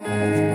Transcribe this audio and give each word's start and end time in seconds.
Oh, 0.00 0.47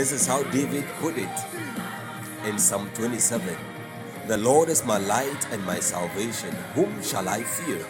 This 0.00 0.12
is 0.12 0.26
how 0.26 0.42
David 0.44 0.86
put 0.98 1.18
it 1.18 1.38
in 2.46 2.58
Psalm 2.58 2.88
27 2.94 3.54
The 4.28 4.38
Lord 4.38 4.70
is 4.70 4.82
my 4.82 4.96
light 4.96 5.46
and 5.52 5.62
my 5.66 5.78
salvation. 5.78 6.54
Whom 6.74 7.02
shall 7.02 7.28
I 7.28 7.42
fear? 7.42 7.84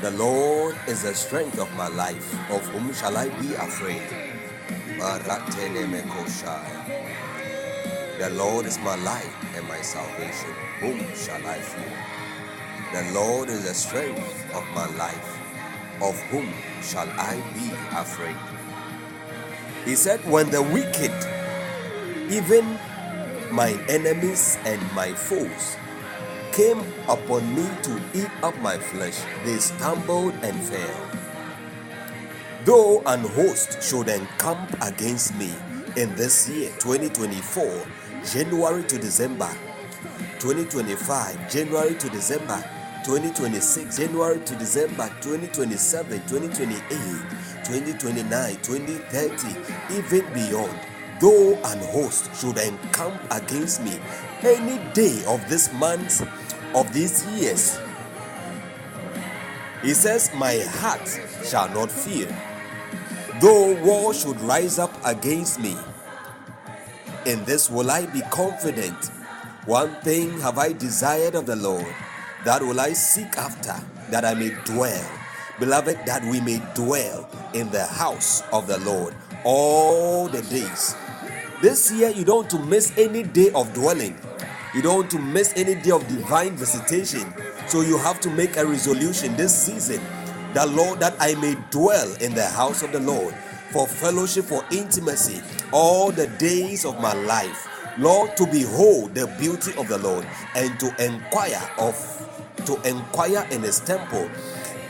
The 0.00 0.10
Lord 0.10 0.74
is 0.88 1.04
the 1.04 1.14
strength 1.14 1.60
of 1.60 1.72
my 1.76 1.86
life. 1.86 2.26
Of 2.50 2.66
whom 2.70 2.92
shall 2.92 3.16
I 3.16 3.28
be 3.38 3.54
afraid? 3.54 4.02
The 8.18 8.30
Lord 8.30 8.66
is 8.66 8.76
my 8.80 8.96
light 8.96 9.30
and 9.54 9.68
my 9.68 9.82
salvation. 9.82 10.54
Whom 10.80 10.98
shall 11.14 11.46
I 11.46 11.60
fear? 11.60 11.94
The 12.94 13.12
Lord 13.14 13.48
is 13.48 13.62
the 13.62 13.74
strength 13.74 14.52
of 14.52 14.64
my 14.74 14.86
life. 14.96 15.38
Of 16.02 16.20
whom 16.30 16.52
shall 16.82 17.08
I 17.10 17.36
be 17.54 17.70
afraid? 17.94 18.55
He 19.86 19.94
said, 19.94 20.18
When 20.28 20.50
the 20.50 20.60
wicked, 20.60 21.14
even 22.28 22.76
my 23.52 23.70
enemies 23.88 24.58
and 24.64 24.82
my 24.94 25.12
foes, 25.12 25.76
came 26.50 26.80
upon 27.06 27.54
me 27.54 27.64
to 27.84 28.02
eat 28.12 28.30
up 28.42 28.58
my 28.58 28.76
flesh, 28.78 29.16
they 29.44 29.56
stumbled 29.58 30.34
and 30.42 30.60
fell. 30.64 31.10
Though 32.64 33.00
an 33.06 33.20
host 33.20 33.80
should 33.80 34.08
encamp 34.08 34.76
against 34.82 35.36
me 35.36 35.52
in 35.96 36.12
this 36.16 36.48
year, 36.48 36.70
2024, 36.80 37.86
January 38.24 38.82
to 38.82 38.98
December, 38.98 39.50
2025, 40.40 41.48
January 41.48 41.94
to 41.94 42.10
December, 42.10 42.60
2026, 43.04 43.96
January 43.96 44.40
to 44.40 44.56
December, 44.56 45.08
2027, 45.20 46.20
2028, 46.26 47.35
2029, 47.66 48.56
2030, 48.62 49.96
even 49.96 50.32
beyond. 50.32 50.80
Though 51.20 51.54
an 51.64 51.78
host 51.92 52.30
should 52.38 52.58
encamp 52.58 53.20
against 53.30 53.82
me 53.82 53.98
any 54.42 54.78
day 54.92 55.24
of 55.26 55.48
this 55.48 55.72
month, 55.72 56.20
of 56.74 56.92
these 56.92 57.24
years, 57.26 57.78
he 59.82 59.94
says, 59.94 60.30
My 60.34 60.58
heart 60.58 61.08
shall 61.44 61.68
not 61.70 61.90
fear. 61.90 62.28
Though 63.40 63.74
war 63.82 64.12
should 64.14 64.40
rise 64.42 64.78
up 64.78 64.92
against 65.04 65.58
me, 65.60 65.76
in 67.24 67.44
this 67.44 67.70
will 67.70 67.90
I 67.90 68.06
be 68.06 68.20
confident. 68.30 69.06
One 69.64 69.94
thing 70.02 70.38
have 70.40 70.58
I 70.58 70.72
desired 70.72 71.34
of 71.34 71.46
the 71.46 71.56
Lord, 71.56 71.86
that 72.44 72.62
will 72.62 72.78
I 72.78 72.92
seek 72.92 73.36
after, 73.36 73.74
that 74.10 74.24
I 74.24 74.34
may 74.34 74.50
dwell. 74.64 75.10
Beloved, 75.58 75.98
that 76.04 76.22
we 76.24 76.40
may 76.40 76.60
dwell 76.74 77.28
in 77.54 77.70
the 77.70 77.84
house 77.84 78.42
of 78.52 78.66
the 78.66 78.78
Lord 78.80 79.14
all 79.44 80.28
the 80.28 80.42
days. 80.42 80.94
This 81.62 81.90
year, 81.90 82.10
you 82.10 82.24
don't 82.24 82.36
want 82.36 82.50
to 82.50 82.58
miss 82.58 82.92
any 82.98 83.22
day 83.22 83.50
of 83.52 83.72
dwelling. 83.72 84.20
You 84.74 84.82
don't 84.82 84.96
want 84.96 85.10
to 85.12 85.18
miss 85.18 85.54
any 85.56 85.74
day 85.74 85.92
of 85.92 86.06
divine 86.08 86.56
visitation. 86.56 87.32
So 87.68 87.80
you 87.80 87.96
have 87.96 88.20
to 88.20 88.30
make 88.30 88.56
a 88.58 88.66
resolution 88.66 89.34
this 89.36 89.56
season 89.56 90.02
that 90.52 90.68
Lord, 90.68 91.00
that 91.00 91.14
I 91.18 91.34
may 91.36 91.56
dwell 91.70 92.14
in 92.20 92.34
the 92.34 92.46
house 92.46 92.82
of 92.82 92.92
the 92.92 93.00
Lord 93.00 93.34
for 93.72 93.86
fellowship, 93.86 94.44
for 94.44 94.64
intimacy, 94.70 95.40
all 95.72 96.12
the 96.12 96.26
days 96.38 96.84
of 96.84 97.00
my 97.00 97.14
life. 97.14 97.68
Lord, 97.98 98.36
to 98.36 98.46
behold 98.46 99.14
the 99.14 99.26
beauty 99.38 99.72
of 99.78 99.88
the 99.88 99.98
Lord 99.98 100.26
and 100.54 100.78
to 100.80 101.04
inquire 101.04 101.62
of 101.78 101.94
to 102.66 102.80
inquire 102.88 103.46
in 103.50 103.62
his 103.62 103.80
temple. 103.80 104.28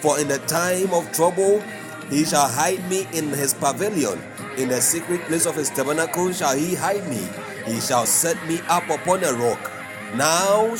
For 0.00 0.18
in 0.20 0.28
the 0.28 0.38
time 0.46 0.92
of 0.92 1.10
trouble 1.12 1.62
he 2.10 2.24
shall 2.24 2.48
hide 2.48 2.88
me 2.88 3.06
in 3.12 3.28
his 3.30 3.54
pavilion. 3.54 4.20
In 4.56 4.68
the 4.68 4.80
secret 4.80 5.22
place 5.22 5.46
of 5.46 5.56
his 5.56 5.70
tabernacle 5.70 6.32
shall 6.32 6.56
he 6.56 6.74
hide 6.74 7.06
me. 7.08 7.26
He 7.66 7.80
shall 7.80 8.06
set 8.06 8.36
me 8.46 8.60
up 8.68 8.88
upon 8.90 9.24
a 9.24 9.32
rock. 9.32 9.72
Now 10.14 10.76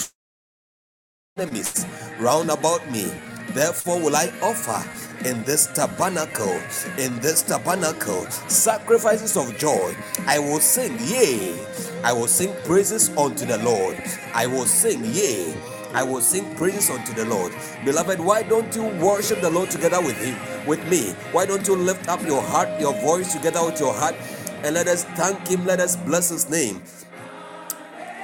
enemies 1.37 1.87
round 2.19 2.51
about 2.51 2.89
me. 2.91 3.11
Therefore 3.51 4.01
will 4.01 4.17
I 4.17 4.33
offer 4.43 4.83
in 5.27 5.43
this 5.45 5.67
tabernacle, 5.69 6.61
in 6.99 7.19
this 7.21 7.43
tabernacle, 7.43 8.27
sacrifices 8.49 9.37
of 9.37 9.57
joy. 9.59 9.95
I 10.27 10.39
will 10.39 10.61
sing, 10.61 10.97
yea, 11.03 11.59
I 12.05 12.13
will 12.13 12.29
sing 12.29 12.55
praises 12.65 13.11
unto 13.17 13.47
the 13.47 13.59
Lord. 13.59 13.97
I 14.35 14.47
will 14.47 14.67
sing, 14.67 15.05
yea, 15.05 15.55
I 15.97 16.03
will 16.05 16.21
sing 16.21 16.55
praises 16.57 16.91
unto 16.91 17.15
the 17.15 17.25
Lord. 17.25 17.53
Beloved, 17.85 18.21
why 18.21 18.43
don't 18.43 18.75
you 18.77 18.85
worship 19.05 19.41
the 19.41 19.51
Lord 19.51 19.71
together 19.71 20.01
with 20.01 20.17
him, 20.23 20.37
with 20.67 20.87
me? 20.91 21.13
Why 21.33 21.47
don't 21.47 21.67
you 21.67 21.75
lift 21.75 22.09
up 22.09 22.23
your 22.23 22.43
heart, 22.43 22.69
your 22.79 22.93
voice 23.01 23.33
together 23.33 23.65
with 23.65 23.81
your 23.81 23.95
heart, 23.95 24.15
and 24.63 24.75
let 24.75 24.89
us 24.89 25.05
thank 25.17 25.49
him, 25.49 25.65
let 25.65 25.81
us 25.81 25.97
bless 25.97 26.29
his 26.29 26.51
name 26.51 26.83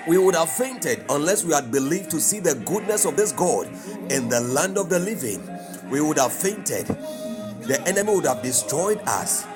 we 0.08 0.18
would 0.18 0.34
have 0.34 0.50
fainted 0.50 1.04
unless 1.10 1.44
we 1.44 1.54
had 1.54 1.70
believed 1.70 2.10
to 2.10 2.20
see 2.20 2.40
the 2.40 2.54
goodness 2.66 3.04
of 3.04 3.16
this 3.16 3.32
God 3.32 3.68
in 4.10 4.28
the 4.28 4.40
land 4.40 4.76
of 4.76 4.88
the 4.88 4.98
living. 4.98 5.40
We 5.90 6.00
would 6.00 6.18
have 6.18 6.32
fainted. 6.32 6.86
The 6.86 7.80
enemy 7.86 8.14
would 8.14 8.26
have 8.26 8.42
destroyed 8.42 9.00
us. 9.06 9.46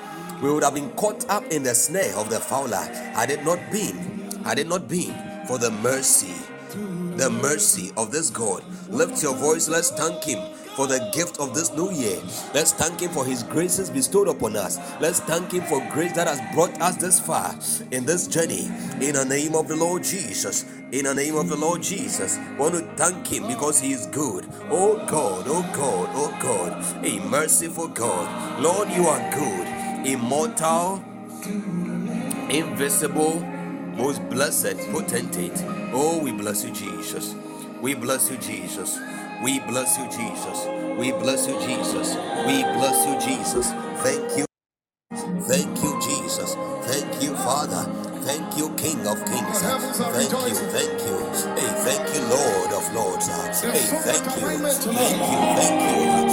We 0.41 0.51
would 0.51 0.63
have 0.63 0.75
been 0.75 0.91
caught 0.91 1.29
up 1.29 1.43
in 1.51 1.63
the 1.63 1.75
snare 1.75 2.15
of 2.15 2.29
the 2.29 2.39
fowler 2.39 2.77
had 2.77 3.29
it 3.31 3.43
not 3.43 3.59
been, 3.71 3.97
had 4.43 4.59
it 4.59 4.67
not 4.67 4.87
been 4.87 5.13
for 5.47 5.57
the 5.57 5.71
mercy, 5.71 6.33
the 7.17 7.29
mercy 7.29 7.91
of 7.97 8.11
this 8.11 8.29
God. 8.29 8.63
Lift 8.89 9.21
your 9.23 9.35
voice, 9.35 9.67
let's 9.67 9.91
thank 9.91 10.23
him 10.23 10.39
for 10.77 10.85
the 10.85 11.09
gift 11.11 11.39
of 11.39 11.55
this 11.55 11.73
new 11.73 11.89
year. 11.91 12.21
Let's 12.53 12.71
thank 12.71 12.99
Him 12.99 13.09
for 13.09 13.25
His 13.25 13.41
graces 13.41 13.89
bestowed 13.89 14.27
upon 14.27 14.55
us. 14.55 14.77
Let's 15.01 15.19
thank 15.19 15.51
Him 15.51 15.63
for 15.63 15.83
grace 15.91 16.13
that 16.13 16.27
has 16.27 16.39
brought 16.53 16.79
us 16.79 16.95
this 16.97 17.19
far 17.19 17.55
in 17.89 18.05
this 18.05 18.27
journey. 18.27 18.69
In 19.01 19.15
the 19.15 19.25
name 19.25 19.55
of 19.55 19.67
the 19.67 19.75
Lord 19.75 20.03
Jesus. 20.03 20.65
In 20.91 21.05
the 21.05 21.15
name 21.15 21.35
of 21.35 21.49
the 21.49 21.55
Lord 21.55 21.81
Jesus. 21.81 22.37
Want 22.59 22.75
to 22.75 22.81
thank 22.95 23.25
Him 23.25 23.47
because 23.47 23.79
He 23.81 23.91
is 23.91 24.05
good. 24.05 24.45
Oh 24.69 25.03
God, 25.07 25.45
oh 25.47 25.67
God, 25.73 26.09
oh 26.13 26.37
God. 26.39 27.03
A 27.03 27.19
merciful 27.27 27.87
God. 27.87 28.61
Lord, 28.61 28.87
you 28.91 29.07
are 29.07 29.31
good. 29.33 30.05
Immortal, 30.05 31.03
invisible, 32.51 33.41
most 33.97 34.21
blessed, 34.29 34.77
potentate. 34.91 35.53
Oh, 35.93 36.19
we 36.23 36.31
bless 36.31 36.63
you, 36.63 36.71
Jesus. 36.71 37.35
We 37.81 37.95
bless 37.95 38.29
you, 38.31 38.37
Jesus. 38.37 38.99
We 39.43 39.59
bless 39.61 39.97
you, 39.97 40.05
Jesus. 40.05 40.67
We 40.99 41.11
bless 41.11 41.47
you, 41.47 41.59
Jesus. 41.61 42.15
We 42.47 42.63
bless 42.77 42.99
you, 43.07 43.35
Jesus. 43.35 43.71
Thank 44.03 44.37
you. 44.37 44.45
Thank 45.47 45.83
you, 45.83 45.99
Jesus. 46.01 46.55
Thank 46.87 47.21
you, 47.23 47.35
Father. 47.37 47.83
Thank 48.23 48.57
you, 48.57 48.69
King 48.75 49.05
of 49.07 49.17
Kings. 49.25 49.61
Thank 49.61 50.31
you, 50.31 50.67
thank 50.71 51.01
you. 51.01 51.17
Hey, 51.55 51.71
thank 51.85 52.15
you, 52.15 52.21
Lord 52.29 52.73
of 52.73 52.93
Lords. 52.93 53.27
Hey, 53.27 53.79
thank 53.79 54.25
you. 54.37 54.47
Thank 54.47 54.85
you, 54.85 55.39
thank 55.57 55.81
you. 55.81 56.27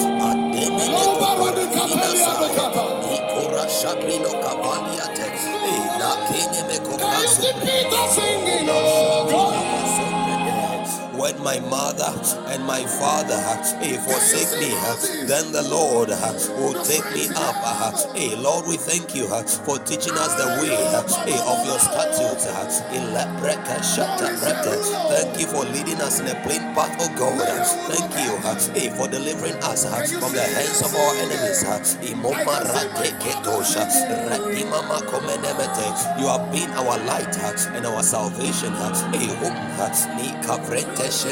Ikora 3.14 3.68
shakrino 3.68 4.30
kapaliate. 4.42 5.22
Hey, 5.22 5.38
nakene 5.38 5.53
Can 6.14 7.20
you 7.20 7.28
see 7.28 7.52
Peter 7.60 8.08
singing? 8.14 8.68
Oh, 8.70 9.13
my 11.44 11.60
mother 11.60 12.08
and 12.48 12.64
my 12.64 12.80
father 12.86 13.36
hey, 13.84 13.98
forsake 13.98 14.58
me, 14.58 14.72
then 15.28 15.52
the 15.52 15.62
Lord 15.68 16.08
will 16.56 16.82
take 16.82 17.04
me 17.12 17.28
up. 17.36 17.54
Hey, 18.16 18.34
Lord, 18.34 18.66
we 18.66 18.78
thank 18.78 19.14
you 19.14 19.28
for 19.28 19.78
teaching 19.80 20.14
us 20.16 20.32
the 20.40 20.48
way 20.64 20.72
of 20.72 21.66
your 21.68 21.78
statutes. 21.78 22.48
Thank 25.12 25.38
you 25.38 25.46
for 25.46 25.64
leading 25.66 26.00
us 26.00 26.20
in 26.20 26.28
a 26.28 26.34
plain 26.42 26.62
path, 26.74 26.96
oh 26.98 27.12
God. 27.12 27.36
Thank 27.92 28.08
you 28.16 28.90
for 28.96 29.08
delivering 29.08 29.56
us 29.64 29.84
from 29.84 30.32
the 30.32 30.42
hands 30.42 30.80
of 30.80 30.94
our 30.96 31.14
enemies. 31.16 31.62
You 36.18 36.26
have 36.28 36.50
been 36.52 36.70
our 36.70 36.98
light 37.04 37.36
and 37.76 37.86
our 37.86 38.02
salvation. 38.02 38.72
Hey, 39.12 39.28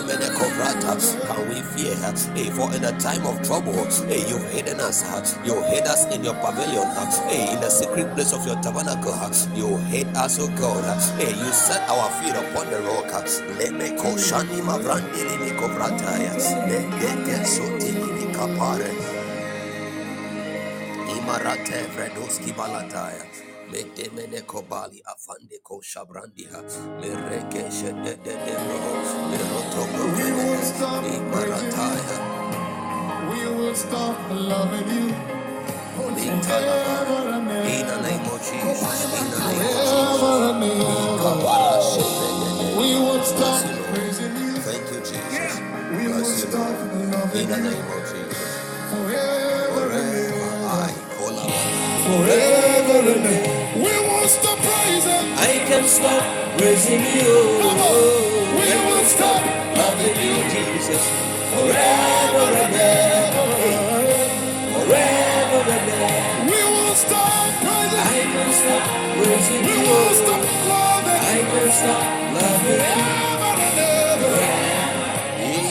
Can 0.09 1.49
we 1.49 1.63
fear? 1.63 1.95
Hey, 2.35 2.51
for 2.51 2.75
in 2.75 2.85
a 2.85 2.93
time 3.01 3.27
of 3.27 3.43
trouble, 3.47 3.73
hey, 4.09 4.27
you've 4.29 4.45
hidden 4.53 4.81
us. 4.81 5.03
You 5.47 5.63
hid 5.65 5.85
us 5.87 6.07
in 6.15 6.25
your 6.25 6.35
pavilion. 6.35 6.87
Hey, 7.29 7.53
in 7.55 7.61
the 7.61 7.71
secret 7.71 8.15
place 8.15 8.33
of 8.33 8.47
your 8.47 8.57
tabernacle. 8.63 9.15
You 9.57 9.79
hid 9.91 10.09
us, 10.17 10.39
oh 10.41 10.49
God. 10.59 10.85
Hey, 11.19 11.31
you 11.31 11.53
set 11.53 11.89
our 11.91 12.11
feet 12.23 12.35
upon 12.37 12.71
the 12.71 12.81
rock. 12.83 13.07
Leme 13.59 13.97
koshani 13.99 14.63
mabrandi 14.63 15.23
limi 15.29 15.53
kovrataya. 15.59 16.35
Lege 16.69 17.45
soti 17.47 17.93
limi 17.93 18.35
kapare. 18.35 18.93
Imarate 20.95 21.87
vredoski 21.95 22.53
balataya. 22.55 23.25
Medemene 23.73 24.43
kobali 24.47 25.03
afande 25.07 25.59
ko 25.65 25.81
shabrandiha 25.83 26.61
mereke 27.01 27.63
shede 27.73 28.15
de 28.25 28.35
de 28.47 28.55
roho 28.67 28.95
meroto 29.31 29.83
We 30.17 30.25
imarataya 31.19 32.19
We 33.31 33.47
will 33.57 33.75
stop 33.77 34.17
loving 34.31 34.89
you. 34.97 35.15
in 37.67 37.87
the 37.87 38.03
name 38.03 38.27
of 38.29 38.41
Jesus. 38.43 38.83
In 39.23 39.31
the 39.31 39.41
name 39.49 39.63
of 39.63 39.63
Forever 39.63 40.51
and 40.51 40.65
Jesus 40.65 42.21
ever. 42.23 42.79
We 42.79 42.95
won't 42.97 43.25
bless 43.25 43.29
stop 43.29 43.65
loving 43.65 43.71
you 43.71 43.77
Lord. 43.77 43.95
praising 43.95 44.37
you. 44.37 44.55
thank 44.67 44.85
you 44.93 45.01
Jesus. 45.01 45.61
We 45.97 46.09
won't 46.09 46.27
bless 46.27 46.45
you 46.45 46.51
stop 46.51 46.71
Lord. 46.71 46.93
in 46.95 47.11
loving 47.13 47.49
the 47.51 47.57
you. 47.59 47.65
name 47.71 47.91
of 47.97 48.03
Jesus. 48.13 48.53
Forever 48.93 49.87
Forever 52.05 52.99
and 53.15 53.27
ever. 53.27 53.79
We 53.79 53.95
won't 54.09 54.29
stop 54.31 54.59
praising. 54.59 55.27
I 55.39 55.53
can 55.69 55.85
stop 55.89 56.25
praising 56.59 57.03
you. 57.17 57.35
We 58.59 58.71
won't 58.87 59.07
stop 59.07 59.43
loving 59.79 60.17
you. 60.25 60.37
Jesus 60.55 61.05
forever 61.55 62.47
and 62.63 62.77
ever 62.77 63.47
forever 64.75 65.61
and 65.77 65.91
ever 65.91 66.51
We 66.51 66.61
won't 66.75 66.99
stop 66.99 67.51
praising. 67.65 68.07
I 68.17 68.21
can 68.35 68.51
stop 68.63 68.85
praising 69.19 69.65
you. 69.65 69.77
We 69.83 69.89
won't 69.91 70.17
stop 70.23 70.43
loving. 70.73 71.23
I 71.35 71.39
can 71.53 71.71
stop 71.81 72.05
loving 72.37 72.73
you. 72.73 72.79
Forever 72.79 73.53
and 73.69 73.81
ever. 73.81 74.35
Yeah, 75.39 75.63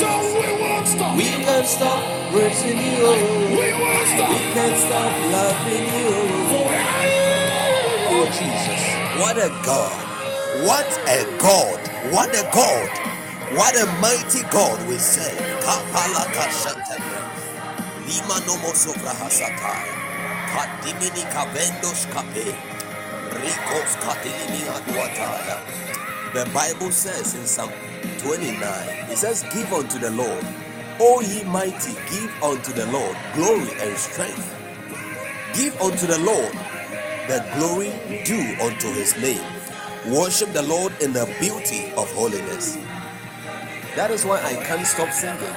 yeah, 0.00 0.21
stop. 1.66 2.02
We 2.34 2.40
can 2.40 2.54
stop 2.54 2.62
praising 2.64 2.78
you. 2.78 3.06
We 3.50 3.72
won't 3.74 4.00
We 4.00 4.06
stop. 4.16 4.54
can 4.54 4.72
stop 4.78 5.12
loving 5.32 5.86
you. 6.00 6.12
Oh, 8.10 8.26
Jesus. 8.26 8.82
What 9.20 9.38
a 9.38 9.50
God. 9.64 9.94
What 10.66 10.88
a 11.08 11.20
God. 11.38 11.80
What 12.12 12.30
a 12.34 12.44
God. 12.54 12.90
What 13.56 13.76
a 13.76 13.86
mighty 14.00 14.42
God 14.52 14.78
we 14.88 14.98
serve. 14.98 15.38
Lima 18.06 18.40
nomo 18.46 18.72
sopra 18.74 19.12
hasataya. 19.14 19.94
Kadimini 20.52 21.24
kavendos 21.34 22.06
kape. 22.14 22.54
Rikos 23.42 23.92
katilini 24.04 24.62
aduataya. 24.76 25.58
The 26.34 26.46
Bible 26.54 26.92
says 26.92 27.34
in 27.36 27.46
Psalm 27.46 27.70
29, 28.18 28.58
it 29.10 29.18
says, 29.18 29.44
Give 29.54 29.72
unto 29.72 29.98
the 29.98 30.10
Lord, 30.12 30.44
O 31.00 31.20
ye 31.20 31.44
mighty, 31.44 31.92
give 32.10 32.32
unto 32.42 32.72
the 32.72 32.86
Lord 32.86 33.16
glory 33.34 33.70
and 33.80 33.96
strength. 33.98 34.56
Give 35.54 35.74
unto 35.82 36.06
the 36.06 36.18
Lord 36.18 36.52
the 37.28 37.44
glory 37.56 37.92
due 38.24 38.56
unto 38.62 38.88
his 38.94 39.16
name. 39.20 39.44
Worship 40.08 40.52
the 40.52 40.62
Lord 40.62 40.92
in 41.02 41.12
the 41.12 41.26
beauty 41.40 41.92
of 41.96 42.10
holiness. 42.14 42.78
That 43.96 44.10
is 44.10 44.24
why 44.24 44.42
I 44.42 44.54
can't 44.64 44.86
stop 44.86 45.10
singing. 45.12 45.56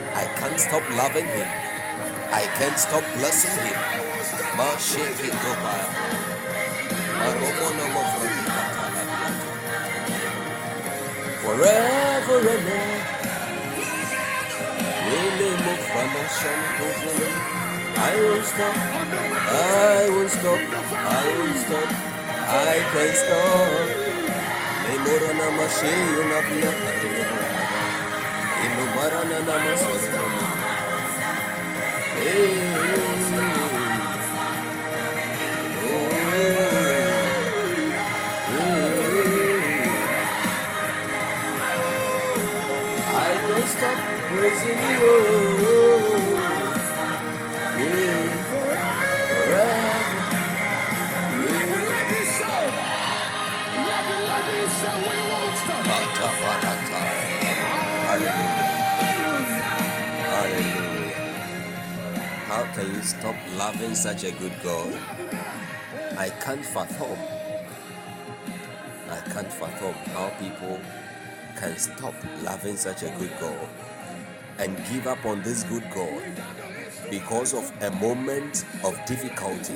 I 0.00 0.24
can't 0.38 0.60
stop 0.60 0.82
loving 0.96 1.26
him. 1.26 1.48
I 2.32 2.44
can't 2.58 2.78
stop 2.78 3.04
blessing 3.18 3.52
him. 3.66 3.80
Forever 11.42 12.38
and 12.40 12.48
ever. 12.48 13.21
Wele 15.12 15.50
mofana 15.64 16.24
shantovele. 16.38 17.28
I 17.96 18.16
won't 18.24 18.46
stop. 18.46 18.76
I 18.76 20.10
won't 20.10 20.30
stop. 20.30 20.60
I 21.20 21.26
won't 21.38 21.58
stop. 21.66 21.90
I 22.48 22.78
can't 22.92 23.16
stop. 23.22 23.88
Memorana 24.84 25.48
masheyo 25.58 26.24
na 26.30 26.40
pia 26.48 26.72
Inumarana 28.64 29.38
na 29.46 29.56
masoro. 29.64 30.24
I 32.04 33.21
How 62.46 62.64
can 62.74 62.94
you 62.94 63.02
stop 63.02 63.36
loving 63.56 63.94
such 63.94 64.24
a 64.24 64.32
good 64.32 64.52
God? 64.62 64.92
I 66.18 66.28
can't 66.28 66.64
fathom. 66.64 67.18
I 69.08 69.20
can't 69.32 69.52
fathom 69.52 69.94
how 70.12 70.28
people 70.38 70.78
can 71.56 71.78
stop 71.78 72.14
loving 72.42 72.76
such 72.76 73.02
a 73.02 73.08
good 73.18 73.32
God 73.40 73.68
and 74.62 74.76
give 74.92 75.08
up 75.08 75.26
on 75.26 75.42
this 75.42 75.64
good 75.64 75.84
God 75.94 76.22
because 77.10 77.52
of 77.54 77.70
a 77.82 77.90
moment 77.96 78.64
of 78.84 78.98
difficulty, 79.06 79.74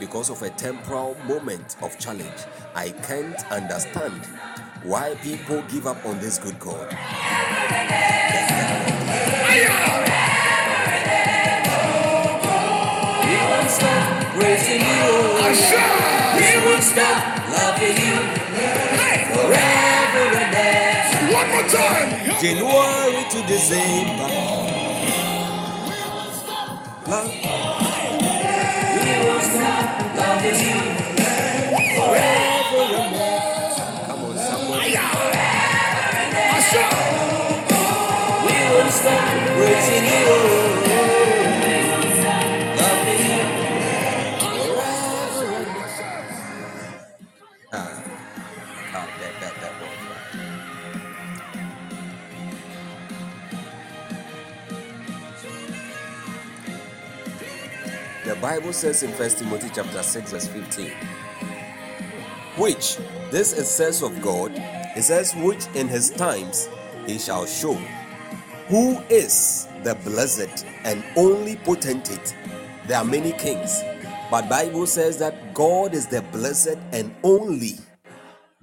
because 0.00 0.30
of 0.30 0.42
a 0.42 0.50
temporal 0.50 1.16
moment 1.26 1.76
of 1.82 1.98
challenge. 1.98 2.42
I 2.74 2.90
can't 2.90 3.40
understand 3.50 4.26
why 4.84 5.14
people 5.22 5.62
give 5.70 5.86
up 5.86 6.04
on 6.06 6.20
this 6.20 6.38
good 6.38 6.58
God. 6.60 6.90
We 13.14 13.36
won't 13.36 13.70
stop 13.70 14.34
praising 14.34 14.82
you. 14.82 15.12
We 16.38 16.66
won't 16.66 16.84
stop 16.84 17.48
loving 17.50 17.96
you 18.06 18.41
ever. 21.64 21.78
One 21.78 22.10
more 22.12 22.34
time. 22.34 22.42
January 22.42 23.24
to 23.30 23.46
December. 23.46 24.28
Love. 27.08 27.32
Stop 29.42 30.16
loving 30.16 30.60
you 30.60 30.80
forever 31.96 32.41
The 58.32 58.40
Bible 58.40 58.72
says 58.72 59.02
in 59.02 59.10
1 59.10 59.28
Timothy 59.28 59.68
chapter 59.74 60.02
6, 60.02 60.30
verse 60.32 60.48
15, 60.48 60.90
which 62.56 62.96
This 63.30 63.52
it 63.52 63.66
says 63.66 64.02
of 64.02 64.22
God, 64.22 64.52
it 64.96 65.02
says, 65.02 65.34
which 65.34 65.66
in 65.74 65.86
his 65.86 66.08
times 66.08 66.70
he 67.06 67.18
shall 67.18 67.44
show 67.44 67.74
who 68.68 68.98
is 69.10 69.68
the 69.84 69.96
blessed 69.96 70.64
and 70.84 71.04
only 71.14 71.56
potentate. 71.56 72.34
There 72.86 72.96
are 72.96 73.04
many 73.04 73.32
kings, 73.32 73.82
but 74.30 74.48
Bible 74.48 74.86
says 74.86 75.18
that 75.18 75.52
God 75.52 75.92
is 75.92 76.06
the 76.06 76.22
blessed 76.32 76.78
and 76.90 77.14
only. 77.22 77.74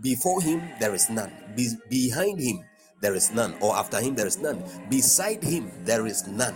Before 0.01 0.41
him 0.41 0.63
there 0.79 0.95
is 0.95 1.11
none. 1.11 1.31
Be- 1.55 1.77
behind 1.91 2.39
him 2.39 2.65
there 3.01 3.13
is 3.13 3.31
none, 3.31 3.53
or 3.61 3.75
after 3.75 4.01
him 4.01 4.15
there 4.15 4.25
is 4.25 4.39
none. 4.39 4.63
Beside 4.89 5.43
him 5.43 5.71
there 5.85 6.07
is 6.07 6.25
none. 6.25 6.55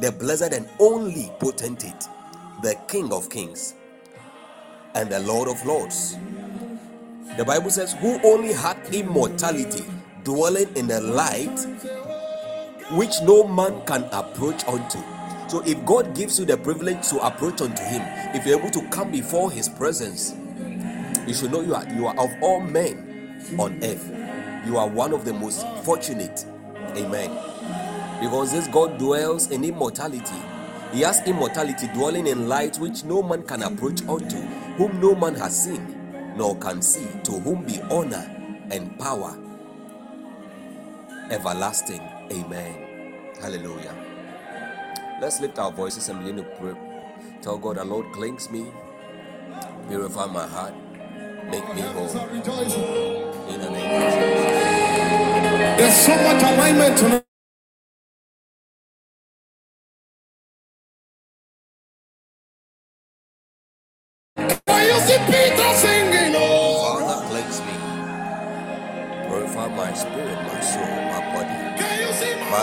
The 0.00 0.12
blessed 0.12 0.52
and 0.52 0.68
only 0.78 1.30
potentate, 1.40 2.08
the 2.62 2.76
King 2.88 3.12
of 3.12 3.28
kings 3.30 3.74
and 4.94 5.10
the 5.10 5.20
Lord 5.20 5.48
of 5.48 5.64
lords. 5.66 6.16
The 7.36 7.44
Bible 7.44 7.70
says, 7.70 7.92
Who 7.94 8.20
only 8.24 8.52
had 8.52 8.78
immortality, 8.94 9.84
dwelling 10.24 10.74
in 10.76 10.88
the 10.88 11.00
light 11.00 11.58
which 12.92 13.20
no 13.22 13.46
man 13.46 13.84
can 13.86 14.04
approach 14.12 14.64
unto. 14.66 14.98
So, 15.48 15.62
if 15.64 15.84
God 15.86 16.14
gives 16.14 16.38
you 16.38 16.44
the 16.44 16.56
privilege 16.56 17.08
to 17.08 17.18
approach 17.26 17.60
unto 17.60 17.82
Him, 17.82 18.02
if 18.34 18.46
you're 18.46 18.58
able 18.58 18.70
to 18.70 18.86
come 18.88 19.10
before 19.10 19.50
His 19.50 19.68
presence, 19.68 20.34
you 21.26 21.34
should 21.34 21.52
know 21.52 21.60
you 21.60 21.74
are 21.74 21.88
you 21.94 22.06
are 22.06 22.18
of 22.18 22.30
all 22.42 22.60
men 22.60 23.44
on 23.58 23.82
earth. 23.82 24.10
You 24.66 24.76
are 24.78 24.88
one 24.88 25.12
of 25.12 25.24
the 25.24 25.32
most 25.32 25.66
fortunate. 25.84 26.44
Amen. 26.96 27.30
Because 28.20 28.52
this 28.52 28.68
God 28.68 28.98
dwells 28.98 29.50
in 29.50 29.64
immortality. 29.64 30.36
He 30.92 31.02
has 31.02 31.22
immortality 31.26 31.88
dwelling 31.94 32.28
in 32.28 32.48
light 32.48 32.78
which 32.78 33.04
no 33.04 33.22
man 33.22 33.42
can 33.44 33.62
approach 33.62 34.02
unto, 34.08 34.38
whom 34.78 35.00
no 35.00 35.14
man 35.14 35.34
has 35.36 35.64
seen 35.64 35.94
nor 36.36 36.56
can 36.58 36.82
see, 36.82 37.06
to 37.24 37.32
whom 37.32 37.64
be 37.64 37.80
honor 37.90 38.26
and 38.70 38.98
power 38.98 39.36
everlasting. 41.30 42.02
Amen. 42.32 43.34
Hallelujah. 43.40 43.94
Let's 45.20 45.40
lift 45.40 45.58
our 45.58 45.72
voices 45.72 46.08
and 46.10 46.20
begin 46.20 46.36
to 46.38 46.44
pray. 46.58 46.74
Tell 47.42 47.58
God, 47.58 47.78
the 47.78 47.84
Lord 47.84 48.06
cleanse 48.12 48.50
me, 48.50 48.66
purify 49.88 50.26
my 50.26 50.46
heart, 50.46 50.74
make 51.50 51.66
me 51.74 51.82
whole. 51.82 52.08
In 53.48 53.60
the 53.60 53.70
name 53.70 54.02
of 54.02 54.14
Jesus. 54.14 54.48
There's 55.78 55.96
so 55.96 56.16
much 56.16 56.42
alignment 56.42 56.98
tonight. 56.98 57.27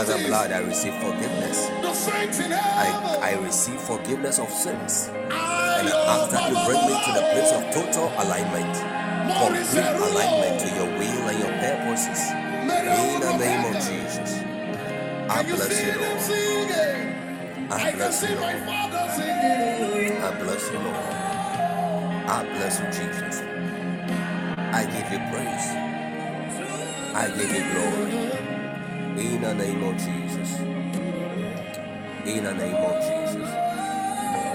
The 0.07 0.13
Moses? 0.13 0.27
blood, 0.27 0.51
I 0.51 0.59
receive 0.59 0.95
forgiveness. 0.95 1.67
The 1.81 1.93
saints 1.93 2.39
in 2.39 2.53
I. 2.53 3.19
I 3.21 3.33
receive 3.43 3.81
forgiveness 3.81 4.39
of 4.39 4.49
sins. 4.51 5.09
And 5.09 5.33
I 5.33 5.91
ask 6.15 6.31
that 6.31 6.49
you 6.49 6.57
bring 6.65 6.81
me 6.87 6.95
to 7.05 7.11
the 7.19 7.25
place 7.33 7.51
of 7.53 7.63
total 7.73 8.07
alignment, 8.23 8.75
complete 9.25 9.95
alignment 10.09 10.61
to 10.61 10.69
your 10.75 10.89
will 10.99 11.29
and 11.29 11.39
your 11.39 11.53
purposes. 11.59 12.31
In 12.31 13.21
the 13.21 13.37
name 13.37 13.65
of 13.65 13.75
Jesus. 13.83 14.43
I 15.29 15.43
bless 15.43 15.81
you, 15.83 15.93
Lord. 16.01 16.21
I 17.71 17.91
bless 17.93 18.23
you, 18.23 18.35
my 18.37 18.53
Lord. 18.55 18.65
father 18.65 19.13
singing. 19.15 20.23
I 20.23 20.31
bless 20.43 20.71
you, 20.71 20.79
Lord. 20.79 21.29
I 22.29 22.43
bless 22.55 22.79
you, 22.79 22.87
Jesus. 22.87 23.41
I 24.59 24.85
give 24.85 25.11
you 25.11 25.19
praise. 25.31 25.95
I 27.15 27.27
give 27.37 27.51
you 27.51 27.63
glory. 27.73 28.34
In 29.17 29.41
the 29.41 29.53
name 29.53 29.83
of 29.83 29.95
Jesus. 29.97 30.59
In 32.25 32.43
the 32.43 32.53
name 32.53 32.75
of 32.75 32.95
Jesus. 33.01 33.49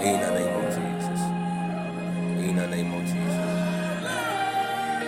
In 0.05 0.21
the 0.21 0.31
name 0.37 0.55
of 0.57 0.67
Jesus. 0.75 1.23
In 2.41 2.57
the 2.57 2.67
name 2.69 2.93
of 2.95 3.03
Jesus. 3.03 3.37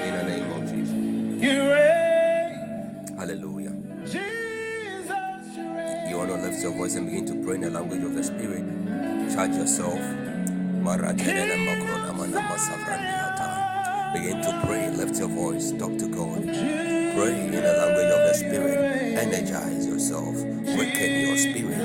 In 0.04 0.14
the 0.14 0.24
name 0.24 0.52
of 0.52 0.70
Jesus. 0.70 1.42
You 1.44 1.72
reign, 1.72 3.16
Hallelujah. 3.18 3.74
Jesus, 4.04 5.56
you 5.56 5.64
reign. 5.76 6.10
You 6.10 6.16
want 6.18 6.30
to 6.30 6.36
lift 6.36 6.62
your 6.62 6.72
voice 6.72 6.94
and 6.96 7.06
begin 7.06 7.26
to 7.26 7.34
pray 7.44 7.56
in 7.56 7.62
the 7.62 7.70
language 7.70 8.02
of 8.04 8.14
the 8.14 8.24
Spirit. 8.24 8.64
Charge 9.34 9.52
yourself. 9.56 10.00
Marakedele 10.82 11.56
makrona 11.66 12.12
manama 12.14 12.56
savrandihata. 12.58 14.14
Begin 14.14 14.40
to 14.42 14.62
pray. 14.66 14.90
Lift 14.90 15.18
your 15.18 15.28
voice. 15.28 15.72
Talk 15.72 15.98
to 15.98 16.08
God. 16.08 16.42
Pray 16.44 17.46
in 17.46 17.52
the 17.52 17.62
language 17.62 18.12
of 18.12 18.22
the 18.28 18.34
Spirit. 18.34 19.01
Energize 19.16 19.86
yourself. 19.86 20.34
Quicken 20.34 21.26
your 21.26 21.36
spirit. 21.36 21.78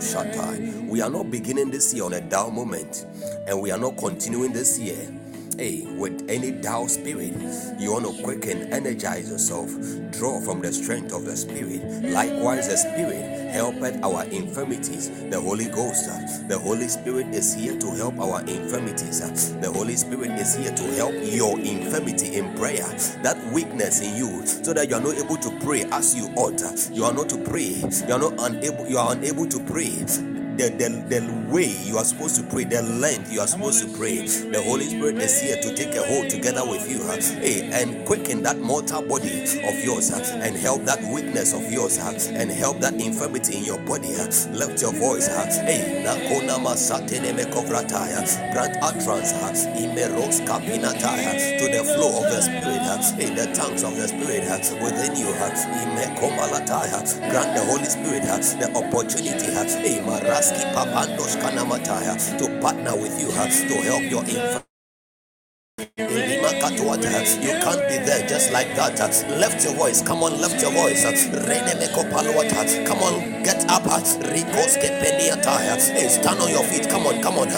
Shatai. 0.00 0.88
We 0.88 1.02
are 1.02 1.10
not 1.10 1.30
beginning 1.30 1.70
this 1.70 1.92
year 1.94 2.04
on 2.04 2.14
a 2.14 2.20
down 2.20 2.54
moment, 2.54 3.06
and 3.46 3.60
we 3.60 3.70
are 3.70 3.78
not 3.78 3.96
continuing 3.98 4.52
this 4.52 4.78
year 4.78 5.08
Hey, 5.60 5.86
with 5.98 6.24
any 6.30 6.52
doubt 6.52 6.90
spirit, 6.90 7.34
you 7.78 7.92
want 7.92 8.06
to 8.06 8.22
quicken, 8.22 8.72
energize 8.72 9.28
yourself, 9.28 9.68
draw 10.10 10.40
from 10.40 10.62
the 10.62 10.72
strength 10.72 11.12
of 11.12 11.26
the 11.26 11.36
spirit. 11.36 11.82
Likewise, 12.10 12.68
the 12.68 12.78
spirit 12.78 13.39
helpeth 13.50 14.02
our 14.04 14.24
infirmities. 14.26 15.10
The 15.30 15.40
Holy 15.40 15.66
Ghost, 15.66 16.10
uh, 16.10 16.18
the 16.48 16.58
Holy 16.58 16.88
Spirit 16.88 17.28
is 17.34 17.54
here 17.54 17.78
to 17.78 17.90
help 17.96 18.18
our 18.20 18.40
infirmities. 18.42 19.22
uh, 19.22 19.60
The 19.60 19.72
Holy 19.72 19.96
Spirit 19.96 20.32
is 20.32 20.56
here 20.56 20.72
to 20.72 20.84
help 20.96 21.14
your 21.22 21.58
infirmity 21.60 22.36
in 22.36 22.54
prayer, 22.54 22.86
that 23.22 23.36
weakness 23.52 24.00
in 24.00 24.16
you, 24.16 24.46
so 24.46 24.72
that 24.74 24.88
you 24.88 24.96
are 24.96 25.02
not 25.02 25.16
able 25.16 25.36
to 25.38 25.50
pray 25.64 25.84
as 25.92 26.14
you 26.16 26.28
ought. 26.36 26.62
You 26.92 27.04
are 27.04 27.12
not 27.12 27.28
to 27.30 27.38
pray. 27.38 27.82
You 28.08 28.14
are 28.14 28.20
not 28.20 28.34
unable. 28.38 28.88
You 28.88 28.98
are 28.98 29.12
unable 29.12 29.46
to 29.48 29.60
pray 29.64 30.04
the, 30.56 30.68
the, 30.70 31.18
the 31.20 31.52
way 31.52 31.66
you 31.84 31.98
are 31.98 32.04
supposed 32.04 32.36
to 32.36 32.42
pray, 32.44 32.64
the 32.64 32.82
length 32.82 33.32
you 33.32 33.40
are 33.40 33.46
supposed 33.46 33.82
to 33.82 33.98
pray. 33.98 34.26
The 34.26 34.62
Holy 34.62 34.86
Spirit 34.86 35.16
is 35.18 35.40
here 35.40 35.56
to 35.60 35.74
take 35.74 35.94
a 35.96 36.02
hold 36.06 36.30
together 36.30 36.64
with 36.68 36.88
you 36.90 37.02
huh? 37.04 37.20
hey, 37.40 37.70
and 37.72 38.04
quicken 38.06 38.42
that 38.42 38.58
mortal 38.58 39.02
body 39.02 39.42
of 39.42 39.84
yours 39.84 40.10
huh? 40.10 40.20
and 40.42 40.56
help 40.56 40.84
that 40.84 41.02
weakness 41.12 41.54
of 41.54 41.70
yours 41.72 41.98
huh? 41.98 42.12
and 42.32 42.50
help 42.50 42.80
that 42.80 42.94
infirmity 42.94 43.58
in 43.58 43.64
your 43.64 43.78
body. 43.80 44.08
Huh? 44.14 44.28
Lift 44.52 44.82
your 44.82 44.92
voice. 44.92 45.28
Huh? 45.28 45.46
Hey, 45.64 46.04
nakona 46.04 46.58
masate 46.58 47.20
neme 47.20 47.44
kovrataya. 47.52 48.22
grant 48.52 48.76
utterance 48.82 49.32
huh? 49.32 49.52
to 51.58 51.66
the 51.72 51.84
flow 51.84 52.18
of 52.18 52.30
the 52.30 52.40
Spirit, 52.42 52.82
huh? 52.82 53.02
hey, 53.16 53.34
the 53.34 53.52
tongues 53.54 53.82
of 53.82 53.96
the 53.96 54.08
Spirit 54.08 54.44
huh? 54.44 54.58
within 54.84 55.16
you. 55.16 55.32
Huh? 55.34 55.50
Grant 57.30 57.54
the 57.56 57.64
Holy 57.66 57.84
Spirit 57.84 58.24
huh? 58.24 58.38
the 58.60 58.68
opportunity. 58.76 59.52
Huh? 59.52 59.64
Hey, 59.64 60.00
papandos 60.74 61.36
kanamataya 61.42 62.16
to 62.38 62.46
partner 62.60 62.96
with 62.96 63.20
you 63.20 63.28
to 63.68 63.76
help 63.82 64.02
your 64.10 64.22
infirmity. 64.24 64.58
You 67.42 67.54
can't 67.62 67.82
be 67.88 67.98
there 68.04 68.26
just 68.28 68.52
like 68.52 68.74
that. 68.76 68.98
Lift 69.38 69.64
your 69.64 69.74
voice. 69.74 70.02
Come 70.02 70.22
on, 70.24 70.40
lift 70.40 70.60
your 70.62 70.72
voice. 70.72 71.04
Come 72.86 72.98
on, 73.02 73.42
get 73.44 73.64
up. 73.70 73.84
Hey, 75.90 76.08
stand 76.08 76.40
on 76.40 76.50
your 76.50 76.64
feet. 76.64 76.88
Come 76.90 77.06
on, 77.06 77.22
come 77.22 77.38
on. 77.38 77.48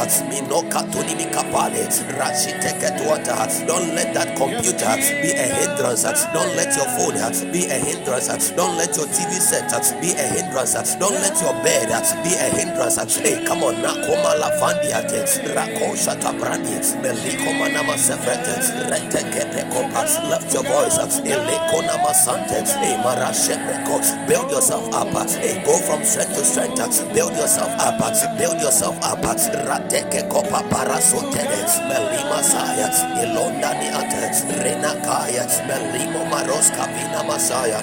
Don't 3.66 3.94
let 3.94 4.14
that 4.14 4.36
computer 4.36 4.96
be 5.22 5.30
a 5.32 5.48
hindrance. 5.72 6.04
Don't 6.32 6.54
let 6.56 6.74
your 6.76 6.86
phone 6.96 7.16
uh, 7.16 7.30
be 7.52 7.66
a 7.66 7.78
hindrance. 7.78 8.50
Don't 8.52 8.76
let 8.76 8.96
your 8.96 9.06
TV 9.06 9.32
set 9.40 9.72
uh, 9.72 9.80
be 10.00 10.12
a 10.12 10.26
hindrance. 10.26 10.74
Don't 10.96 11.14
let 11.14 11.40
your 11.40 11.54
bed 11.64 11.90
uh, 11.90 12.02
be 12.22 12.34
a 12.34 12.48
hindrance. 12.52 12.96
Hey, 13.16 13.44
come 13.44 13.62
on. 13.64 13.76
Nakoma 13.76 14.36
lafandiate. 14.40 15.24
Rako 15.54 15.96
shata 15.96 16.32
brandi. 16.38 16.76
Meliko 17.02 17.52
manama 17.58 17.96
sefrete. 17.96 18.90
Rete 18.90 19.22
kepe 19.32 19.62
kopa. 19.72 20.02
Lift 20.30 20.52
your 20.54 20.64
voice. 20.64 20.98
Eleko 21.24 21.82
nama 21.86 22.14
sante. 22.14 22.60
Hey, 22.80 22.96
marashepeko. 23.02 24.28
Build 24.28 24.50
yourself 24.50 24.92
up. 24.94 25.08
Hey, 25.30 25.62
go 25.64 25.76
from 25.78 26.04
strength 26.04 26.34
to 26.36 26.44
strength. 26.44 26.76
Build 27.14 27.34
yourself 27.36 27.70
up. 27.80 27.98
Build 28.38 28.60
yourself 28.60 28.96
up. 29.02 29.22
Rateke 29.22 30.28
kopa 30.28 30.62
parasotene. 30.70 31.60
Melima 31.88 32.42
saya. 32.42 32.88
Ilonda 33.22 33.72
ni 33.80 33.88
ate. 33.88 34.30
Renakaya. 34.62 35.61
Melimo 35.66 36.24
maroska 36.24 36.86
vina 36.86 37.22
masaya. 37.24 37.82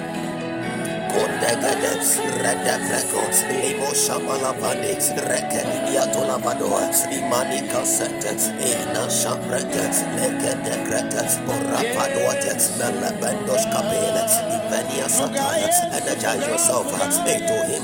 Kondegade, 1.11 1.93
Redebreko, 2.41 3.21
Limo 3.61 3.91
Shamalabande, 3.93 4.93
Rekenia 5.27 6.05
Tolabadoa, 6.13 6.89
Imani 7.11 7.67
Cassette, 7.69 8.33
Ina 8.61 9.09
Shambrete, 9.09 9.83
Legade 10.15 10.75
Greta, 10.85 11.23
Orapadote, 11.49 12.53
Melabendos 12.77 13.65
Capele, 13.71 14.23
Ivenia 14.55 15.07
Sataya, 15.09 15.69
energize 15.93 16.47
yourself, 16.47 16.87
hey 17.25 17.39
to 17.39 17.57
him. 17.65 17.83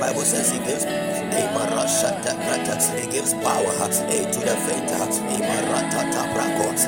Bible 0.00 0.22
says 0.22 0.50
he 0.50 0.58
gives 0.58 0.84
he 2.94 3.06
gives 3.10 3.34
power, 3.34 3.72
hey 4.08 4.24
to 4.30 4.40
the 4.40 4.56
faint, 4.66 4.90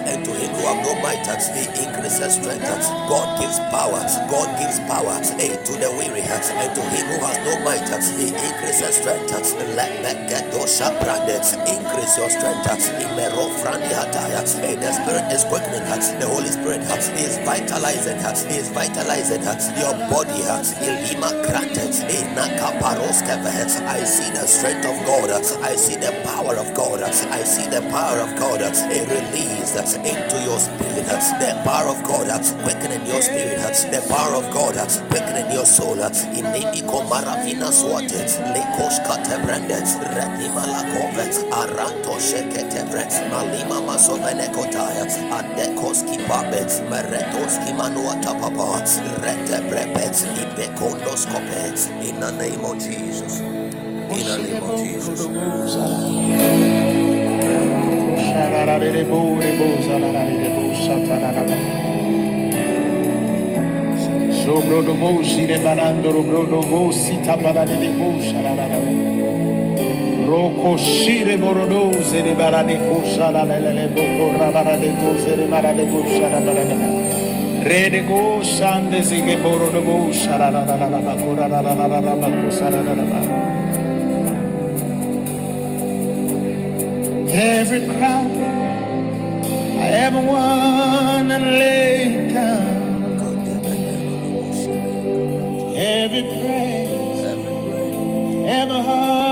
and 0.06 0.24
to 0.24 0.30
him 0.32 0.50
who 0.54 0.62
have 0.66 0.82
no 0.84 0.94
might, 1.02 1.26
he 1.54 1.64
increases 1.84 2.34
strength. 2.34 2.62
God 3.08 3.40
gives 3.40 3.45
power, 3.70 4.02
God 4.30 4.48
gives 4.58 4.78
power, 4.90 5.14
hey 5.38 5.54
to 5.54 5.72
the 5.78 5.90
weary, 5.94 6.22
and 6.26 6.70
to 6.74 6.82
him 6.90 7.06
who 7.06 7.18
has 7.22 7.38
no 7.46 7.54
might, 7.62 7.86
he 8.18 8.34
increases 8.34 8.96
strength. 8.98 9.30
Let 9.76 9.92
me 10.02 10.28
get 10.28 10.50
those 10.52 10.74
shabrande, 10.78 11.38
increase 11.70 12.16
your 12.18 12.30
strength. 12.30 12.66
Imero 12.98 13.48
Frandi 13.62 13.92
Hataya, 13.94 14.42
the 14.42 14.92
Spirit 14.92 15.32
is 15.32 15.44
quickening, 15.44 15.84
the 16.20 16.26
Holy 16.26 16.50
Spirit 16.50 16.82
is 17.20 17.38
vitalizing, 17.46 18.18
is 18.50 18.68
vitalizing 18.70 19.42
your 19.78 19.94
body. 20.10 20.42
Ilima 20.82 21.30
Krante, 21.46 21.86
I 23.86 24.04
see 24.04 24.30
the 24.32 24.46
strength 24.46 24.86
of 24.86 24.96
God, 25.06 25.30
I 25.62 25.76
see 25.76 25.96
the 25.96 26.12
power 26.24 26.56
of 26.56 26.74
God, 26.74 27.02
I 27.02 27.10
see 27.44 27.68
the 27.70 27.80
power 27.90 28.18
of 28.20 28.34
God 28.38 28.60
released 28.60 29.76
into 29.96 30.36
your 30.44 30.58
spirit, 30.58 31.06
the 31.06 31.60
power 31.64 31.88
of 31.88 32.02
God 32.04 32.28
quickening 32.62 33.04
your 33.06 33.22
spirit, 33.22 33.35
the 33.36 34.00
power 34.08 34.34
of 34.36 34.52
God 34.52 34.76
quickening 35.10 35.50
your 35.52 35.66
soul. 35.66 35.96
Inini 35.96 36.82
Komaravina 36.82 37.70
Swate, 37.72 38.24
Lekosh 38.54 38.98
Katebrende, 39.06 39.80
Renima 40.14 40.64
Lakove, 40.64 41.26
Aranto 41.50 42.16
Sheketebre, 42.18 43.04
Malima 43.30 43.80
Masovenekotaya, 43.86 45.06
Adekoski 45.36 46.18
Pabe, 46.26 46.64
Meretoski 46.90 47.72
Manuata 47.76 48.32
Papa, 48.40 48.82
Retebrepe, 49.22 50.04
Ibekondoskope, 50.42 51.62
in 52.08 52.20
the 52.20 52.30
name 52.32 52.64
of 52.64 52.78
Jesus. 52.78 53.40
In 53.40 54.26
the 54.26 54.38
name 54.38 54.62
of 54.62 54.78
Jesus. 54.78 55.26
Sobro 64.46 64.80
do 64.80 64.94
de 64.94 65.00
do 65.00 65.44
de 65.44 65.58
la 65.58 65.74
la 68.54 68.68
la. 68.68 68.78
Barade 72.38 72.78
la 72.78 73.72
la 73.72 73.82
la 73.82 74.50
barade 74.52 74.86
la 75.48 75.58
la 75.58 76.62
la 76.62 76.84
ande 78.72 79.02
la 79.02 80.50
la 80.50 80.60
la 80.60 80.70
la 80.70 80.78
la 80.78 81.00
la 81.00 81.60
la 81.60 81.74
la 81.74 81.88
la 81.88 82.00
la 82.00 82.16
la 82.16 82.26
la 82.26 82.70
la 82.70 82.82
la 82.82 82.94
la 82.94 83.04
la. 83.04 83.18
Every 87.34 87.82
crown 87.98 88.30
I 89.80 89.88
ever 90.06 90.20
won 90.20 91.30
and 91.32 91.46
laid 91.58 92.32
down. 92.32 92.85
Every 95.88 96.22
praise, 96.22 97.24
every 98.48 98.82
heard, 98.82 99.25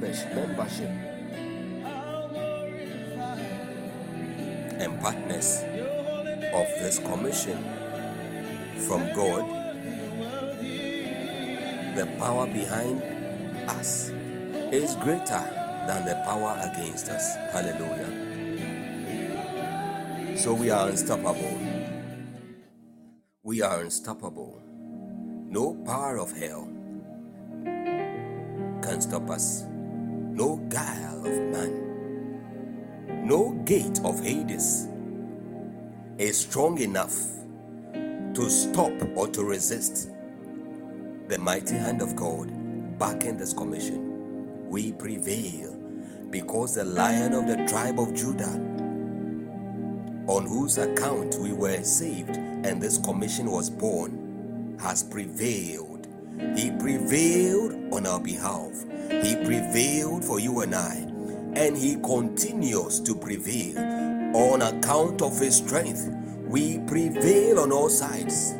membership, 0.00 0.34
membership 0.34 0.90
and 4.80 5.00
partners 5.00 5.62
of 6.54 6.66
this 6.80 6.98
commission 6.98 7.62
from 8.86 9.12
God, 9.14 9.44
the 11.96 12.06
power 12.18 12.46
behind 12.46 13.02
us 13.68 14.10
is 14.72 14.94
greater 14.96 15.44
than 15.86 16.04
the 16.06 16.14
power 16.24 16.58
against 16.72 17.08
us. 17.08 17.36
Hallelujah. 17.52 18.30
So 20.38 20.54
we 20.54 20.70
are 20.70 20.88
unstoppable. 20.88 21.58
We 23.42 23.60
are 23.60 23.80
unstoppable. 23.80 24.62
No 25.50 25.74
power 25.84 26.18
of 26.18 26.32
hell 26.32 26.68
can 28.82 29.00
stop 29.00 29.28
us. 29.30 29.69
No 30.32 30.56
guile 30.68 31.26
of 31.26 31.42
man 31.52 31.90
no 33.30 33.50
gate 33.64 34.00
of 34.04 34.18
Hades 34.24 34.88
is 36.18 36.36
strong 36.38 36.78
enough 36.80 37.14
to 38.34 38.50
stop 38.50 38.92
or 39.14 39.28
to 39.28 39.44
resist 39.44 40.10
the 41.28 41.38
mighty 41.38 41.76
hand 41.76 42.02
of 42.02 42.16
God 42.16 42.50
backing 42.98 43.36
this 43.36 43.52
commission. 43.52 44.68
We 44.68 44.92
prevail 44.92 45.76
because 46.30 46.74
the 46.74 46.84
lion 46.84 47.34
of 47.34 47.46
the 47.46 47.64
tribe 47.68 48.00
of 48.00 48.14
Judah, 48.14 48.60
on 50.26 50.46
whose 50.46 50.78
account 50.78 51.36
we 51.40 51.52
were 51.52 51.84
saved 51.84 52.36
and 52.36 52.82
this 52.82 52.98
commission 52.98 53.50
was 53.50 53.70
born, 53.70 54.76
has 54.80 55.02
prevailed. 55.04 55.89
He 56.56 56.70
prevailed 56.72 57.72
on 57.92 58.06
our 58.06 58.20
behalf. 58.20 58.72
He 59.22 59.36
prevailed 59.36 60.24
for 60.24 60.40
you 60.40 60.60
and 60.60 60.74
I 60.74 61.06
and 61.54 61.76
he 61.76 61.96
continues 61.96 63.00
to 63.00 63.14
prevail 63.14 63.78
on 64.36 64.62
account 64.62 65.20
of 65.22 65.38
his 65.38 65.56
strength. 65.56 66.08
We 66.46 66.78
prevail 66.80 67.60
on 67.60 67.72
all 67.72 67.88
sides. 67.88 68.54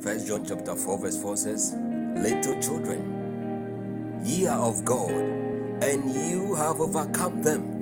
First 0.00 0.26
John 0.26 0.44
chapter 0.44 0.74
4, 0.74 0.98
verse 0.98 1.20
4 1.20 1.36
says, 1.36 1.74
Little 2.16 2.60
children, 2.60 4.20
ye 4.24 4.46
are 4.46 4.60
of 4.60 4.84
God, 4.84 5.10
and 5.10 6.14
you 6.14 6.54
have 6.54 6.80
overcome 6.80 7.42
them, 7.42 7.73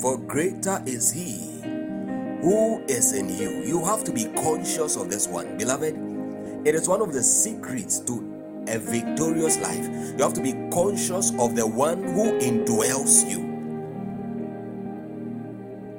for 0.00 0.18
greater 0.18 0.82
is 0.86 1.12
he 1.12 1.54
who 2.42 2.84
is 2.88 3.12
in 3.12 3.28
you. 3.28 3.62
You 3.64 3.84
have 3.84 4.04
to 4.04 4.12
be 4.12 4.24
conscious 4.42 4.96
of 4.96 5.08
this 5.10 5.26
one, 5.26 5.56
beloved. 5.56 5.94
It 6.66 6.74
is 6.74 6.88
one 6.88 7.00
of 7.00 7.12
the 7.12 7.22
secrets 7.22 8.00
to 8.00 8.64
a 8.68 8.78
victorious 8.78 9.58
life. 9.58 9.86
You 10.16 10.22
have 10.22 10.34
to 10.34 10.42
be 10.42 10.52
conscious 10.70 11.30
of 11.38 11.56
the 11.56 11.66
one 11.66 12.02
who 12.02 12.38
indwells 12.40 13.28
you. 13.28 13.52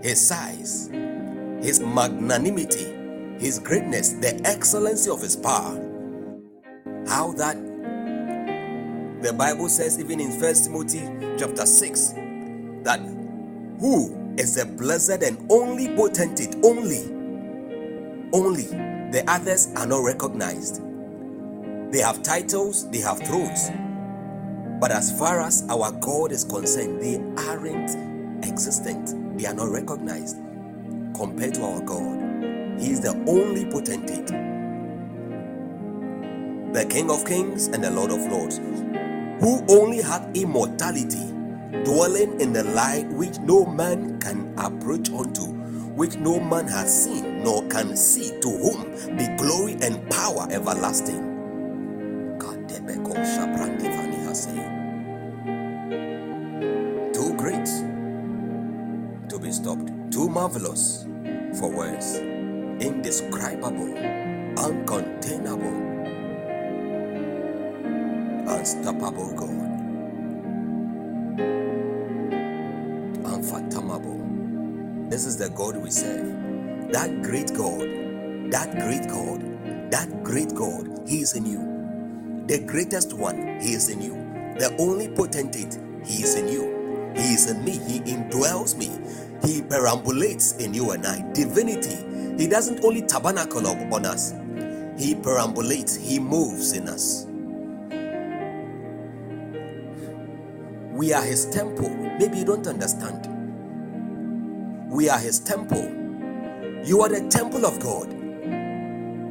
His 0.01 0.25
size, 0.27 0.89
his 1.63 1.79
magnanimity, 1.79 2.93
his 3.39 3.60
greatness, 3.60 4.13
the 4.13 4.39
excellency 4.45 5.10
of 5.10 5.21
his 5.21 5.36
power. 5.36 5.81
How 7.08 7.34
that 7.34 7.58
the 9.21 9.34
Bible 9.34 9.69
says, 9.69 9.99
even 9.99 10.19
in 10.19 10.39
First 10.39 10.65
Timothy 10.65 11.10
chapter 11.39 11.65
6, 11.65 12.13
that 12.84 12.99
who 13.80 14.36
is 14.38 14.58
a 14.58 14.66
blessed 14.66 15.24
and 15.24 15.52
only 15.52 15.90
potentate, 15.96 16.56
only, 16.64 17.04
only 18.34 18.66
the 19.12 19.24
others 19.28 19.70
are 19.78 19.88
not 19.88 20.04
recognized. 20.04 20.82
They 21.92 22.00
have 22.00 22.24
titles, 22.24 22.90
they 22.92 23.00
have 23.00 23.20
thrones. 23.20 23.72
But 24.82 24.92
as 24.92 25.18
far 25.18 25.42
as 25.42 25.64
our 25.70 25.92
God 25.94 26.32
is 26.34 26.44
concerned, 26.44 27.02
they 27.02 27.18
aren't 27.44 28.46
existent. 28.46 29.38
They 29.38 29.46
are 29.48 29.54
not 29.54 29.70
recognized 29.70 30.38
compared 31.16 31.56
to 31.56 31.64
our 31.64 31.82
God. 31.82 32.80
He 32.80 32.92
is 32.92 33.02
the 33.02 33.12
only 33.28 33.66
potentate, 33.66 34.28
the 36.74 36.86
King 36.90 37.10
of 37.12 37.26
kings 37.26 37.68
and 37.68 37.84
the 37.84 37.92
Lord 37.92 38.12
of 38.12 38.20
lords, 38.32 38.58
who 39.40 39.66
only 39.70 40.02
had 40.02 40.36
immortality, 40.36 41.35
dwelling 41.86 42.39
in 42.41 42.54
the 42.54 42.63
light 42.63 43.08
which 43.10 43.39
no 43.39 43.65
man 43.65 44.19
can 44.19 44.54
approach 44.58 45.10
unto, 45.12 45.43
which 45.95 46.17
no 46.17 46.39
man 46.39 46.67
has 46.67 47.06
seen 47.06 47.43
nor 47.43 47.67
can 47.67 47.95
see, 47.97 48.39
to 48.41 48.49
whom 48.49 49.17
be 49.17 49.28
glory 49.38 49.78
and 49.82 50.10
power 50.12 50.47
everlasting. 50.51 51.43
Too 57.13 57.36
great 57.38 57.65
to 59.30 59.39
be 59.39 59.51
stopped, 59.51 59.91
too 60.12 60.30
marvelous 60.30 61.08
for 61.60 61.69
words 61.71 62.17
indescribable, 62.82 63.95
uncontainable, 64.56 66.04
unstoppable 68.47 69.32
God, 69.34 69.75
This 75.15 75.28
is 75.28 75.38
the 75.38 75.49
God 75.51 75.78
we 75.78 75.91
serve. 75.91 76.91
That 76.91 77.21
great 77.23 77.54
God, 77.54 78.51
that 78.51 78.75
great 78.75 79.08
God, 79.08 79.89
that 79.89 80.23
great 80.25 80.54
God, 80.54 81.08
He 81.08 81.21
is 81.21 81.38
in 81.38 81.45
you. 81.45 82.43
The 82.47 82.60
greatest 82.60 83.13
one, 83.13 83.62
He 83.62 83.75
is 83.75 83.88
in 83.88 84.01
you. 84.01 84.12
The 84.60 84.75
only 84.78 85.08
potentate, 85.08 85.80
He 86.04 86.21
is 86.23 86.36
in 86.36 86.49
you. 86.49 87.13
He 87.15 87.34
is 87.34 87.49
in 87.49 87.63
me. 87.63 87.78
He 87.78 88.01
indwells 88.01 88.78
me. 88.78 88.91
He 89.41 89.62
perambulates 89.62 90.62
in 90.62 90.73
you 90.73 90.91
and 90.91 91.08
I. 91.08 91.21
Divinity 91.32 91.95
he 92.38 92.49
doesn't 92.49 92.84
only 92.84 93.01
tabernacle 93.04 93.65
on 93.67 94.06
us, 94.06 94.34
He 94.97 95.15
perambulates, 95.15 95.95
He 95.95 96.19
moves 96.19 96.73
in 96.73 96.89
us. 96.89 97.25
We 100.91 101.13
are 101.13 101.23
His 101.23 101.45
temple. 101.45 101.89
Maybe 102.19 102.39
you 102.39 102.43
don't 102.43 102.67
understand. 102.67 103.30
We 104.95 105.10
are 105.10 105.19
His 105.19 105.39
temple. 105.39 105.84
You 106.86 107.01
are 107.01 107.10
the 107.10 107.27
temple 107.29 107.65
of 107.65 107.81
God. 107.81 108.13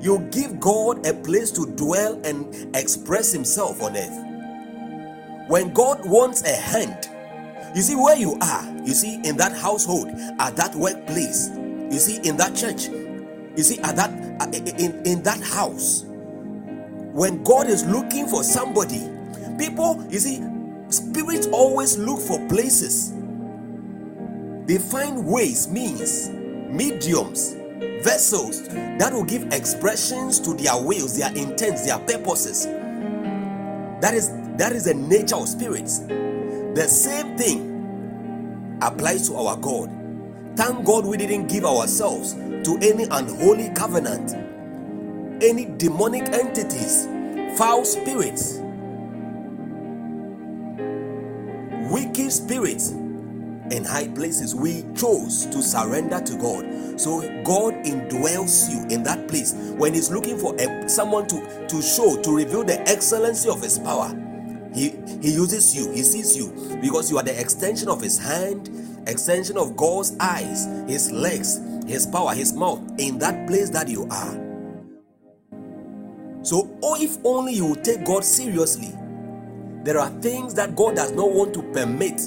You 0.04 0.18
give 0.30 0.60
God 0.60 1.06
a 1.06 1.14
place 1.14 1.50
to 1.52 1.64
dwell 1.64 2.20
and 2.22 2.76
express 2.76 3.32
Himself 3.32 3.80
on 3.80 3.96
earth. 3.96 5.48
When 5.48 5.72
God 5.72 6.04
wants 6.04 6.42
a 6.42 6.54
hand, 6.54 7.08
you 7.74 7.80
see 7.80 7.96
where 7.96 8.14
you 8.14 8.36
are, 8.42 8.76
you 8.84 8.92
see 8.92 9.14
in 9.24 9.38
that 9.38 9.56
household, 9.56 10.08
at 10.38 10.54
that 10.56 10.74
workplace, 10.74 11.48
you 11.48 11.98
see, 11.98 12.16
in 12.28 12.36
that 12.36 12.54
church, 12.54 12.88
you 13.56 13.62
see, 13.62 13.78
at 13.78 13.96
that 13.96 14.10
uh, 14.42 14.50
in, 14.52 15.00
in 15.06 15.22
that 15.22 15.40
house, 15.40 16.04
when 16.98 17.42
God 17.42 17.68
is 17.68 17.86
looking 17.86 18.28
for 18.28 18.44
somebody, 18.44 19.08
people, 19.58 20.04
you 20.10 20.18
see, 20.18 20.42
spirits 20.90 21.46
always 21.46 21.96
look 21.96 22.20
for 22.20 22.38
places. 22.48 23.14
They 24.66 24.78
find 24.78 25.26
ways, 25.26 25.68
means, 25.68 26.30
mediums, 26.30 27.54
vessels 28.02 28.66
that 28.68 29.12
will 29.12 29.24
give 29.24 29.52
expressions 29.52 30.40
to 30.40 30.54
their 30.54 30.80
wills, 30.80 31.18
their 31.18 31.30
intents, 31.36 31.84
their 31.84 31.98
purposes. 31.98 32.66
That 34.00 34.14
is 34.14 34.30
that 34.56 34.72
is 34.72 34.84
the 34.84 34.94
nature 34.94 35.36
of 35.36 35.48
spirits. 35.48 36.00
The 36.00 36.86
same 36.88 37.36
thing 37.36 38.78
applies 38.80 39.28
to 39.28 39.36
our 39.36 39.56
God. 39.56 39.90
Thank 40.56 40.86
God 40.86 41.04
we 41.04 41.16
didn't 41.16 41.48
give 41.48 41.64
ourselves 41.64 42.34
to 42.34 42.78
any 42.80 43.04
unholy 43.10 43.70
covenant, 43.74 44.34
any 45.42 45.66
demonic 45.76 46.28
entities, 46.32 47.06
foul 47.58 47.84
spirits, 47.84 48.60
wicked 51.90 52.32
spirits 52.32 52.94
in 53.70 53.84
high 53.84 54.08
places. 54.08 54.54
We 54.54 54.84
chose 54.94 55.46
to 55.46 55.62
surrender 55.62 56.20
to 56.20 56.36
God. 56.36 57.00
So 57.00 57.20
God 57.42 57.74
indwells 57.84 58.70
you 58.70 58.86
in 58.94 59.02
that 59.04 59.28
place 59.28 59.52
when 59.76 59.94
He's 59.94 60.10
looking 60.10 60.38
for 60.38 60.54
a, 60.60 60.88
someone 60.88 61.26
to, 61.28 61.66
to 61.68 61.82
show, 61.82 62.20
to 62.22 62.36
reveal 62.36 62.64
the 62.64 62.80
excellency 62.88 63.48
of 63.48 63.62
His 63.62 63.78
power. 63.78 64.08
He, 64.74 64.90
he 65.22 65.32
uses 65.32 65.74
you, 65.74 65.90
He 65.92 66.02
sees 66.02 66.36
you 66.36 66.78
because 66.80 67.10
you 67.10 67.18
are 67.18 67.24
the 67.24 67.38
extension 67.38 67.88
of 67.88 68.00
His 68.00 68.18
hand 68.18 68.70
extension 69.06 69.56
of 69.56 69.76
God's 69.76 70.16
eyes, 70.20 70.66
His 70.88 71.10
legs, 71.10 71.60
His 71.86 72.06
power, 72.06 72.34
His 72.34 72.52
mouth 72.52 72.80
in 72.98 73.18
that 73.18 73.46
place 73.46 73.70
that 73.70 73.88
you 73.88 74.06
are. 74.10 74.40
So, 76.42 76.78
oh, 76.82 76.96
if 77.00 77.16
only 77.24 77.54
you 77.54 77.66
would 77.66 77.84
take 77.84 78.04
God 78.04 78.24
seriously, 78.24 78.92
there 79.82 79.98
are 79.98 80.10
things 80.20 80.54
that 80.54 80.76
God 80.76 80.96
does 80.96 81.12
not 81.12 81.32
want 81.32 81.54
to 81.54 81.62
permit 81.72 82.20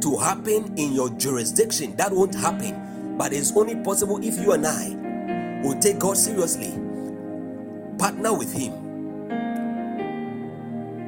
to 0.00 0.16
happen 0.18 0.76
in 0.76 0.92
your 0.92 1.10
jurisdiction. 1.10 1.96
That 1.96 2.12
won't 2.12 2.34
happen, 2.34 3.16
but 3.16 3.32
it's 3.32 3.56
only 3.56 3.76
possible 3.76 4.22
if 4.22 4.38
you 4.38 4.52
and 4.52 4.66
I 4.66 5.60
will 5.62 5.78
take 5.78 5.98
God 5.98 6.16
seriously, 6.16 6.70
partner 7.98 8.36
with 8.36 8.52
Him, 8.52 8.72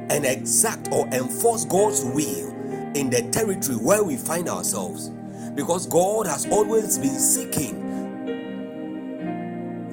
and 0.09 0.25
exact 0.25 0.89
or 0.91 1.07
enforce 1.09 1.65
God's 1.65 2.03
will 2.03 2.49
in 2.95 3.09
the 3.09 3.29
territory 3.31 3.77
where 3.77 4.03
we 4.03 4.17
find 4.17 4.49
ourselves 4.49 5.09
because 5.55 5.87
God 5.87 6.27
has 6.27 6.47
always 6.49 6.97
been 6.97 7.19
seeking 7.19 8.03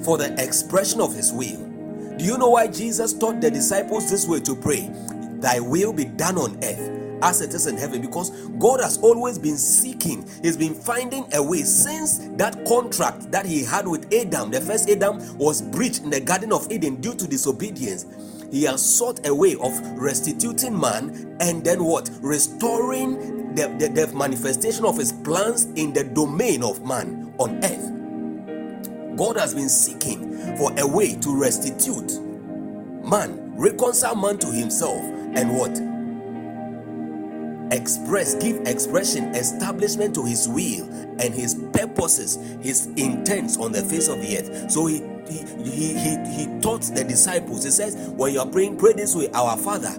for 0.03 0.17
the 0.17 0.33
expression 0.43 1.01
of 1.01 1.13
His 1.13 1.31
will. 1.31 1.63
Do 2.17 2.25
you 2.25 2.37
know 2.37 2.49
why 2.49 2.67
Jesus 2.67 3.13
taught 3.13 3.41
the 3.41 3.51
disciples 3.51 4.09
this 4.09 4.27
way 4.27 4.39
to 4.41 4.55
pray? 4.55 4.89
Thy 5.39 5.59
will 5.59 5.93
be 5.93 6.05
done 6.05 6.37
on 6.37 6.57
earth 6.63 6.96
as 7.21 7.41
it 7.41 7.53
is 7.53 7.67
in 7.67 7.77
heaven 7.77 8.01
because 8.01 8.29
God 8.59 8.81
has 8.81 8.97
always 8.99 9.37
been 9.37 9.57
seeking, 9.57 10.27
He's 10.41 10.57
been 10.57 10.73
finding 10.73 11.25
a 11.33 11.41
way 11.43 11.63
since 11.63 12.19
that 12.37 12.65
contract 12.65 13.31
that 13.31 13.45
He 13.45 13.63
had 13.63 13.87
with 13.87 14.13
Adam. 14.13 14.51
The 14.51 14.61
first 14.61 14.89
Adam 14.89 15.37
was 15.37 15.61
breached 15.61 16.03
in 16.03 16.09
the 16.09 16.19
Garden 16.19 16.51
of 16.51 16.71
Eden 16.71 17.01
due 17.01 17.15
to 17.15 17.27
disobedience 17.27 18.05
he 18.51 18.63
has 18.63 18.97
sought 18.97 19.27
a 19.27 19.33
way 19.33 19.55
of 19.55 19.77
restituting 19.99 20.79
man 20.79 21.35
and 21.41 21.63
then 21.63 21.83
what? 21.83 22.09
Restoring 22.21 23.53
the, 23.55 23.67
the, 23.79 23.89
the 23.89 24.15
manifestation 24.15 24.85
of 24.85 24.97
his 24.97 25.11
plans 25.11 25.65
in 25.75 25.93
the 25.93 26.03
domain 26.03 26.63
of 26.63 26.85
man 26.85 27.33
on 27.39 27.63
earth. 27.63 29.17
God 29.17 29.37
has 29.37 29.53
been 29.53 29.69
seeking 29.69 30.55
for 30.57 30.71
a 30.77 30.87
way 30.87 31.15
to 31.15 31.35
restitute 31.35 32.21
man, 33.03 33.53
reconcile 33.55 34.15
man 34.15 34.37
to 34.37 34.47
himself, 34.47 35.01
and 35.01 35.57
what? 35.57 35.96
Express, 37.71 38.35
give 38.35 38.65
expression, 38.67 39.35
establishment 39.35 40.15
to 40.15 40.25
his 40.25 40.47
will 40.47 40.85
and 41.19 41.33
his 41.33 41.55
purposes, 41.73 42.37
his 42.61 42.87
intents 42.97 43.57
on 43.57 43.71
the 43.71 43.83
face 43.83 44.07
of 44.07 44.21
the 44.21 44.37
earth. 44.37 44.71
So 44.71 44.85
he 44.87 45.03
he, 45.29 45.39
he, 45.63 45.93
he, 45.99 46.17
he 46.45 46.59
taught 46.61 46.83
the 46.83 47.03
disciples. 47.03 47.65
He 47.65 47.71
says, 47.71 47.95
When 48.15 48.33
you 48.33 48.39
are 48.39 48.47
praying, 48.47 48.77
pray 48.77 48.93
this 48.93 49.15
way 49.15 49.29
Our 49.33 49.57
Father, 49.57 49.93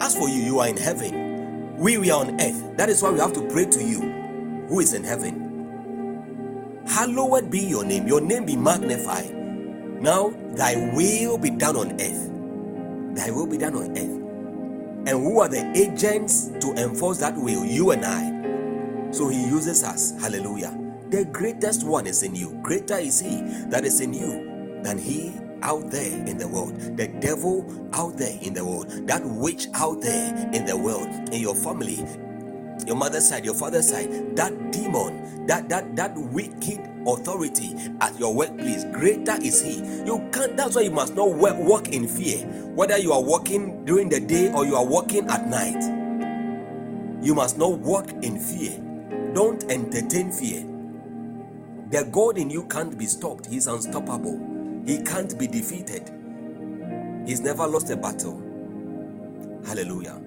as 0.00 0.16
for 0.16 0.28
you, 0.28 0.42
you 0.42 0.60
are 0.60 0.68
in 0.68 0.76
heaven. 0.78 1.76
We, 1.76 1.98
we 1.98 2.10
are 2.10 2.24
on 2.24 2.40
earth. 2.40 2.76
That 2.76 2.88
is 2.88 3.02
why 3.02 3.10
we 3.10 3.18
have 3.20 3.32
to 3.34 3.46
pray 3.50 3.66
to 3.66 3.84
you 3.84 4.00
who 4.68 4.80
is 4.80 4.94
in 4.94 5.04
heaven. 5.04 5.60
Hallowed 6.86 7.50
be 7.50 7.60
your 7.60 7.84
name, 7.84 8.08
your 8.08 8.20
name 8.20 8.46
be 8.46 8.56
magnified. 8.56 9.34
Now, 10.02 10.30
thy 10.54 10.76
will 10.94 11.38
be 11.38 11.50
done 11.50 11.76
on 11.76 11.92
earth. 12.00 13.16
Thy 13.16 13.30
will 13.30 13.46
be 13.46 13.58
done 13.58 13.74
on 13.76 13.96
earth. 13.96 14.31
And 15.06 15.10
who 15.20 15.40
are 15.40 15.48
the 15.48 15.70
agents 15.76 16.50
to 16.60 16.72
enforce 16.74 17.18
that 17.18 17.36
will? 17.36 17.64
You 17.64 17.92
and 17.92 18.04
I. 18.04 18.54
So 19.12 19.28
he 19.28 19.44
uses 19.46 19.84
us. 19.84 20.12
Hallelujah. 20.20 20.78
the 21.10 21.26
greatest 21.26 21.84
one 21.86 22.06
is 22.06 22.22
in 22.24 22.34
you. 22.36 22.58
Greater 22.62 22.96
is 22.98 23.20
he 23.20 23.42
that 23.70 23.84
is 23.84 24.00
in 24.00 24.14
you 24.14 24.80
than 24.82 24.98
he 24.98 25.34
out 25.62 25.90
there 25.90 26.26
in 26.26 26.38
the 26.38 26.48
world, 26.48 26.76
the 26.96 27.08
devil 27.20 27.66
out 27.94 28.16
there 28.18 28.38
in 28.42 28.54
the 28.54 28.64
world, 28.64 28.88
that 29.08 29.24
witch 29.24 29.68
out 29.74 30.00
there 30.02 30.50
in 30.54 30.66
the 30.66 30.76
world, 30.76 31.08
in 31.32 31.40
your 31.42 31.54
family, 31.56 32.06
your 32.86 32.96
mother's 32.96 33.28
side, 33.28 33.44
your 33.44 33.54
father's 33.54 33.88
side, 33.90 34.36
that 34.36 34.72
demon, 34.72 35.46
that 35.46 35.68
that 35.68 35.96
that 35.96 36.16
wicked 36.16 36.80
authority 37.06 37.74
at 38.00 38.18
your 38.18 38.34
workplace, 38.34 38.84
greater 38.92 39.36
is 39.42 39.62
he. 39.62 39.78
You 40.04 40.28
can't. 40.32 40.56
That's 40.56 40.76
why 40.76 40.82
you 40.82 40.90
must 40.90 41.14
not 41.14 41.30
walk 41.34 41.88
in 41.88 42.08
fear, 42.08 42.46
whether 42.74 42.98
you 42.98 43.12
are 43.12 43.22
walking 43.22 43.84
during 43.84 44.08
the 44.08 44.20
day 44.20 44.52
or 44.52 44.66
you 44.66 44.76
are 44.76 44.84
walking 44.84 45.28
at 45.28 45.48
night. 45.48 45.82
You 47.22 47.34
must 47.34 47.58
not 47.58 47.78
walk 47.78 48.10
in 48.22 48.38
fear. 48.38 48.78
Don't 49.34 49.64
entertain 49.70 50.32
fear. 50.32 50.66
The 51.90 52.04
God 52.10 52.38
in 52.38 52.50
you 52.50 52.64
can't 52.64 52.98
be 52.98 53.06
stopped. 53.06 53.46
He's 53.46 53.66
unstoppable. 53.66 54.40
He 54.86 55.02
can't 55.02 55.38
be 55.38 55.46
defeated. 55.46 56.10
He's 57.26 57.40
never 57.40 57.66
lost 57.66 57.90
a 57.90 57.96
battle. 57.96 58.42
Hallelujah. 59.66 60.20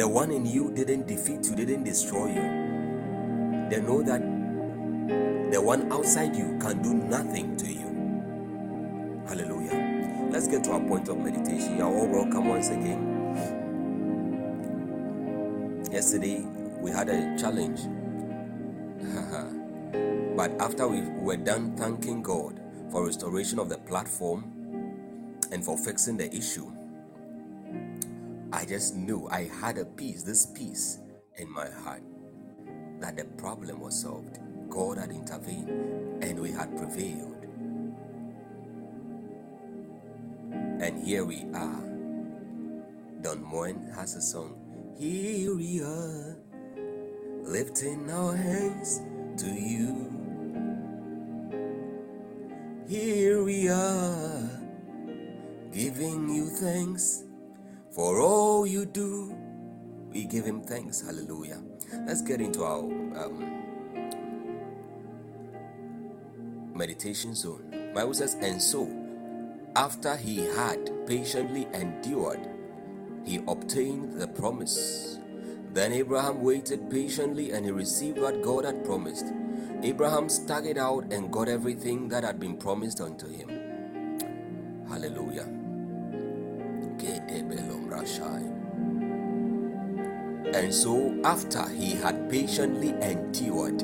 The 0.00 0.08
one 0.08 0.30
in 0.30 0.46
you 0.46 0.72
didn't 0.72 1.06
defeat 1.06 1.44
you, 1.44 1.54
didn't 1.54 1.84
destroy 1.84 2.28
you, 2.28 3.68
They 3.68 3.82
know 3.82 4.00
that 4.00 4.22
the 5.52 5.60
one 5.60 5.92
outside 5.92 6.34
you 6.34 6.56
can 6.58 6.80
do 6.80 6.94
nothing 6.94 7.54
to 7.58 7.66
you. 7.70 9.24
Hallelujah. 9.28 10.28
Let's 10.30 10.48
get 10.48 10.64
to 10.64 10.72
our 10.72 10.80
point 10.80 11.10
of 11.10 11.18
meditation. 11.18 11.76
You 11.76 11.84
are 11.84 11.94
all 11.94 12.06
welcome 12.06 12.48
once 12.48 12.70
again. 12.70 13.02
Yesterday 15.92 16.46
we 16.80 16.90
had 16.90 17.10
a 17.10 17.36
challenge. 17.38 17.80
but 20.34 20.50
after 20.62 20.88
we 20.88 21.02
were 21.20 21.36
done 21.36 21.76
thanking 21.76 22.22
God 22.22 22.58
for 22.90 23.04
restoration 23.04 23.58
of 23.58 23.68
the 23.68 23.76
platform 23.76 24.50
and 25.52 25.62
for 25.62 25.76
fixing 25.76 26.16
the 26.16 26.34
issue, 26.34 26.72
I 28.52 28.64
just 28.64 28.96
knew 28.96 29.28
I 29.30 29.44
had 29.60 29.78
a 29.78 29.84
peace, 29.84 30.22
this 30.24 30.46
peace 30.46 30.98
in 31.36 31.48
my 31.50 31.68
heart, 31.70 32.02
that 32.98 33.16
the 33.16 33.24
problem 33.38 33.80
was 33.80 34.02
solved. 34.02 34.38
God 34.68 34.98
had 34.98 35.10
intervened 35.10 36.22
and 36.22 36.38
we 36.38 36.50
had 36.50 36.76
prevailed. 36.76 37.46
And 40.82 41.06
here 41.06 41.24
we 41.24 41.44
are. 41.54 41.84
Don 43.22 43.42
Moen 43.44 43.92
has 43.94 44.16
a 44.16 44.20
song. 44.20 44.56
Here 44.98 45.54
we 45.54 45.82
are, 45.82 46.36
lifting 47.42 48.10
our 48.10 48.34
hands 48.34 49.00
to 49.38 49.46
you. 49.46 50.10
Here 52.88 53.44
we 53.44 53.68
are, 53.68 54.50
giving 55.72 56.28
you 56.28 56.46
thanks 56.46 57.24
for 57.90 58.20
all 58.20 58.66
you 58.66 58.86
do. 58.86 59.36
We 60.10 60.24
give 60.24 60.44
him 60.44 60.62
thanks. 60.62 61.00
Hallelujah. 61.00 61.60
Let's 62.06 62.22
get 62.22 62.40
into 62.40 62.64
our 62.64 62.80
um, 62.80 63.62
meditation 66.74 67.34
zone. 67.34 67.92
Bible 67.94 68.14
says, 68.14 68.34
and 68.40 68.60
so 68.60 68.88
after 69.76 70.16
he 70.16 70.46
had 70.46 71.06
patiently 71.06 71.68
endured, 71.72 72.40
he 73.24 73.36
obtained 73.46 74.20
the 74.20 74.26
promise. 74.26 75.18
Then 75.72 75.92
Abraham 75.92 76.42
waited 76.42 76.90
patiently 76.90 77.52
and 77.52 77.64
he 77.64 77.70
received 77.70 78.18
what 78.18 78.42
God 78.42 78.64
had 78.64 78.84
promised. 78.84 79.26
Abraham 79.82 80.28
it 80.66 80.76
out 80.76 81.12
and 81.12 81.32
got 81.32 81.48
everything 81.48 82.08
that 82.08 82.24
had 82.24 82.40
been 82.40 82.56
promised 82.56 83.00
unto 83.00 83.28
him. 83.28 83.48
Hallelujah. 84.88 85.59
And 90.54 90.74
so, 90.74 91.18
after 91.24 91.68
he 91.70 91.92
had 91.92 92.28
patiently 92.28 92.90
endured, 93.00 93.80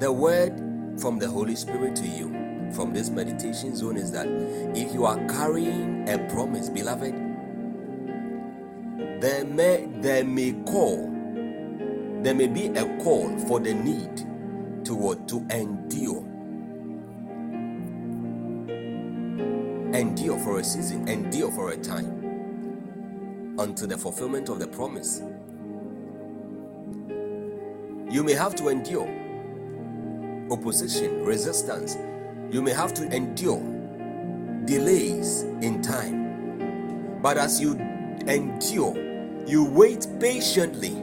the 0.00 0.12
word 0.12 0.60
from 1.00 1.18
the 1.18 1.28
Holy 1.28 1.56
Spirit 1.56 1.96
to 1.96 2.06
you 2.06 2.70
from 2.72 2.92
this 2.92 3.10
meditation 3.10 3.74
zone 3.76 3.96
is 3.96 4.12
that 4.12 4.26
if 4.76 4.92
you 4.92 5.04
are 5.06 5.18
carrying 5.28 6.08
a 6.08 6.18
promise, 6.30 6.68
beloved, 6.68 7.14
there 9.20 9.44
may 9.44 9.88
there 10.00 10.24
may 10.24 10.52
call, 10.66 11.10
there 12.22 12.34
may 12.34 12.46
be 12.46 12.66
a 12.66 12.98
call 13.02 13.36
for 13.48 13.60
the 13.60 13.74
need 13.74 14.16
to 14.84 14.94
what 14.94 15.28
to 15.28 15.46
endure. 15.50 16.33
Endure 19.94 20.38
for 20.40 20.58
a 20.58 20.64
season, 20.64 21.08
endure 21.08 21.52
for 21.52 21.70
a 21.70 21.76
time 21.76 22.34
until 23.58 23.86
the 23.86 23.96
fulfillment 23.96 24.48
of 24.48 24.58
the 24.58 24.66
promise. 24.66 25.22
You 28.10 28.24
may 28.24 28.32
have 28.32 28.56
to 28.56 28.68
endure 28.68 29.08
opposition, 30.50 31.24
resistance. 31.24 31.96
You 32.50 32.60
may 32.60 32.72
have 32.72 32.92
to 32.94 33.04
endure 33.14 33.62
delays 34.64 35.42
in 35.62 35.80
time. 35.80 37.20
But 37.22 37.38
as 37.38 37.60
you 37.60 37.74
endure, 38.26 38.96
you 39.46 39.64
wait 39.64 40.08
patiently. 40.20 40.96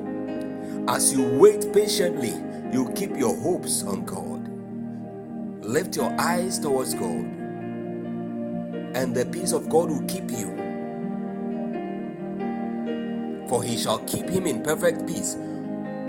As 0.89 1.13
you 1.13 1.23
wait 1.37 1.71
patiently, 1.73 2.33
you 2.73 2.91
keep 2.95 3.15
your 3.15 3.35
hopes 3.37 3.83
on 3.83 4.03
God. 4.05 4.49
Lift 5.63 5.95
your 5.95 6.13
eyes 6.19 6.59
towards 6.59 6.93
God, 6.93 7.40
and 8.93 9.15
the 9.15 9.25
peace 9.25 9.51
of 9.51 9.69
God 9.69 9.89
will 9.89 10.05
keep 10.07 10.29
you. 10.31 10.57
For 13.47 13.63
he 13.63 13.77
shall 13.77 13.99
keep 13.99 14.29
him 14.29 14.47
in 14.47 14.63
perfect 14.63 15.07
peace, 15.07 15.35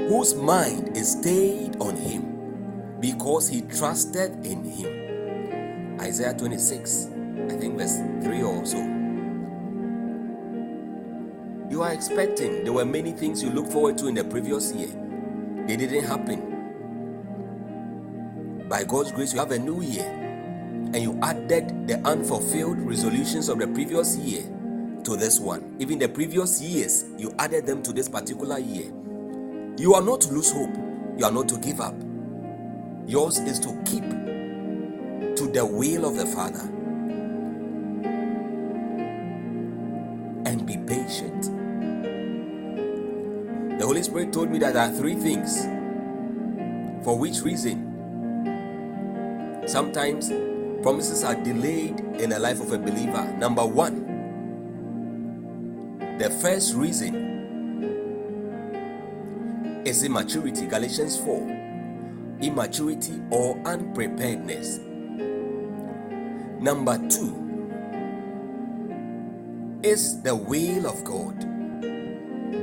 whose 0.08 0.34
mind 0.34 0.96
is 0.96 1.12
stayed 1.12 1.76
on 1.80 1.96
him 1.96 2.98
because 3.00 3.48
he 3.48 3.62
trusted 3.62 4.46
in 4.46 4.64
him. 4.64 5.98
Isaiah 6.00 6.34
26, 6.34 7.08
I 7.50 7.56
think 7.56 7.78
verse 7.78 7.98
3 8.22 8.42
or 8.42 8.64
so. 8.64 8.78
You 11.70 11.82
are 11.82 11.92
expecting, 11.92 12.64
there 12.64 12.72
were 12.72 12.84
many 12.84 13.12
things 13.12 13.42
you 13.42 13.50
looked 13.50 13.72
forward 13.72 13.96
to 13.98 14.06
in 14.08 14.14
the 14.14 14.24
previous 14.24 14.72
year, 14.72 14.90
they 15.66 15.76
didn't 15.76 16.04
happen. 16.04 16.50
By 18.68 18.84
God's 18.84 19.10
grace, 19.12 19.32
you 19.32 19.38
have 19.40 19.52
a 19.52 19.58
new 19.58 19.80
year, 19.82 20.04
and 20.94 21.02
you 21.02 21.18
added 21.22 21.88
the 21.88 21.98
unfulfilled 22.06 22.78
resolutions 22.78 23.48
of 23.48 23.58
the 23.58 23.66
previous 23.66 24.16
year 24.18 24.42
to 25.04 25.16
this 25.16 25.40
one. 25.40 25.74
Even 25.78 25.98
the 25.98 26.08
previous 26.08 26.60
years, 26.60 27.06
you 27.16 27.34
added 27.38 27.66
them 27.66 27.82
to 27.82 27.92
this 27.92 28.08
particular 28.08 28.58
year. 28.58 28.92
You 29.78 29.94
are 29.94 30.02
not 30.02 30.20
to 30.22 30.32
lose 30.32 30.52
hope, 30.52 30.74
you 31.16 31.24
are 31.24 31.32
not 31.32 31.48
to 31.48 31.58
give 31.58 31.80
up. 31.80 31.94
Yours 33.06 33.38
is 33.38 33.58
to 33.60 33.68
keep 33.84 34.04
to 34.04 35.50
the 35.50 35.64
will 35.64 36.04
of 36.04 36.16
the 36.16 36.26
Father 36.26 36.60
and 40.44 40.66
be 40.66 40.76
patient. 40.76 41.42
The 43.78 43.86
Holy 43.86 44.02
Spirit 44.02 44.32
told 44.32 44.50
me 44.50 44.58
that 44.58 44.74
there 44.74 44.82
are 44.82 44.92
three 44.92 45.14
things 45.14 45.64
for 47.02 47.18
which 47.18 47.40
reason 47.40 47.88
sometimes 49.66 50.30
promises 50.82 51.24
are 51.24 51.34
delayed 51.34 52.00
in 52.18 52.30
the 52.30 52.38
life 52.38 52.60
of 52.60 52.72
a 52.72 52.78
believer. 52.78 53.32
Number 53.38 53.64
one, 53.64 54.08
the 56.18 56.30
first 56.30 56.74
reason 56.74 57.30
is 59.84 60.02
immaturity. 60.04 60.66
Galatians 60.66 61.18
4 61.18 61.62
immaturity 62.42 63.20
or 63.30 63.56
unpreparedness. 63.64 64.78
Number 66.60 66.98
two 67.08 67.60
is 69.82 70.20
the 70.22 70.34
will 70.34 70.86
of 70.86 71.02
God. 71.04 71.38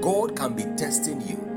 God 0.01 0.35
can 0.35 0.53
be 0.53 0.63
testing 0.77 1.21
you. 1.21 1.48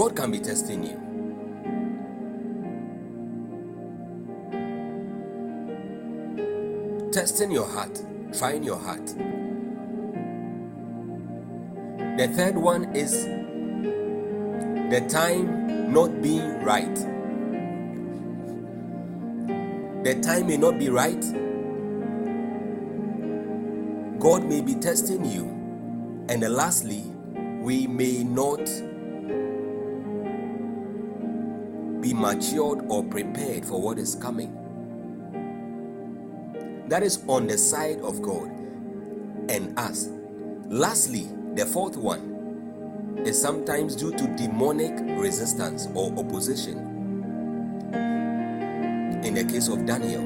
God 0.00 0.16
can 0.16 0.30
be 0.30 0.38
testing 0.38 0.82
you. 0.82 0.96
Testing 7.12 7.50
your 7.50 7.66
heart, 7.66 8.02
trying 8.32 8.62
your 8.64 8.78
heart. 8.78 9.04
The 12.16 12.28
third 12.34 12.56
one 12.56 12.96
is 12.96 13.26
the 14.90 15.06
time 15.10 15.92
not 15.92 16.22
being 16.22 16.64
right. 16.64 16.94
The 20.02 20.18
time 20.22 20.46
may 20.46 20.56
not 20.56 20.78
be 20.78 20.88
right. 20.88 21.20
God 24.18 24.44
may 24.46 24.62
be 24.62 24.76
testing 24.76 25.26
you. 25.26 25.44
And 26.30 26.40
lastly, 26.40 27.02
we 27.60 27.86
may 27.86 28.24
not 28.24 28.66
be 32.00 32.14
matured 32.14 32.80
or 32.88 33.04
prepared 33.04 33.64
for 33.64 33.80
what 33.80 33.98
is 33.98 34.14
coming. 34.14 34.56
That 36.88 37.02
is 37.02 37.22
on 37.28 37.46
the 37.46 37.56
side 37.58 38.00
of 38.00 38.20
God 38.22 38.48
and 39.48 39.78
us. 39.78 40.08
Lastly, 40.66 41.28
the 41.54 41.66
fourth 41.66 41.96
one 41.96 43.22
is 43.24 43.40
sometimes 43.40 43.96
due 43.96 44.12
to 44.12 44.26
demonic 44.36 44.92
resistance 45.20 45.88
or 45.94 46.12
opposition. 46.18 46.78
In 49.22 49.34
the 49.34 49.44
case 49.44 49.68
of 49.68 49.84
Daniel, 49.84 50.22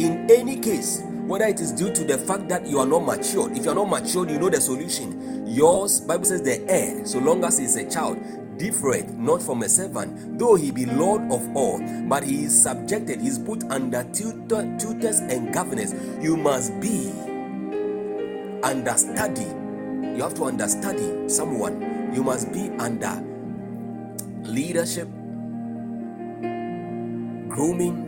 in 0.00 0.30
any 0.30 0.58
case, 0.58 1.02
whether 1.26 1.46
it 1.46 1.60
is 1.60 1.72
due 1.72 1.92
to 1.92 2.04
the 2.04 2.18
fact 2.18 2.48
that 2.48 2.66
you 2.66 2.78
are 2.78 2.86
not 2.86 3.00
matured, 3.00 3.56
if 3.56 3.64
you 3.64 3.70
are 3.70 3.74
not 3.74 3.88
matured, 3.88 4.30
you 4.30 4.38
know 4.38 4.50
the 4.50 4.60
solution. 4.60 5.46
Yours, 5.46 6.00
Bible 6.00 6.24
says, 6.24 6.42
the 6.42 6.60
heir, 6.68 7.04
so 7.06 7.18
long 7.18 7.44
as 7.44 7.58
he 7.58 7.64
is 7.64 7.76
a 7.76 7.88
child, 7.88 8.18
differeth 8.60 9.10
not 9.14 9.42
from 9.42 9.62
a 9.62 9.68
servant, 9.68 10.38
though 10.38 10.54
he 10.54 10.70
be 10.70 10.84
Lord 10.84 11.22
of 11.32 11.56
all, 11.56 11.80
but 12.06 12.22
he 12.22 12.44
is 12.44 12.62
subjected, 12.62 13.20
he 13.20 13.28
is 13.28 13.38
put 13.38 13.64
under 13.64 14.04
tutor, 14.12 14.76
tutors 14.78 15.20
and 15.20 15.52
governors. 15.52 15.94
You 16.22 16.36
must 16.36 16.78
be 16.78 17.10
understudy. 18.62 19.48
You 20.14 20.22
have 20.22 20.34
to 20.34 20.44
understudy 20.44 21.28
someone. 21.28 22.12
You 22.14 22.22
must 22.22 22.52
be 22.52 22.68
under 22.78 23.24
leadership, 24.42 25.08
grooming, 27.48 28.06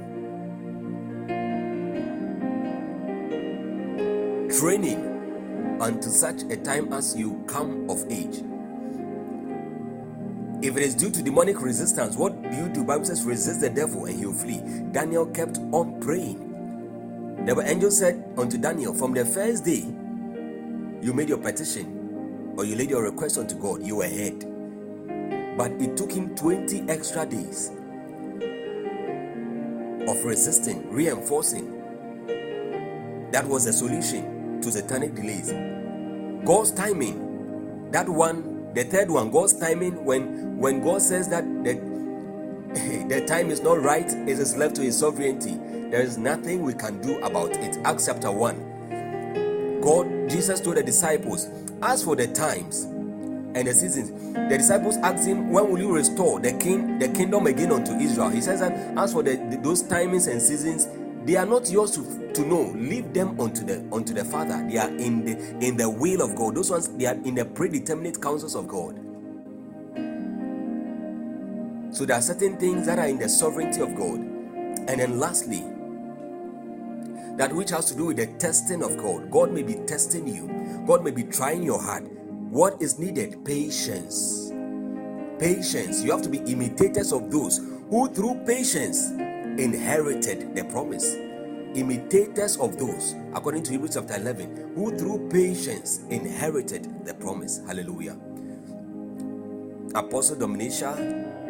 training 4.51 5.79
unto 5.81 6.11
such 6.11 6.43
a 6.43 6.57
time 6.59 6.93
as 6.93 7.17
you 7.17 7.43
come 7.47 7.89
of 7.89 8.05
age. 8.11 8.43
If 10.63 10.77
it 10.77 10.83
is 10.85 10.95
due 10.95 11.11
to 11.11 11.23
demonic 11.23 11.61
resistance, 11.61 12.15
what 12.17 12.41
do 12.41 12.57
you 12.57 12.69
do? 12.69 12.85
Bible 12.85 13.05
says, 13.05 13.25
resist 13.25 13.61
the 13.61 13.71
devil 13.71 14.05
and 14.05 14.17
he 14.17 14.27
will 14.27 14.33
flee. 14.33 14.61
Daniel 14.93 15.27
kept 15.27 15.59
on 15.73 16.01
praying. 16.01 17.45
The 17.47 17.61
angel 17.67 17.91
said 17.91 18.33
unto 18.39 18.59
Daniel, 18.59 18.95
From 18.95 19.13
the 19.13 19.25
first 19.25 19.65
day 19.65 19.85
you 21.03 21.13
made 21.13 21.29
your 21.29 21.39
petition 21.39 22.55
or 22.57 22.65
you 22.65 22.77
laid 22.77 22.91
your 22.91 23.03
request 23.03 23.39
unto 23.39 23.57
God, 23.57 23.83
you 23.83 23.97
were 23.97 24.09
heard. 24.09 24.47
But 25.57 25.73
it 25.83 25.97
took 25.97 26.13
him 26.13 26.35
20 26.37 26.89
extra 26.89 27.27
days 27.27 27.73
of 30.07 30.25
resisting, 30.25 30.89
reinforcing. 30.91 31.83
That 33.33 33.47
was 33.47 33.65
the 33.65 33.73
solution 33.73 34.61
to 34.61 34.71
satanic 34.71 35.17
delays. 35.17 35.53
God's 36.45 36.71
timing, 36.73 37.91
that 37.91 38.09
one, 38.09 38.52
the 38.75 38.85
third 38.85 39.11
one, 39.11 39.31
God's 39.31 39.53
timing, 39.59 40.05
when 40.05 40.59
when 40.59 40.83
God 40.83 41.03
says 41.03 41.29
that 41.29 41.45
the, 41.65 41.75
the 43.09 43.25
time 43.27 43.51
is 43.51 43.61
not 43.63 43.81
right, 43.83 44.07
it 44.07 44.39
is 44.39 44.57
left 44.57 44.77
to 44.77 44.83
his 44.83 44.99
sovereignty. 44.99 45.59
There 45.91 46.01
is 46.01 46.17
nothing 46.17 46.63
we 46.63 46.73
can 46.73 47.01
do 47.01 47.19
about 47.21 47.51
it. 47.57 47.77
Acts 47.85 48.07
chapter 48.07 48.31
1. 48.31 49.81
God, 49.83 50.31
Jesus 50.31 50.61
told 50.61 50.77
the 50.77 50.83
disciples, 50.83 51.49
as 51.83 52.05
for 52.05 52.17
the 52.17 52.29
times 52.29 52.85
and 53.55 53.67
the 53.67 53.75
seasons, 53.75 54.11
the 54.33 54.57
disciples 54.57 54.97
asked 54.99 55.27
him, 55.27 55.51
When 55.51 55.71
will 55.71 55.79
you 55.79 55.93
restore 55.93 56.41
the 56.41 56.53
king, 56.53 56.99
the 56.99 57.09
kingdom 57.09 57.47
again 57.47 57.73
unto 57.73 57.93
Israel? 57.95 58.31
He 58.31 58.41
says 58.41 58.61
that 58.61 58.73
as 58.97 59.13
for 59.13 59.23
the, 59.23 59.37
the, 59.51 59.59
those 59.59 59.83
timings 59.83 60.31
and 60.31 60.41
seasons, 60.41 60.87
they 61.27 61.37
are 61.37 61.47
not 61.47 61.71
yours 61.71 61.93
to, 61.93 62.33
to 62.35 62.43
know. 62.47 62.73
Leave 62.77 63.13
them 63.15 63.41
unto 63.41 63.65
the 63.65 63.87
unto 63.93 64.15
the 64.15 64.25
Father. 64.25 64.67
They 64.71 64.79
are 64.79 64.91
in 64.91 65.25
the 65.25 65.67
in 65.67 65.77
the 65.77 65.89
will 65.91 66.23
of 66.23 66.37
God. 66.37 66.57
Those 66.57 66.71
ones 66.71 66.89
they 66.89 67.07
are 67.07 67.15
in 67.25 67.35
the 67.37 67.45
predeterminate 67.45 68.21
counsels 68.23 68.57
of 68.57 68.69
God. 68.69 68.99
So 71.93 72.05
there 72.07 72.17
are 72.19 72.23
certain 72.23 72.57
things 72.59 72.87
that 72.87 72.99
are 72.99 73.09
in 73.09 73.19
the 73.19 73.29
sovereignty 73.29 73.81
of 73.81 73.95
God. 73.97 74.21
And 74.21 75.01
then 75.01 75.19
lastly, 75.21 75.65
that 77.37 77.53
which 77.55 77.71
has 77.71 77.87
to 77.87 77.97
do 77.97 78.07
with 78.07 78.19
the 78.19 78.27
testing 78.39 78.83
of 78.83 78.97
God. 78.99 79.31
God 79.31 79.53
may 79.53 79.63
be 79.63 79.75
testing 79.87 80.27
you, 80.29 80.49
God 80.87 81.05
may 81.05 81.11
be 81.13 81.25
trying 81.25 81.63
your 81.63 81.83
heart. 81.83 82.05
What 82.51 82.83
is 82.83 82.99
needed? 82.99 83.45
Patience. 83.45 84.53
Patience. 85.39 86.05
You 86.05 86.13
have 86.13 86.23
to 86.23 86.31
be 86.31 86.39
imitators 86.39 87.13
of 87.13 87.31
those 87.31 87.59
who, 87.91 88.09
through 88.09 88.45
patience, 88.47 89.11
inherited 89.59 90.55
the 90.57 90.65
promise. 90.65 91.17
Imitators 91.75 92.57
of 92.59 92.79
those, 92.79 93.15
according 93.35 93.63
to 93.65 93.73
Hebrews 93.73 93.95
chapter 93.95 94.17
11, 94.17 94.73
who 94.75 94.97
through 94.99 95.29
patience 95.31 96.01
inherited 96.11 97.07
the 97.07 97.15
promise. 97.15 97.61
Hallelujah. 97.67 98.17
Apostle 99.95 100.37
Dominica 100.39 100.97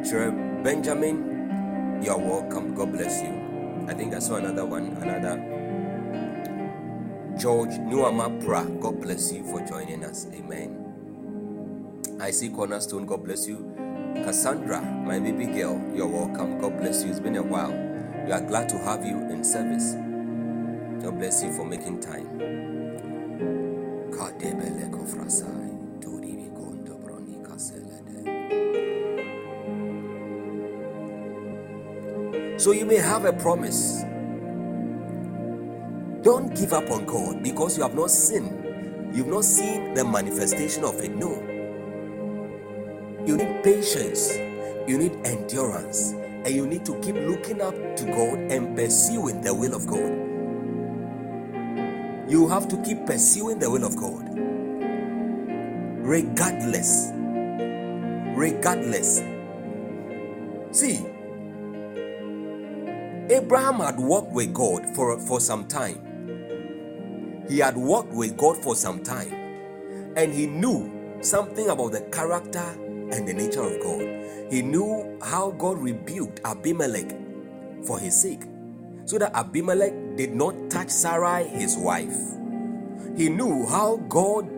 Sure, 0.04 0.32
Benjamin, 0.64 2.00
you're 2.02 2.18
welcome. 2.18 2.74
God 2.74 2.92
bless 2.92 3.22
you. 3.22 3.86
I 3.88 3.94
think 3.94 4.14
I 4.14 4.20
saw 4.20 4.36
another 4.36 4.66
one, 4.66 4.86
another. 5.02 5.66
George 7.38 7.70
Nuama 7.80 8.28
Pra, 8.44 8.64
God 8.80 9.00
bless 9.02 9.32
you 9.32 9.44
for 9.44 9.60
joining 9.66 10.04
us. 10.04 10.26
Amen. 10.34 10.94
I 12.20 12.30
see 12.32 12.50
Cornerstone, 12.50 13.06
God 13.06 13.24
bless 13.24 13.48
you. 13.48 13.74
Cassandra, 14.24 14.80
my 14.82 15.18
baby 15.20 15.46
girl, 15.46 15.80
you're 15.94 16.06
welcome. 16.08 16.58
God 16.60 16.78
bless 16.78 17.04
you. 17.04 17.10
It's 17.10 17.20
been 17.20 17.36
a 17.36 17.42
while. 17.42 17.91
We 18.24 18.32
are 18.32 18.40
glad 18.40 18.68
to 18.70 18.78
have 18.78 19.04
you 19.04 19.18
in 19.30 19.44
service. 19.44 19.94
God 21.02 21.18
bless 21.18 21.42
you 21.42 21.52
for 21.52 21.64
making 21.64 22.00
time. 22.00 22.62
So 32.62 32.70
you 32.70 32.84
may 32.84 32.98
have 32.98 33.24
a 33.24 33.32
promise. 33.32 34.04
Don't 36.22 36.54
give 36.54 36.72
up 36.72 36.88
on 36.92 37.04
God 37.06 37.42
because 37.42 37.76
you 37.76 37.82
have 37.82 37.96
not 37.96 38.08
seen. 38.08 39.10
You've 39.12 39.26
not 39.26 39.44
seen 39.44 39.94
the 39.94 40.04
manifestation 40.04 40.84
of 40.84 41.00
it. 41.02 41.12
No. 41.16 41.42
You 43.26 43.36
need 43.36 43.64
patience. 43.64 44.32
You 44.86 44.96
need 44.96 45.18
endurance. 45.26 46.14
And 46.44 46.54
you 46.54 46.66
need 46.66 46.84
to 46.86 46.98
keep 47.00 47.16
looking 47.16 47.60
up 47.60 47.74
to 47.96 48.04
God 48.06 48.38
and 48.52 48.76
pursuing 48.76 49.42
the 49.42 49.54
will 49.54 49.74
of 49.74 49.86
God. 49.86 50.40
You 52.28 52.48
have 52.48 52.68
to 52.68 52.76
keep 52.82 53.06
pursuing 53.06 53.58
the 53.58 53.70
will 53.70 53.84
of 53.84 53.96
God. 53.96 54.28
Regardless. 55.88 57.12
Regardless. 58.36 59.22
See, 60.72 61.06
Abraham 63.30 63.80
had 63.80 63.98
walked 63.98 64.32
with 64.32 64.52
God 64.54 64.86
for, 64.96 65.18
for 65.20 65.40
some 65.40 65.66
time. 65.68 66.18
He 67.48 67.58
had 67.58 67.76
walked 67.76 68.12
with 68.12 68.36
God 68.36 68.56
for 68.62 68.74
some 68.76 69.02
time. 69.02 69.32
And 70.16 70.32
he 70.32 70.46
knew 70.46 71.18
something 71.22 71.68
about 71.68 71.92
the 71.92 72.02
character 72.12 72.64
and 73.12 73.28
the 73.28 73.34
nature 73.34 73.62
of 73.62 73.80
God. 73.82 74.52
He 74.52 74.62
knew 74.62 75.18
how 75.22 75.50
God 75.52 75.78
rebuked 75.78 76.40
Abimelech 76.44 77.14
for 77.84 77.98
his 77.98 78.20
sake, 78.20 78.42
so 79.04 79.18
that 79.18 79.34
Abimelech 79.34 80.16
did 80.16 80.34
not 80.34 80.54
touch 80.70 80.88
Sarai, 80.88 81.44
his 81.44 81.76
wife. 81.76 82.16
He 83.16 83.28
knew 83.28 83.66
how 83.66 83.96
God 84.08 84.48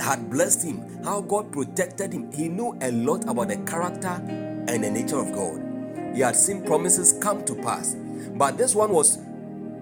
had 0.00 0.30
blessed 0.30 0.62
him, 0.64 1.02
how 1.04 1.20
God 1.20 1.52
protected 1.52 2.12
him. 2.12 2.32
He 2.32 2.48
knew 2.48 2.78
a 2.80 2.90
lot 2.92 3.28
about 3.28 3.48
the 3.48 3.56
character 3.58 4.22
and 4.68 4.82
the 4.82 4.90
nature 4.90 5.18
of 5.18 5.32
God 5.32 5.66
he 6.16 6.22
had 6.22 6.34
seen 6.34 6.62
promises 6.62 7.12
come 7.20 7.44
to 7.44 7.54
pass. 7.56 7.94
But 8.34 8.56
this 8.56 8.74
one 8.74 8.90
was 8.90 9.18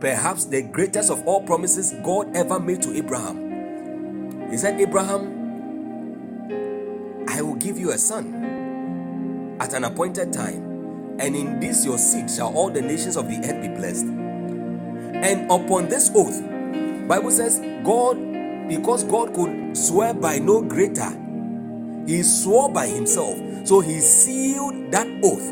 perhaps 0.00 0.46
the 0.46 0.62
greatest 0.62 1.08
of 1.08 1.24
all 1.28 1.40
promises 1.42 1.94
God 2.02 2.34
ever 2.36 2.58
made 2.58 2.82
to 2.82 2.92
Abraham. 2.92 4.50
He 4.50 4.56
said, 4.56 4.80
Abraham, 4.80 5.33
I 7.34 7.42
will 7.42 7.56
give 7.56 7.76
you 7.76 7.90
a 7.90 7.98
son 7.98 9.56
at 9.60 9.74
an 9.74 9.82
appointed 9.82 10.32
time, 10.32 11.16
and 11.18 11.34
in 11.34 11.58
this 11.58 11.84
your 11.84 11.98
seed 11.98 12.30
shall 12.30 12.54
all 12.54 12.70
the 12.70 12.80
nations 12.80 13.16
of 13.16 13.26
the 13.26 13.36
earth 13.38 13.60
be 13.60 13.66
blessed. 13.66 14.06
And 14.06 15.50
upon 15.50 15.88
this 15.88 16.12
oath, 16.14 16.40
Bible 17.08 17.32
says, 17.32 17.58
God, 17.84 18.16
because 18.68 19.02
God 19.02 19.34
could 19.34 19.76
swear 19.76 20.14
by 20.14 20.38
no 20.38 20.62
greater, 20.62 21.10
he 22.06 22.22
swore 22.22 22.70
by 22.70 22.86
himself. 22.86 23.36
So 23.66 23.80
he 23.80 23.98
sealed 23.98 24.92
that 24.92 25.08
oath 25.24 25.50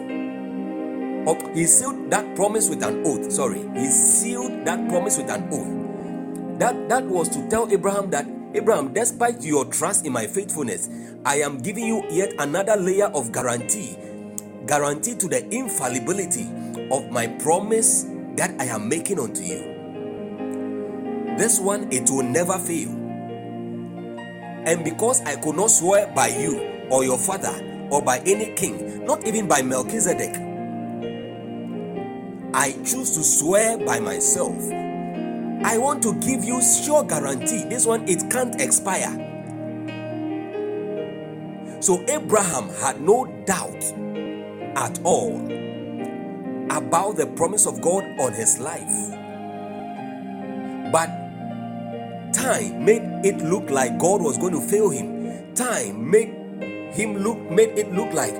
he 1.54 1.66
sealed 1.66 2.10
that 2.10 2.34
promise 2.34 2.68
with 2.68 2.82
an 2.82 3.06
oath. 3.06 3.30
Sorry, 3.32 3.62
he 3.74 3.86
sealed 3.86 4.64
that 4.66 4.88
promise 4.88 5.18
with 5.18 5.30
an 5.30 5.48
oath. 5.52 6.58
That 6.58 6.88
that 6.88 7.04
was 7.04 7.28
to 7.30 7.48
tell 7.48 7.70
Abraham 7.70 8.10
that 8.10 8.26
Abraham, 8.54 8.92
despite 8.92 9.42
your 9.42 9.64
trust 9.66 10.04
in 10.04 10.12
my 10.12 10.26
faithfulness, 10.26 10.90
I 11.24 11.36
am 11.36 11.58
giving 11.58 11.86
you 11.86 12.04
yet 12.10 12.34
another 12.38 12.76
layer 12.76 13.06
of 13.06 13.32
guarantee, 13.32 13.96
guarantee 14.66 15.14
to 15.14 15.28
the 15.28 15.48
infallibility 15.54 16.48
of 16.90 17.10
my 17.10 17.26
promise 17.26 18.06
that 18.36 18.54
I 18.60 18.64
am 18.64 18.88
making 18.88 19.18
unto 19.18 19.42
you. 19.42 19.72
This 21.38 21.58
one, 21.58 21.90
it 21.90 22.10
will 22.10 22.24
never 22.24 22.58
fail. 22.58 22.90
And 24.64 24.84
because 24.84 25.22
I 25.22 25.36
could 25.36 25.56
not 25.56 25.70
swear 25.70 26.12
by 26.14 26.28
you 26.28 26.86
or 26.90 27.04
your 27.04 27.18
father 27.18 27.88
or 27.90 28.02
by 28.02 28.18
any 28.26 28.54
king, 28.54 29.04
not 29.06 29.26
even 29.26 29.48
by 29.48 29.62
Melchizedek, 29.62 30.36
I 32.54 32.72
choose 32.84 33.12
to 33.16 33.24
swear 33.24 33.78
by 33.78 33.98
myself. 33.98 34.56
I 35.64 35.78
want 35.78 36.02
to 36.02 36.14
give 36.20 36.44
you 36.44 36.60
sure 36.62 37.04
guarantee. 37.04 37.64
This 37.64 37.86
one, 37.86 38.08
it 38.08 38.30
can't 38.30 38.60
expire. 38.60 39.32
So 41.80 42.04
Abraham 42.08 42.68
had 42.80 43.00
no 43.00 43.26
doubt 43.46 43.82
at 44.76 45.00
all 45.04 45.40
about 46.70 47.16
the 47.16 47.26
promise 47.36 47.66
of 47.66 47.80
God 47.80 48.04
on 48.20 48.32
his 48.32 48.58
life. 48.58 49.10
But 50.92 51.08
time 52.32 52.84
made 52.84 53.02
it 53.24 53.38
look 53.38 53.70
like 53.70 53.98
God 53.98 54.22
was 54.22 54.38
going 54.38 54.52
to 54.54 54.60
fail 54.60 54.90
him. 54.90 55.54
Time 55.54 56.10
made 56.10 56.34
him 56.92 57.18
look 57.18 57.38
made 57.50 57.78
it 57.78 57.92
look 57.92 58.12
like 58.12 58.34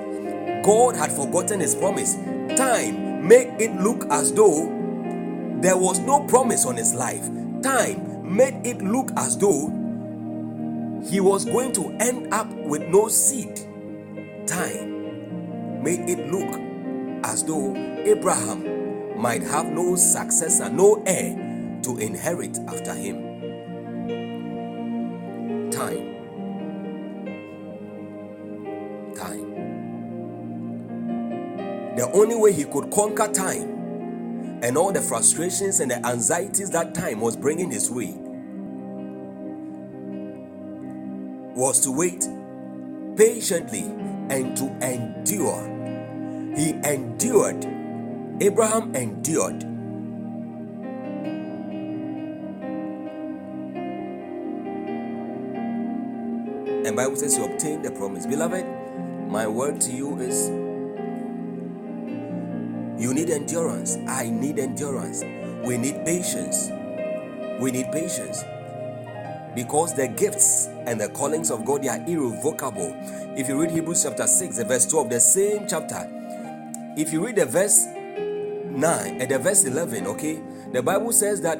God 0.63 0.95
had 0.95 1.11
forgotten 1.11 1.59
his 1.59 1.75
promise. 1.75 2.15
Time 2.55 3.27
made 3.27 3.53
it 3.59 3.75
look 3.81 4.05
as 4.09 4.33
though 4.33 4.82
there 5.63 5.77
was 5.77 5.97
no 5.99 6.19
promise 6.25 6.65
on 6.65 6.75
his 6.75 6.93
life. 6.93 7.25
Time 7.61 8.35
made 8.35 8.67
it 8.67 8.81
look 8.81 9.09
as 9.15 9.37
though 9.37 9.69
he 11.09 11.21
was 11.21 11.45
going 11.45 11.71
to 11.71 11.89
end 12.01 12.33
up 12.33 12.51
with 12.53 12.81
no 12.89 13.07
seed. 13.07 13.61
Time 14.45 15.81
made 15.81 16.09
it 16.09 16.29
look 16.29 16.59
as 17.23 17.45
though 17.45 17.73
Abraham 18.03 19.17
might 19.17 19.41
have 19.41 19.67
no 19.67 19.95
successor, 19.95 20.69
no 20.69 21.01
heir 21.05 21.33
to 21.83 21.97
inherit 21.97 22.59
after 22.67 22.93
him. 22.93 23.21
Time. 25.71 26.13
Time. 29.15 29.55
The 31.95 32.11
only 32.11 32.35
way 32.35 32.51
he 32.51 32.65
could 32.65 32.91
conquer 32.91 33.31
time 33.31 33.72
and 34.63 34.77
all 34.77 34.91
the 34.91 35.01
frustrations 35.01 35.81
and 35.81 35.91
the 35.91 36.05
anxieties 36.05 36.71
that 36.71 36.95
time 36.95 37.19
was 37.19 37.35
bringing 37.35 37.69
his 37.69 37.91
way 37.91 38.15
was 41.55 41.81
to 41.81 41.91
wait 41.91 42.27
patiently 43.15 43.83
and 44.29 44.57
to 44.57 44.65
endure 44.81 45.69
he 46.55 46.71
endured. 46.83 47.65
Abraham 48.41 48.95
endured. 48.95 49.63
And 56.85 56.95
Bible 56.95 57.15
says 57.15 57.37
you 57.37 57.45
obtain 57.45 57.81
the 57.81 57.91
promise. 57.91 58.25
Beloved, 58.25 58.65
my 59.29 59.47
word 59.47 59.81
to 59.81 59.91
you 59.91 60.19
is 60.19 60.49
you 62.97 63.13
need 63.13 63.29
endurance. 63.29 63.97
I 64.07 64.29
need 64.29 64.59
endurance. 64.59 65.23
We 65.65 65.77
need 65.77 66.05
patience. 66.05 66.69
We 67.59 67.71
need 67.71 67.91
patience. 67.91 68.43
Because 69.55 69.93
the 69.93 70.07
gifts 70.07 70.67
and 70.85 70.99
the 70.99 71.09
callings 71.09 71.51
of 71.51 71.65
God 71.65 71.85
are 71.85 72.03
irrevocable. 72.07 72.95
If 73.37 73.47
you 73.47 73.59
read 73.61 73.71
Hebrews 73.71 74.03
chapter 74.03 74.27
6, 74.27 74.57
the 74.57 74.65
verse 74.65 74.85
12, 74.87 75.09
the 75.09 75.19
same 75.19 75.67
chapter, 75.67 76.07
if 76.97 77.11
you 77.13 77.25
read 77.25 77.35
the 77.35 77.45
verse 77.45 77.85
9 77.85 79.21
and 79.21 79.29
the 79.29 79.39
verse 79.39 79.63
11, 79.65 80.07
okay, 80.07 80.41
the 80.71 80.81
Bible 80.81 81.11
says 81.11 81.41
that 81.41 81.59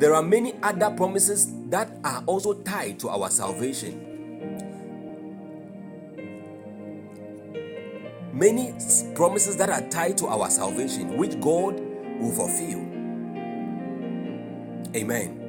there 0.00 0.14
are 0.14 0.22
many 0.22 0.54
other 0.62 0.90
promises 0.90 1.52
that 1.68 1.88
are 2.04 2.22
also 2.26 2.54
tied 2.54 2.98
to 3.00 3.08
our 3.08 3.30
salvation. 3.30 4.13
Many 8.34 8.74
promises 9.14 9.56
that 9.58 9.70
are 9.70 9.88
tied 9.88 10.18
to 10.18 10.26
our 10.26 10.50
salvation, 10.50 11.16
which 11.16 11.40
God 11.40 11.80
will 12.20 12.32
fulfill. 12.32 12.80
Amen. 14.96 15.40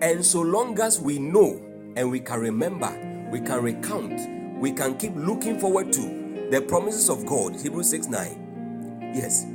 And 0.00 0.24
so 0.24 0.40
long 0.42 0.78
as 0.80 1.00
we 1.00 1.18
know 1.18 1.60
and 1.96 2.10
we 2.10 2.20
can 2.20 2.40
remember, 2.40 2.88
we 3.32 3.40
can 3.40 3.62
recount 3.62 4.38
we 4.58 4.72
can 4.72 4.96
keep 4.98 5.12
looking 5.14 5.58
forward 5.58 5.92
to 5.92 6.48
the 6.50 6.60
promises 6.60 7.08
of 7.08 7.24
God. 7.26 7.54
Hebrews 7.54 7.90
6 7.90 8.08
9. 8.08 9.12
Yes. 9.14 9.46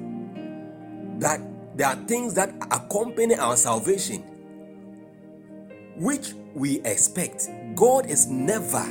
That 1.20 1.42
there 1.76 1.88
are 1.88 1.96
things 2.08 2.34
that 2.36 2.54
accompany 2.72 3.36
our 3.36 3.58
salvation 3.58 4.24
which 5.98 6.34
we 6.54 6.80
expect. 6.82 7.50
God 7.76 8.06
is 8.06 8.28
never 8.28 8.84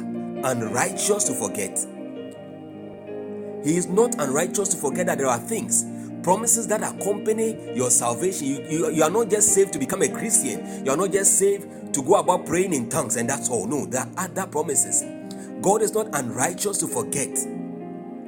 unrighteous 0.44 1.24
to 1.24 1.34
forget. 1.34 1.78
He 3.64 3.76
is 3.76 3.86
not 3.86 4.20
unrighteous 4.20 4.68
to 4.70 4.76
forget 4.76 5.06
that 5.06 5.18
there 5.18 5.28
are 5.28 5.38
things, 5.38 5.84
promises 6.22 6.66
that 6.68 6.82
accompany 6.82 7.76
your 7.76 7.90
salvation. 7.90 8.46
You, 8.48 8.66
you, 8.68 8.90
you 8.90 9.02
are 9.02 9.10
not 9.10 9.30
just 9.30 9.54
saved 9.54 9.72
to 9.74 9.78
become 9.78 10.02
a 10.02 10.08
Christian, 10.08 10.84
you 10.84 10.90
are 10.90 10.96
not 10.96 11.12
just 11.12 11.38
saved 11.38 11.94
to 11.94 12.02
go 12.02 12.14
about 12.14 12.46
praying 12.46 12.72
in 12.72 12.88
tongues 12.88 13.16
and 13.16 13.28
that's 13.28 13.48
all. 13.50 13.66
No, 13.66 13.86
there 13.86 14.00
are 14.00 14.10
other 14.16 14.46
promises 14.46 15.04
God 15.62 15.80
is 15.80 15.94
not 15.94 16.08
unrighteous 16.12 16.78
to 16.78 16.88
forget 16.88 17.38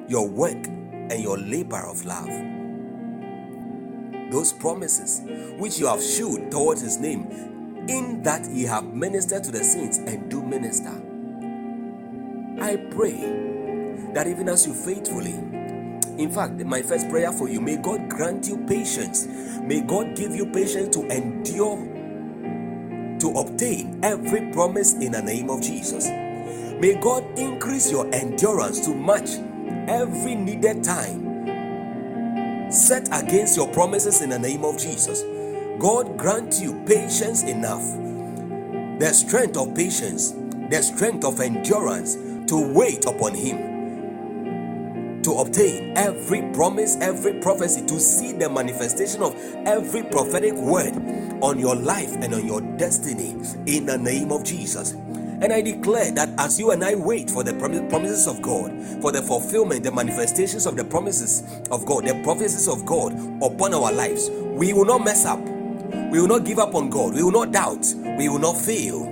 your 0.09 0.29
work 0.29 0.67
and 0.67 1.21
your 1.21 1.37
labor 1.37 1.85
of 1.85 2.05
love. 2.05 2.31
Those 4.31 4.53
promises 4.53 5.21
which 5.59 5.79
you 5.79 5.89
have 5.89 6.03
shewed 6.03 6.53
towards 6.53 6.81
his 6.81 6.99
name, 6.99 7.27
in 7.89 8.23
that 8.23 8.49
ye 8.51 8.63
have 8.65 8.85
ministered 8.85 9.43
to 9.45 9.51
the 9.51 9.65
saints 9.65 9.99
and 9.99 10.31
do 10.31 10.43
minister. 10.45 10.93
I 12.61 12.77
pray 12.77 13.17
that 14.15 14.27
even 14.27 14.49
as 14.49 14.67
you 14.67 14.75
faithfully, 14.75 15.35
in 16.19 16.31
fact, 16.31 16.55
my 16.65 16.83
first 16.83 17.09
prayer 17.09 17.33
for 17.33 17.49
you, 17.49 17.61
may 17.61 17.77
God 17.77 18.09
grant 18.09 18.47
you 18.49 18.59
patience. 18.67 19.27
May 19.61 19.81
God 19.81 20.17
give 20.17 20.35
you 20.35 20.47
patience 20.47 20.95
to 20.97 21.07
endure, 21.09 21.79
to 23.19 23.31
obtain 23.39 24.01
every 24.05 24.53
promise 24.53 24.95
in 24.95 25.13
the 25.13 25.23
name 25.23 25.51
of 25.51 25.63
Jesus. 25.63 26.09
May 26.09 26.95
God 27.01 27.39
increase 27.39 27.91
your 27.91 28.13
endurance 28.15 28.85
to 28.87 28.95
match 28.95 29.31
every 29.89 30.35
needed 30.35 30.85
time 30.85 31.25
set 32.71 33.09
against 33.13 33.57
your 33.57 33.69
promises 33.69 34.21
in 34.21 34.31
the 34.31 34.39
name 34.39 34.65
of 34.65 34.79
Jesus. 34.79 35.23
God 35.79 36.17
grant 36.19 36.61
you 36.61 36.83
patience 36.87 37.43
enough, 37.45 37.83
the 38.99 39.13
strength 39.13 39.57
of 39.57 39.75
patience, 39.75 40.33
the 40.71 40.83
strength 40.83 41.25
of 41.25 41.41
endurance 41.41 42.17
to 42.49 42.75
wait 42.75 43.07
upon 43.07 43.35
Him, 43.35 43.85
to 45.23 45.33
obtain 45.35 45.97
every 45.97 46.43
promise, 46.53 46.97
every 47.01 47.35
prophecy, 47.41 47.85
to 47.87 48.01
see 48.01 48.33
the 48.33 48.49
manifestation 48.49 49.23
of 49.23 49.37
every 49.67 50.03
prophetic 50.05 50.55
word 50.55 50.95
on 51.43 51.59
your 51.59 51.77
life 51.77 52.13
and 52.17 52.35
on 52.35 52.47
your 52.47 52.63
destiny 52.79 53.31
in 53.67 53.87
the 53.87 53.99
name 53.99 54.33
of 54.33 54.45
Jesus. 54.45 54.93
And 54.93 55.53
I 55.53 55.63
declare 55.63 56.13
that 56.13 56.31
as 56.39 56.59
you 56.61 56.71
and 56.73 56.85
I 56.85 56.95
wait 56.97 57.31
for 57.31 57.45
the 57.45 57.55
promises 57.55 58.27
of 58.27 58.43
God, 58.43 58.73
for 59.03 59.13
the 59.13 59.23
fulfillment, 59.23 59.85
the 59.85 59.93
manifestations 59.93 60.67
of 60.67 60.77
the 60.77 60.85
promises 60.85 61.45
of 61.71 61.87
God, 61.87 62.07
the 62.07 62.21
prophecies 62.25 62.69
of 62.69 62.87
God 62.87 63.15
upon 63.43 63.75
our 63.75 63.93
lives, 63.93 64.31
we 64.31 64.73
will 64.73 64.87
not 64.87 65.05
mess 65.05 65.27
up. 65.27 65.41
We 66.11 66.21
will 66.21 66.29
not 66.29 66.45
give 66.45 66.59
up 66.59 66.75
on 66.75 66.91
God. 66.91 67.15
We 67.15 67.23
will 67.23 67.33
not 67.33 67.53
doubt. 67.53 67.87
We 68.19 68.29
will 68.29 68.39
not 68.39 68.57
fail. 68.57 69.05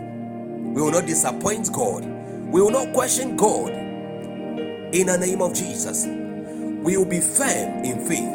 We 0.61 0.83
will 0.83 0.93
not 0.93 1.07
disappoint 1.07 1.73
God. 1.73 2.12
We 2.53 2.61
will 2.61 2.71
not 2.71 2.93
question 2.93 3.35
God. 3.35 3.71
In 3.73 5.07
the 5.07 5.17
name 5.19 5.41
of 5.41 5.55
Jesus, 5.55 6.05
we 6.05 6.99
will 6.99 7.07
be 7.07 7.19
firm 7.19 7.83
in 7.83 8.07
faith. 8.07 8.29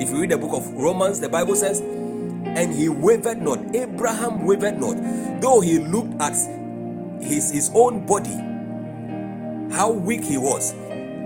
If 0.00 0.10
you 0.10 0.20
read 0.20 0.30
the 0.30 0.38
book 0.38 0.52
of 0.54 0.72
Romans, 0.74 1.18
the 1.18 1.28
Bible 1.28 1.56
says, 1.56 1.80
and 1.80 2.72
he 2.72 2.88
wavered 2.88 3.42
not. 3.42 3.74
Abraham 3.74 4.44
wavered 4.44 4.78
not, 4.78 4.96
though 5.40 5.60
he 5.60 5.80
looked 5.80 6.22
at 6.22 6.34
his, 7.20 7.50
his 7.50 7.72
own 7.74 8.06
body, 8.06 8.36
how 9.74 9.90
weak 9.90 10.22
he 10.22 10.38
was, 10.38 10.70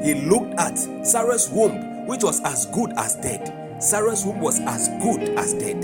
he 0.02 0.14
looked 0.14 0.54
at 0.58 0.78
Sarah's 1.06 1.50
womb, 1.50 2.06
which 2.06 2.24
was 2.24 2.40
as 2.44 2.64
good 2.72 2.94
as 2.96 3.16
dead. 3.16 3.82
Sarah's 3.82 4.24
womb 4.24 4.40
was 4.40 4.58
as 4.60 4.88
good 5.02 5.20
as 5.38 5.52
dead. 5.52 5.82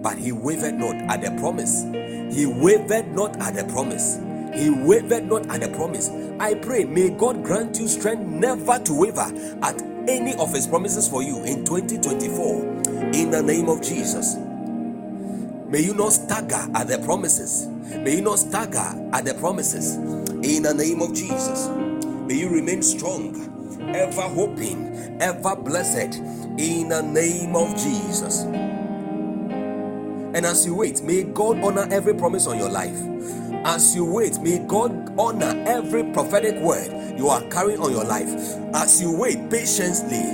But 0.00 0.16
he 0.16 0.30
wavered 0.30 0.74
not 0.74 0.94
at 1.10 1.22
the 1.22 1.32
promise. 1.40 1.82
He 2.32 2.46
wavered 2.46 3.12
not 3.12 3.40
at 3.40 3.54
the 3.54 3.64
promise. 3.64 4.18
He 4.54 4.70
wavered 4.70 5.24
not 5.28 5.48
at 5.50 5.60
the 5.60 5.68
promise. 5.68 6.08
I 6.40 6.54
pray, 6.54 6.84
may 6.84 7.10
God 7.10 7.44
grant 7.44 7.78
you 7.78 7.86
strength 7.86 8.22
never 8.26 8.78
to 8.78 8.92
waver 8.92 9.30
at 9.62 9.80
any 10.08 10.34
of 10.36 10.52
His 10.52 10.66
promises 10.66 11.08
for 11.08 11.22
you 11.22 11.44
in 11.44 11.64
2024 11.64 12.62
in 13.14 13.30
the 13.30 13.42
name 13.42 13.68
of 13.68 13.82
Jesus. 13.82 14.36
May 15.68 15.80
you 15.80 15.94
not 15.94 16.12
stagger 16.12 16.66
at 16.74 16.88
the 16.88 16.98
promises. 17.04 17.66
May 17.98 18.16
you 18.16 18.22
not 18.22 18.38
stagger 18.38 19.08
at 19.12 19.24
the 19.24 19.34
promises 19.34 19.96
in 19.96 20.62
the 20.62 20.74
name 20.74 21.02
of 21.02 21.14
Jesus. 21.14 21.68
May 22.26 22.34
you 22.34 22.48
remain 22.48 22.82
strong, 22.82 23.80
ever 23.94 24.22
hoping, 24.22 25.18
ever 25.20 25.56
blessed 25.56 26.16
in 26.58 26.88
the 26.88 27.02
name 27.02 27.56
of 27.56 27.70
Jesus. 27.76 28.44
And 30.34 30.46
as 30.46 30.64
you 30.66 30.74
wait, 30.74 31.02
may 31.02 31.24
God 31.24 31.62
honor 31.62 31.86
every 31.90 32.14
promise 32.14 32.46
on 32.46 32.58
your 32.58 32.70
life. 32.70 32.96
As 33.64 33.94
you 33.94 34.04
wait, 34.04 34.40
may 34.40 34.58
God 34.60 35.14
honor 35.18 35.62
every 35.66 36.04
prophetic 36.12 36.56
word 36.60 37.18
you 37.18 37.28
are 37.28 37.42
carrying 37.50 37.80
on 37.80 37.92
your 37.92 38.04
life. 38.04 38.28
As 38.74 39.00
you 39.00 39.16
wait 39.16 39.50
patiently, 39.50 40.24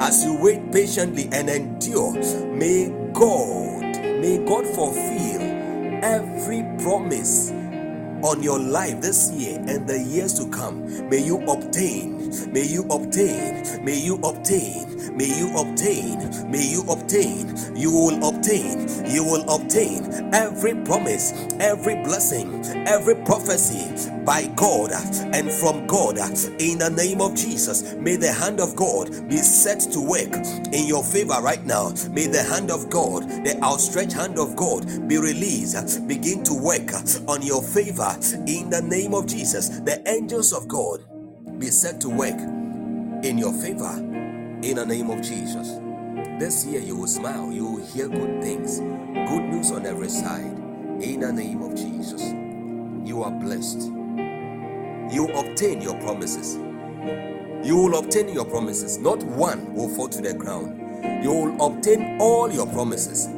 as 0.00 0.24
you 0.24 0.36
wait 0.40 0.72
patiently 0.72 1.28
and 1.32 1.48
endure, 1.48 2.12
may 2.52 2.88
God, 3.12 3.82
may 4.02 4.44
God 4.44 4.66
fulfill 4.66 5.40
every 6.04 6.62
promise 6.82 7.50
on 8.22 8.42
your 8.42 8.58
life 8.58 9.00
this 9.00 9.30
year 9.32 9.58
and 9.68 9.86
the 9.88 9.98
years 9.98 10.34
to 10.38 10.48
come. 10.50 11.08
May 11.08 11.24
you 11.24 11.38
obtain, 11.48 12.15
may 12.52 12.64
you 12.66 12.82
obtain, 12.90 13.84
may 13.84 13.98
you 13.98 14.16
obtain 14.16 14.96
May 15.16 15.34
you 15.38 15.56
obtain, 15.56 16.50
may 16.50 16.62
you 16.62 16.82
obtain, 16.90 17.56
you 17.74 17.90
will 17.90 18.28
obtain, 18.28 18.86
you 19.06 19.24
will 19.24 19.48
obtain 19.48 20.34
every 20.34 20.74
promise, 20.84 21.32
every 21.58 21.94
blessing, 21.94 22.62
every 22.86 23.14
prophecy 23.24 24.10
by 24.26 24.46
God 24.56 24.92
and 25.32 25.50
from 25.50 25.86
God 25.86 26.18
in 26.60 26.78
the 26.78 26.92
name 26.94 27.22
of 27.22 27.34
Jesus. 27.34 27.94
May 27.94 28.16
the 28.16 28.30
hand 28.30 28.60
of 28.60 28.76
God 28.76 29.26
be 29.26 29.38
set 29.38 29.80
to 29.92 30.00
work 30.00 30.34
in 30.74 30.86
your 30.86 31.02
favor 31.02 31.40
right 31.40 31.64
now. 31.64 31.94
May 32.10 32.26
the 32.26 32.42
hand 32.42 32.70
of 32.70 32.90
God, 32.90 33.22
the 33.42 33.58
outstretched 33.62 34.12
hand 34.12 34.38
of 34.38 34.54
God, 34.54 35.08
be 35.08 35.16
released, 35.16 36.06
begin 36.06 36.44
to 36.44 36.52
work 36.52 36.92
on 37.26 37.40
your 37.40 37.62
favor 37.62 38.14
in 38.46 38.68
the 38.68 38.82
name 38.82 39.14
of 39.14 39.26
Jesus. 39.26 39.70
The 39.80 40.02
angels 40.06 40.52
of 40.52 40.68
God 40.68 41.04
be 41.58 41.68
set 41.70 42.00
to 42.02 42.08
work 42.10 42.38
in 43.24 43.38
your 43.38 43.52
favor 43.54 43.94
in 44.62 44.76
the 44.76 44.84
name 44.86 45.10
of 45.10 45.22
Jesus. 45.22 45.78
This 46.38 46.66
year 46.66 46.80
you 46.80 46.96
will 46.96 47.06
smile, 47.06 47.52
you 47.52 47.66
will 47.66 47.86
hear 47.86 48.08
good 48.08 48.42
things, 48.42 48.80
good 48.80 49.42
news 49.42 49.70
on 49.72 49.86
every 49.86 50.08
side. 50.10 50.58
In 51.00 51.20
the 51.20 51.32
name 51.32 51.62
of 51.62 51.74
Jesus, 51.74 52.22
you 53.08 53.22
are 53.22 53.30
blessed. 53.30 53.82
You 55.12 55.28
obtain 55.34 55.80
your 55.82 55.98
promises. 56.00 56.56
You 57.66 57.76
will 57.76 57.98
obtain 57.98 58.28
your 58.28 58.44
promises. 58.44 58.98
Not 58.98 59.22
one 59.22 59.74
will 59.74 59.88
fall 59.88 60.08
to 60.08 60.20
the 60.22 60.34
ground. 60.34 61.24
You 61.24 61.32
will 61.32 61.66
obtain 61.66 62.18
all 62.20 62.50
your 62.52 62.66
promises. 62.66 63.28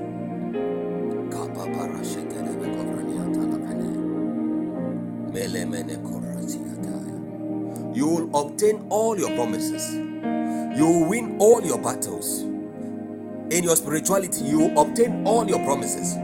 You 7.99 8.07
will 8.07 8.47
obtain 8.47 8.87
all 8.91 9.19
your 9.19 9.35
promises. 9.35 9.93
You 9.93 10.87
will 10.87 11.09
win 11.09 11.37
all 11.41 11.61
your 11.65 11.79
battles. 11.83 12.43
In 13.51 13.65
your 13.65 13.75
spirituality, 13.75 14.45
you 14.45 14.61
will 14.61 14.81
obtain 14.81 15.27
all 15.27 15.49
your 15.49 15.59
promises. 15.65 16.15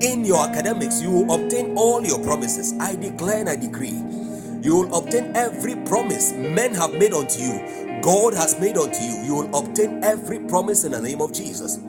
In 0.00 0.24
your 0.24 0.48
academics, 0.48 1.02
you 1.02 1.10
will 1.10 1.34
obtain 1.34 1.76
all 1.76 2.06
your 2.06 2.22
promises. 2.22 2.72
I 2.78 2.94
declare 2.94 3.40
and 3.40 3.48
I 3.48 3.56
decree. 3.56 4.00
You 4.62 4.76
will 4.76 4.94
obtain 4.94 5.34
every 5.34 5.74
promise 5.86 6.30
men 6.34 6.72
have 6.76 6.94
made 6.94 7.12
unto 7.12 7.42
you. 7.42 8.00
God 8.00 8.34
has 8.34 8.60
made 8.60 8.76
unto 8.78 9.02
you. 9.02 9.24
You 9.24 9.34
will 9.34 9.58
obtain 9.58 10.04
every 10.04 10.38
promise 10.38 10.84
in 10.84 10.92
the 10.92 11.00
name 11.00 11.20
of 11.20 11.32
Jesus. 11.32 11.80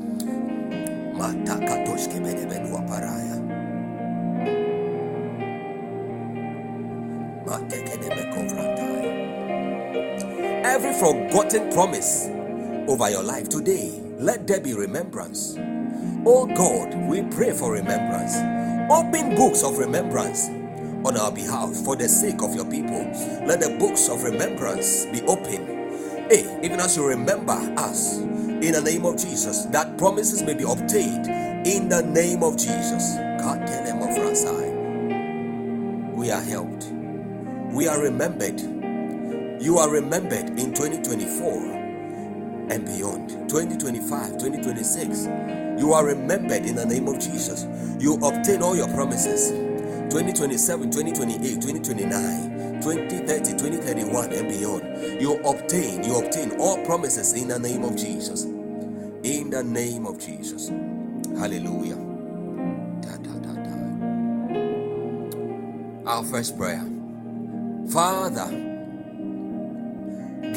Every 10.68 10.93
forgotten 10.93 11.72
promise 11.72 12.28
over 12.88 13.09
your 13.09 13.24
life 13.24 13.49
today, 13.49 14.01
let 14.18 14.45
there 14.47 14.59
be 14.59 14.74
remembrance. 14.74 15.55
Oh 16.26 16.45
God, 16.45 16.93
we 17.07 17.22
pray 17.24 17.53
for 17.53 17.72
remembrance. 17.72 18.36
Open 18.91 19.36
books 19.36 19.63
of 19.63 19.78
remembrance 19.78 20.49
on 21.07 21.18
our 21.18 21.32
behalf 21.32 21.74
for 21.86 21.95
the 21.95 22.09
sake 22.09 22.41
of 22.41 22.53
your 22.53 22.65
people. 22.65 22.99
Let 23.45 23.61
the 23.61 23.78
books 23.80 24.09
of 24.09 24.24
remembrance 24.24 25.05
be 25.05 25.22
open. 25.24 26.28
Hey, 26.30 26.59
even 26.63 26.80
as 26.82 26.97
you 26.97 27.07
remember 27.07 27.53
us 27.78 28.18
in 28.18 28.74
the 28.74 28.82
name 28.82 29.05
of 29.05 29.18
Jesus, 29.18 29.65
that 29.68 29.97
promises 29.97 30.43
may 30.43 30.53
be 30.53 30.63
obtained 30.63 31.28
in 31.65 31.88
the 31.88 32.01
name 32.03 32.43
of 32.43 32.57
Jesus. 32.57 33.15
God 33.39 33.65
tell 33.65 33.84
them 33.86 34.01
of 34.01 34.09
Rasai. 34.09 34.88
We 36.13 36.32
are 36.32 36.41
helped. 36.41 36.86
We 37.74 37.88
are 37.88 38.01
remembered 38.01 38.59
you 39.60 39.78
are 39.80 39.89
remembered 39.89 40.49
in 40.60 40.74
2024 40.74 41.91
and 42.72 42.86
beyond. 42.86 43.30
2025 43.49 44.34
2026 44.39 45.28
you 45.80 45.93
are 45.93 46.05
remembered 46.05 46.66
in 46.66 46.76
the 46.76 46.86
name 46.86 47.08
of 47.08 47.20
jesus. 47.20 47.66
You 47.99 48.16
obtain 48.16 48.62
all 48.64 48.76
your 48.76 48.89
promises. 48.89 49.51
2027 50.12 50.91
2028 50.91 51.62
2029 51.62 52.82
2030 52.82 53.51
2031 53.51 54.34
and 54.34 54.47
beyond. 54.49 55.22
You 55.22 55.36
obtain 55.45 56.03
you 56.03 56.18
obtain 56.18 56.60
all 56.60 56.84
promises 56.86 57.34
in 57.34 57.49
the 57.49 57.60
name 57.60 57.84
of 57.84 57.95
jesus. 57.95 58.45
In 59.24 59.49
the 59.51 59.64
name 59.64 60.05
of 60.08 60.20
jesus. 60.20 60.70
Hallelujah. 61.38 61.97
Da, 63.01 63.18
da, 63.18 63.34
da, 63.39 63.51
our 66.08 66.24
first 66.26 66.58
prayer. 66.58 66.86
Father 67.89 68.76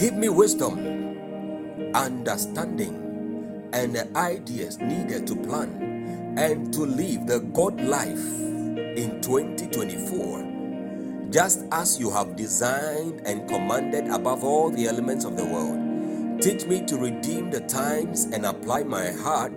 Give 0.01 0.15
me 0.15 0.31
wisdom, 0.31 1.93
understanding, 1.95 3.69
and 3.75 3.95
the 3.95 4.09
ideas 4.17 4.79
needed 4.79 5.27
to 5.27 5.37
plan 5.37 6.39
and 6.39 6.73
to 6.73 6.87
live 6.87 7.27
the 7.27 7.41
God 7.41 7.79
life 7.83 8.17
in 8.17 9.21
2024, 9.21 11.29
just 11.31 11.67
as 11.71 12.01
you 12.01 12.11
have 12.11 12.35
designed 12.35 13.21
and 13.27 13.47
commanded 13.47 14.09
above 14.09 14.43
all 14.43 14.71
the 14.71 14.87
elements 14.87 15.27
of 15.27 15.37
the 15.37 15.45
world. 15.45 16.41
Teach 16.41 16.65
me 16.65 16.83
to 16.87 16.97
redeem 16.97 17.51
the 17.51 17.61
times 17.61 18.25
and 18.25 18.47
apply 18.47 18.85
my 18.85 19.11
heart 19.11 19.53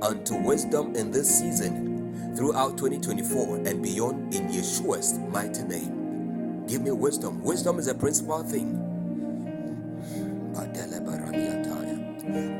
unto 0.00 0.36
wisdom 0.36 0.96
in 0.96 1.10
this 1.10 1.28
season 1.38 2.34
throughout 2.34 2.78
2024 2.78 3.56
and 3.66 3.82
beyond 3.82 4.34
in 4.34 4.48
Yeshua's 4.48 5.18
mighty 5.28 5.64
name. 5.64 6.64
Give 6.66 6.80
me 6.80 6.92
wisdom. 6.92 7.42
Wisdom 7.42 7.78
is 7.78 7.88
a 7.88 7.94
principal 7.94 8.42
thing 8.42 8.88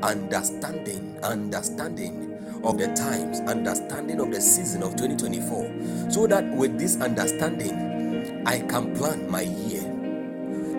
understanding, 0.02 1.18
understanding 1.22 2.28
of 2.64 2.78
the 2.78 2.86
times, 2.94 3.40
understanding 3.40 4.20
of 4.20 4.30
the 4.30 4.40
season 4.40 4.82
of 4.82 4.96
2024, 4.96 6.10
so 6.10 6.26
that 6.26 6.44
with 6.56 6.78
this 6.78 7.00
understanding, 7.00 8.44
I 8.46 8.60
can 8.60 8.94
plan 8.96 9.30
my 9.30 9.42
year. 9.42 9.82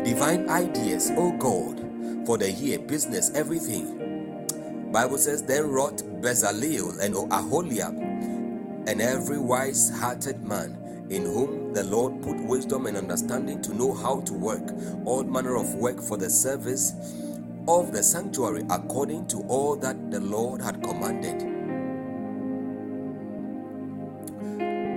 Divine 0.04 0.50
ideas, 0.50 1.12
oh 1.16 1.32
God, 1.38 1.80
for 2.26 2.38
the 2.38 2.52
year, 2.52 2.80
business, 2.80 3.32
everything. 3.36 4.92
Bible 4.92 5.18
says, 5.18 5.44
then 5.44 5.70
wrought 5.70 6.04
Bezaleel 6.22 7.00
and 7.02 7.16
Aholiab, 7.16 7.98
and 8.88 9.02
every 9.02 9.40
wise-hearted 9.40 10.44
man 10.44 10.78
in 11.14 11.26
whom 11.26 11.74
the 11.74 11.84
Lord 11.84 12.22
put 12.24 12.36
wisdom 12.44 12.88
and 12.88 12.98
understanding 12.98 13.62
to 13.62 13.74
know 13.76 13.94
how 13.94 14.22
to 14.22 14.34
work 14.34 14.64
all 15.06 15.24
manner 15.24 15.56
of 15.56 15.76
work 15.76 16.02
for 16.02 16.18
the 16.18 16.30
service 16.30 16.94
of 17.68 17.92
the 17.94 18.02
sanctuary 18.02 18.64
according 18.70 19.28
to 19.28 19.42
all 19.48 19.76
that 19.76 20.12
the 20.12 20.20
Lord 20.20 20.62
had 20.62 20.82
commanded. 20.82 21.42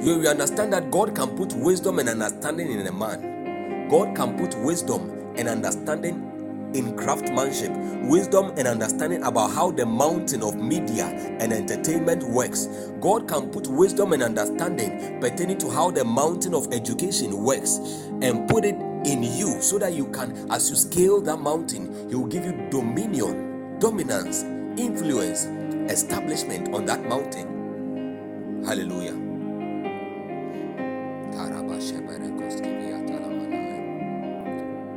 You 0.05 0.27
understand 0.29 0.73
that 0.73 0.91
God 0.91 1.15
can 1.15 1.37
put 1.37 1.53
wisdom 1.53 1.99
and 1.99 2.09
understanding 2.09 2.71
in 2.73 2.87
a 2.87 2.93
man. 2.93 3.89
God 3.89 4.17
can 4.17 4.39
put 4.39 4.55
wisdom 4.61 5.35
and 5.37 5.49
understanding 5.49 6.33
in 6.75 6.97
craftsmanship, 6.97 7.71
wisdom 8.09 8.53
and 8.57 8.67
understanding 8.69 9.23
about 9.23 9.51
how 9.53 9.71
the 9.71 9.87
mountain 9.87 10.43
of 10.43 10.57
media 10.57 11.07
and 11.41 11.53
entertainment 11.53 12.23
works. 12.23 12.67
God 13.01 13.29
can 13.29 13.51
put 13.51 13.67
wisdom 13.67 14.13
and 14.13 14.23
understanding 14.23 15.21
pertaining 15.21 15.59
to 15.59 15.71
how 15.71 15.91
the 15.91 16.05
mountain 16.05 16.55
of 16.55 16.73
education 16.73 17.43
works 17.43 17.79
and 18.23 18.49
put 18.49 18.65
it 18.65 18.75
in 19.07 19.23
you 19.23 19.61
so 19.63 19.79
that 19.79 19.95
you 19.95 20.07
can, 20.07 20.51
as 20.51 20.69
you 20.69 20.77
scale 20.77 21.21
that 21.23 21.39
mountain, 21.39 22.09
He 22.09 22.15
will 22.17 22.27
give 22.27 22.45
you 22.45 22.69
dominion, 22.71 23.79
dominance, 23.79 24.43
influence, 24.79 25.45
establishment 25.91 26.75
on 26.75 26.85
that 26.87 27.05
mountain. 27.05 28.65
Hallelujah. 28.67 29.15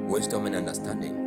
Wisdom 0.10 0.48
and 0.48 0.56
understanding 0.56 1.19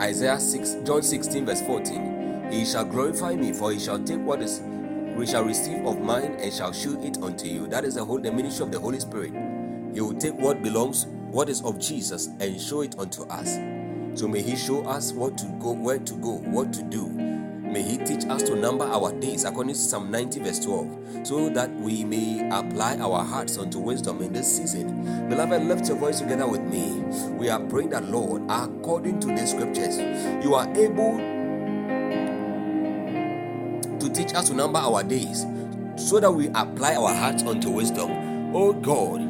Isaiah 0.00 0.38
6, 0.38 0.76
John 0.84 1.02
16, 1.02 1.46
verse 1.46 1.62
14. 1.62 2.48
He 2.50 2.66
shall 2.66 2.84
glorify 2.84 3.34
me, 3.34 3.52
for 3.52 3.72
he 3.72 3.78
shall 3.78 3.98
take 3.98 4.20
what 4.20 4.42
is 4.42 4.60
we 5.16 5.26
shall 5.26 5.44
receive 5.44 5.86
of 5.86 5.98
mine 5.98 6.36
and 6.38 6.52
shall 6.52 6.70
shew 6.70 7.00
it 7.02 7.16
unto 7.22 7.46
you. 7.46 7.66
That 7.68 7.84
is 7.86 7.94
the 7.94 8.04
whole 8.04 8.18
the 8.18 8.30
ministry 8.30 8.66
of 8.66 8.72
the 8.72 8.78
Holy 8.78 9.00
Spirit. 9.00 9.32
He 9.94 10.02
will 10.02 10.12
take 10.12 10.34
what 10.34 10.62
belongs, 10.62 11.06
what 11.30 11.48
is 11.48 11.62
of 11.62 11.80
Jesus, 11.80 12.26
and 12.38 12.60
show 12.60 12.82
it 12.82 12.98
unto 12.98 13.22
us. 13.28 13.54
So 14.20 14.28
may 14.28 14.42
He 14.42 14.54
show 14.54 14.84
us 14.84 15.12
what 15.12 15.38
to 15.38 15.46
go, 15.58 15.72
where 15.72 15.98
to 15.98 16.14
go, 16.16 16.32
what 16.32 16.74
to 16.74 16.82
do. 16.82 17.35
May 17.76 17.82
He 17.82 17.98
teach 17.98 18.24
us 18.30 18.42
to 18.44 18.56
number 18.56 18.86
our 18.86 19.12
days 19.12 19.44
according 19.44 19.74
to 19.74 19.78
Psalm 19.78 20.10
90, 20.10 20.40
verse 20.40 20.60
12, 20.60 21.26
so 21.26 21.50
that 21.50 21.70
we 21.74 22.04
may 22.04 22.48
apply 22.48 22.96
our 22.96 23.22
hearts 23.22 23.58
unto 23.58 23.80
wisdom 23.80 24.22
in 24.22 24.32
this 24.32 24.56
season. 24.56 25.28
Beloved, 25.28 25.62
lift 25.64 25.86
your 25.86 25.98
voice 25.98 26.20
together 26.20 26.46
with 26.46 26.62
me. 26.62 27.02
We 27.32 27.50
are 27.50 27.60
praying 27.60 27.90
that, 27.90 28.04
Lord, 28.04 28.44
according 28.48 29.20
to 29.20 29.26
the 29.26 29.46
scriptures, 29.46 29.98
you 30.42 30.54
are 30.54 30.66
able 30.74 31.18
to 33.98 34.08
teach 34.10 34.32
us 34.32 34.48
to 34.48 34.54
number 34.54 34.78
our 34.78 35.02
days 35.02 35.44
so 35.96 36.18
that 36.18 36.32
we 36.32 36.48
apply 36.54 36.94
our 36.94 37.14
hearts 37.14 37.42
unto 37.42 37.68
wisdom. 37.68 38.56
Oh 38.56 38.72
God, 38.72 39.20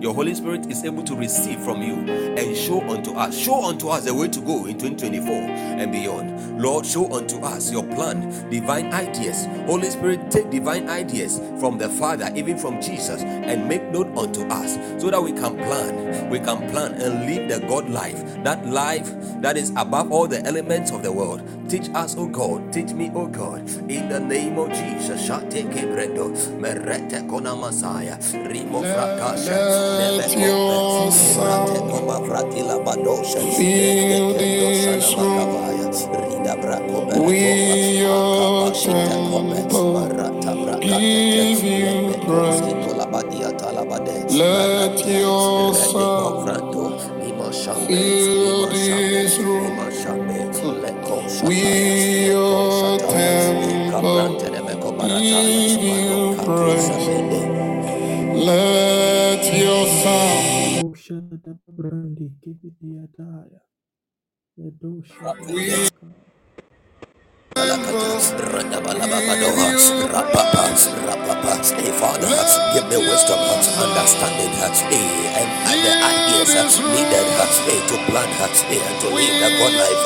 your 0.00 0.14
Holy 0.14 0.34
Spirit 0.34 0.66
is 0.66 0.84
able 0.84 1.02
to 1.04 1.16
receive 1.16 1.58
from 1.60 1.82
you 1.82 1.94
and 1.94 2.56
show 2.56 2.80
unto 2.88 3.12
us, 3.12 3.36
show 3.36 3.64
unto 3.64 3.88
us 3.88 4.04
the 4.04 4.14
way 4.14 4.28
to 4.28 4.40
go 4.40 4.66
in 4.66 4.78
2024 4.78 5.34
and 5.34 5.92
beyond. 5.92 6.60
Lord, 6.60 6.86
show 6.86 7.12
unto 7.12 7.38
us 7.40 7.72
your 7.72 7.84
plan, 7.84 8.30
divine 8.50 8.92
ideas. 8.92 9.46
Holy 9.66 9.90
Spirit, 9.90 10.30
take 10.30 10.50
divine 10.50 10.88
ideas 10.88 11.40
from 11.58 11.78
the 11.78 11.88
Father, 11.88 12.30
even 12.34 12.58
from 12.58 12.80
Jesus, 12.80 13.22
and 13.22 13.68
make 13.68 13.82
known 13.90 14.16
unto 14.16 14.42
us 14.48 14.74
so 15.00 15.10
that 15.10 15.22
we 15.22 15.32
can 15.32 15.56
plan. 15.56 16.30
We 16.30 16.38
can 16.38 16.68
plan 16.70 16.94
and 16.94 17.26
live 17.26 17.48
the 17.48 17.66
God 17.66 17.88
life, 17.88 18.22
that 18.44 18.66
life 18.66 19.10
that 19.40 19.56
is 19.56 19.70
above 19.70 20.12
all 20.12 20.26
the 20.26 20.44
elements 20.46 20.90
of 20.90 21.02
the 21.02 21.12
world. 21.12 21.42
Teach 21.68 21.90
us, 21.94 22.16
O 22.16 22.26
God, 22.26 22.72
teach 22.72 22.92
me, 22.94 23.10
O 23.14 23.26
God, 23.26 23.60
in 23.90 24.08
the 24.08 24.18
name 24.18 24.58
of 24.58 24.72
Jesus. 24.72 25.20
Shate 25.26 25.68
kebrendo, 25.68 26.32
merete 26.58 27.28
kona 27.28 27.54
masaya, 27.54 28.16
rimo 28.48 28.80
frakasha. 28.80 29.52
Let 30.16 30.32
your 30.32 31.12
sound 31.12 31.68
fill 33.54 34.32
this 34.32 35.12
room. 35.14 35.58
We 37.26 38.00
your 38.00 38.72
temple 38.72 39.52
give 40.80 41.62
you 41.62 42.14
praise. 42.24 42.60
Let 44.32 45.04
your 45.04 45.74
sound 45.74 46.68
fill 47.86 48.68
this 48.68 49.38
room. 49.38 49.87
We 51.44 52.26
your 52.28 52.98
temple 52.98 54.38
give 54.98 55.82
you 55.82 56.36
praise. 56.44 56.90
Let 58.46 59.44
your 59.54 59.86
sound. 60.02 60.84
We 65.48 65.88
Hey, 72.20 72.74
give 72.74 72.88
me 72.88 72.96
wisdom, 72.98 73.38
understanding, 73.40 74.52
and 74.60 74.74
the 75.82 75.92
ideas 76.04 76.80
needed 76.80 77.26
to 77.88 77.96
plan 78.08 78.28
and 78.28 78.54
to 79.00 79.08
live 79.08 79.36
the 79.40 79.48
God 79.58 79.74
life 79.80 80.04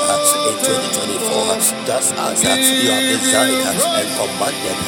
in 0.48 0.56
2024, 0.62 1.86
just 1.86 2.14
as 2.14 2.42
you 2.44 2.90
have 2.90 3.04
designed 3.10 3.66
and 3.66 4.10
commanded. 4.16 4.78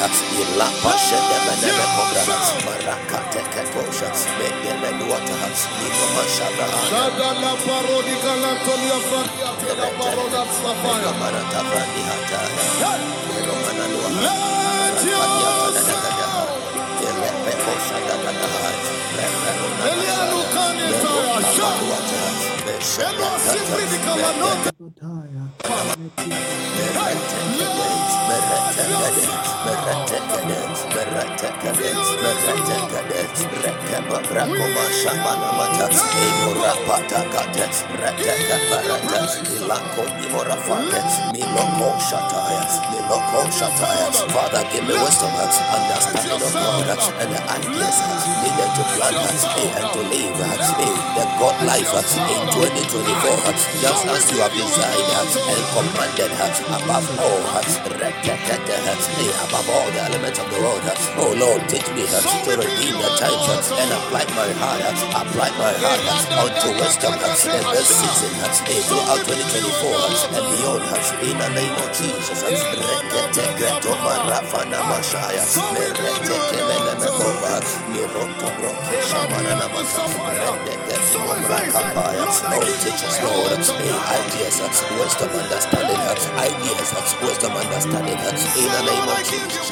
Ila 0.41 0.67
pasha 0.83 1.19
de 1.29 1.37
meneme 1.45 1.85
kobra, 1.95 2.23
maraka 2.65 3.19
teke 3.31 3.63
tosha, 3.73 4.09
mege 4.39 4.73
menuata, 4.81 5.35
nino 5.79 6.05
mashara, 6.15 6.67
Shadala 6.89 7.51
parodi 7.65 8.15
galatolia 8.23 8.99
fadia 9.09 9.49
tela 9.61 9.87
paroda 9.99 10.41
safaya. 10.57 11.11
marata 11.19 11.59
brandi 11.69 12.01
hata, 12.09 12.39
Elo 22.97 23.29
sifri 23.39 23.85
di 23.91 23.97
kamanonga. 24.05 24.71
Father, 44.35 44.63
give 44.71 44.83
me 44.87 44.93
wisdom, 44.93 45.31
understanding 45.31 46.41
of 46.41 46.53
God, 46.53 46.87
and 47.21 47.31
the 47.31 47.41
ideas 47.51 47.97
needed 48.43 48.71
to 48.75 48.83
plan 48.95 49.15
and 49.15 49.87
to 49.93 50.01
live 50.11 50.37
the 51.15 51.25
God 51.39 51.57
life 51.65 51.91
in 51.93 52.43
2024, 52.51 53.53
just 53.81 54.05
as 54.07 54.31
you 54.31 54.39
have 54.39 54.53
designed 54.53 55.11
and 55.47 55.63
commanded 55.71 56.31
above 56.67 57.07
all, 57.19 57.43
above 58.33 59.69
all 59.69 59.89
the 59.91 60.01
elements 60.01 60.39
of 60.39 60.49
the 60.49 60.57
world. 60.57 60.81
Oh 61.21 61.33
Lord, 61.37 61.61
teach 61.69 61.85
me 61.93 62.05
how 62.09 62.21
to 62.25 62.51
redeem 62.57 62.97
the 62.97 63.09
times 63.21 63.69
and 63.69 63.89
apply 63.93 64.25
my 64.33 64.49
heart, 64.57 64.81
apply 65.13 65.49
my 65.61 65.73
heart 65.77 66.01
unto 66.33 66.73
wisdom 66.81 67.13
in 67.13 67.63
this 67.69 67.89
season, 67.93 68.33
throughout 68.89 69.21
2024 69.29 70.37
and 70.37 70.45
beyond. 70.57 70.83
In 71.21 71.37
the 71.37 71.49
name 71.53 71.75
of 71.77 71.89
Jesus, 71.93 72.41
Reketeketo 72.41 73.93
marafana 81.19 81.93
mashaya, 81.95 82.31
meretekelelemekova, 82.49 82.51
mirotobroke 82.51 82.51
shamananamasa, 82.51 82.51
reketeketimamrakapaya. 82.51 82.55
Oh, 82.55 82.61
teach 82.83 83.03
us, 83.05 83.17
Lord, 83.23 83.51
ideas, 84.15 84.57
wisdom, 84.99 85.29
understanding, 85.31 86.01
ideas, 86.37 86.89
wisdom, 87.21 87.53
understanding. 87.53 88.19
In 88.63 88.69
the 88.71 88.81
name 88.83 89.09
of 89.09 89.23
Jesus. 89.29 89.69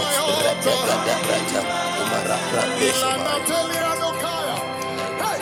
Hey, 5.19 5.41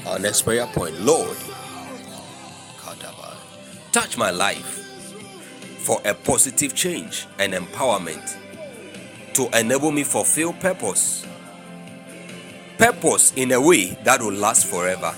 Our 0.06 0.18
next 0.18 0.42
prayer 0.42 0.66
point, 0.66 1.00
Lord, 1.00 1.36
touch 3.92 4.16
my 4.16 4.30
life 4.30 4.79
for 5.80 6.00
a 6.04 6.14
positive 6.14 6.74
change 6.74 7.26
and 7.38 7.54
empowerment 7.54 8.36
to 9.32 9.48
enable 9.58 9.90
me 9.90 10.04
fulfill 10.04 10.52
purpose. 10.52 11.26
Purpose 12.76 13.32
in 13.36 13.52
a 13.52 13.60
way 13.60 13.98
that 14.04 14.20
will 14.20 14.32
last 14.32 14.66
forever. 14.66 15.14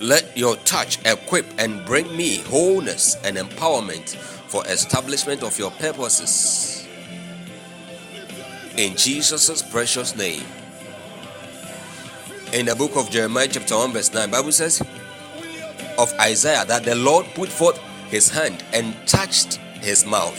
Let 0.00 0.36
your 0.36 0.56
touch 0.56 0.98
equip 1.06 1.46
and 1.58 1.84
bring 1.86 2.16
me 2.16 2.38
wholeness 2.38 3.16
and 3.24 3.36
empowerment 3.36 4.16
for 4.16 4.66
establishment 4.66 5.42
of 5.42 5.58
your 5.58 5.70
purposes. 5.72 6.88
In 8.76 8.96
Jesus' 8.96 9.62
precious 9.62 10.16
name. 10.16 10.42
In 12.52 12.66
the 12.66 12.74
book 12.74 12.96
of 12.96 13.10
Jeremiah, 13.10 13.48
chapter 13.50 13.76
1, 13.76 13.92
verse 13.92 14.12
9, 14.12 14.30
Bible 14.30 14.52
says 14.52 14.82
of 16.02 16.12
Isaiah 16.20 16.64
that 16.66 16.84
the 16.84 16.96
Lord 16.96 17.26
put 17.34 17.48
forth 17.48 17.78
his 18.10 18.28
hand 18.28 18.64
and 18.74 18.94
touched 19.06 19.54
his 19.80 20.04
mouth. 20.04 20.38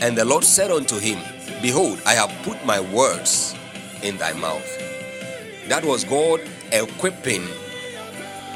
And 0.00 0.16
the 0.16 0.24
Lord 0.24 0.44
said 0.44 0.70
unto 0.70 0.98
him, 0.98 1.18
Behold, 1.60 2.00
I 2.06 2.14
have 2.14 2.30
put 2.44 2.64
my 2.64 2.80
words 2.80 3.56
in 4.02 4.16
thy 4.18 4.32
mouth. 4.34 4.66
That 5.68 5.84
was 5.84 6.04
God 6.04 6.40
equipping 6.72 7.46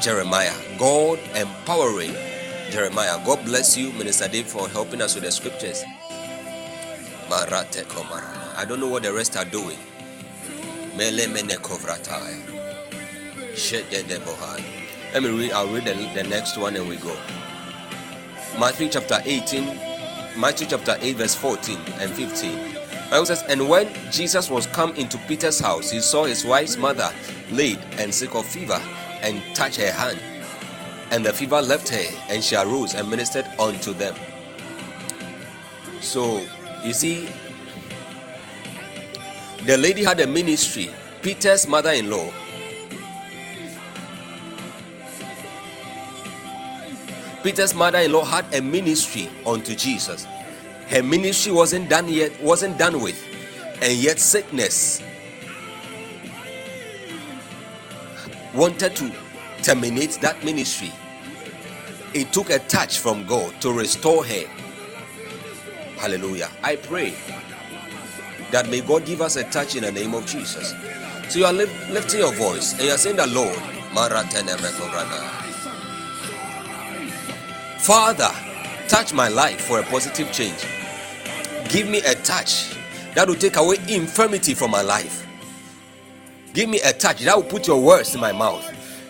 Jeremiah, 0.01 0.53
God 0.79 1.19
empowering 1.35 2.15
Jeremiah. 2.71 3.19
God 3.25 3.43
bless 3.45 3.77
you, 3.77 3.91
Minister 3.93 4.27
Dave, 4.29 4.47
for 4.47 4.69
helping 4.69 5.01
us 5.01 5.15
with 5.15 5.25
the 5.25 5.31
scriptures. 5.31 5.83
I 7.29 8.65
don't 8.67 8.79
know 8.79 8.87
what 8.89 9.03
the 9.03 9.13
rest 9.13 9.37
are 9.37 9.45
doing. 9.45 9.77
Mele 10.97 11.27
mene 11.27 11.57
kovrataya. 11.59 12.63
Shede 13.55 14.07
de 14.07 14.19
bohai. 14.19 14.76
Let 15.17 15.23
me 15.23 15.45
read, 15.45 15.51
I'll 15.51 15.67
read 15.67 15.85
the, 15.85 15.93
the 16.13 16.29
next 16.29 16.59
one 16.59 16.75
and 16.75 16.87
we 16.87 16.97
go. 16.97 17.17
Matthew 18.59 18.87
chapter 18.87 19.19
18, 19.25 19.65
Matthew 20.39 20.67
chapter 20.67 20.95
8, 21.01 21.15
verse 21.15 21.33
14 21.33 21.75
and 21.99 22.11
15. 22.11 22.75
Bible 23.09 23.25
says, 23.25 23.41
And 23.49 23.67
when 23.67 23.91
Jesus 24.11 24.47
was 24.47 24.67
come 24.67 24.93
into 24.93 25.17
Peter's 25.27 25.59
house, 25.59 25.89
he 25.89 26.01
saw 26.01 26.25
his 26.25 26.45
wife's 26.45 26.77
mother 26.77 27.11
laid 27.49 27.79
and 27.97 28.13
sick 28.13 28.35
of 28.35 28.45
fever, 28.45 28.79
and 29.23 29.41
touched 29.55 29.77
her 29.77 29.91
hand. 29.91 30.19
And 31.09 31.25
the 31.25 31.33
fever 31.33 31.63
left 31.63 31.89
her, 31.89 32.17
and 32.29 32.43
she 32.43 32.55
arose 32.55 32.93
and 32.93 33.09
ministered 33.09 33.47
unto 33.57 33.93
them. 33.93 34.13
So, 35.99 36.45
you 36.83 36.93
see, 36.93 37.27
the 39.65 39.79
lady 39.79 40.03
had 40.03 40.19
a 40.19 40.27
ministry. 40.27 40.91
Peter's 41.23 41.67
mother 41.67 41.89
in 41.89 42.07
law 42.11 42.31
Peter's 47.43 47.73
mother-in-law 47.73 48.25
had 48.25 48.53
a 48.53 48.61
ministry 48.61 49.29
unto 49.45 49.75
Jesus. 49.75 50.25
Her 50.87 51.03
ministry 51.03 51.51
wasn't 51.51 51.89
done 51.89 52.09
yet, 52.09 52.41
wasn't 52.41 52.77
done 52.77 53.01
with, 53.01 53.21
and 53.81 53.93
yet 53.93 54.19
sickness 54.19 55.01
wanted 58.53 58.95
to 58.95 59.11
terminate 59.61 60.17
that 60.21 60.43
ministry. 60.43 60.91
It 62.13 62.33
took 62.33 62.49
a 62.49 62.59
touch 62.59 62.99
from 62.99 63.25
God 63.25 63.59
to 63.61 63.71
restore 63.71 64.25
her. 64.25 64.47
Hallelujah. 65.97 66.49
I 66.63 66.77
pray 66.77 67.13
that 68.51 68.69
may 68.69 68.81
God 68.81 69.05
give 69.05 69.21
us 69.21 69.35
a 69.35 69.43
touch 69.43 69.75
in 69.75 69.83
the 69.83 69.91
name 69.91 70.13
of 70.13 70.25
Jesus. 70.25 70.73
So 71.29 71.39
you 71.39 71.45
are 71.45 71.53
lifting 71.53 72.19
your 72.21 72.33
voice 72.33 72.73
and 72.73 72.83
you 72.83 72.91
are 72.91 72.97
saying 72.97 73.17
the 73.17 73.27
Lord, 73.27 73.59
Father, 77.79 78.29
touch 78.89 79.13
my 79.13 79.27
life 79.27 79.61
for 79.61 79.79
a 79.79 79.83
positive 79.83 80.31
change. 80.31 80.65
Give 81.69 81.87
me 81.87 81.99
a 81.99 82.15
touch 82.15 82.75
that 83.13 83.27
will 83.27 83.35
take 83.35 83.55
away 83.57 83.77
infirmity 83.87 84.53
from 84.55 84.71
my 84.71 84.81
life. 84.81 85.25
Give 86.53 86.67
me 86.69 86.81
a 86.81 86.91
touch 86.91 87.21
that 87.21 87.35
will 87.35 87.43
put 87.43 87.67
your 87.67 87.81
words 87.81 88.15
in 88.15 88.19
my 88.19 88.31
mouth. 88.31 88.65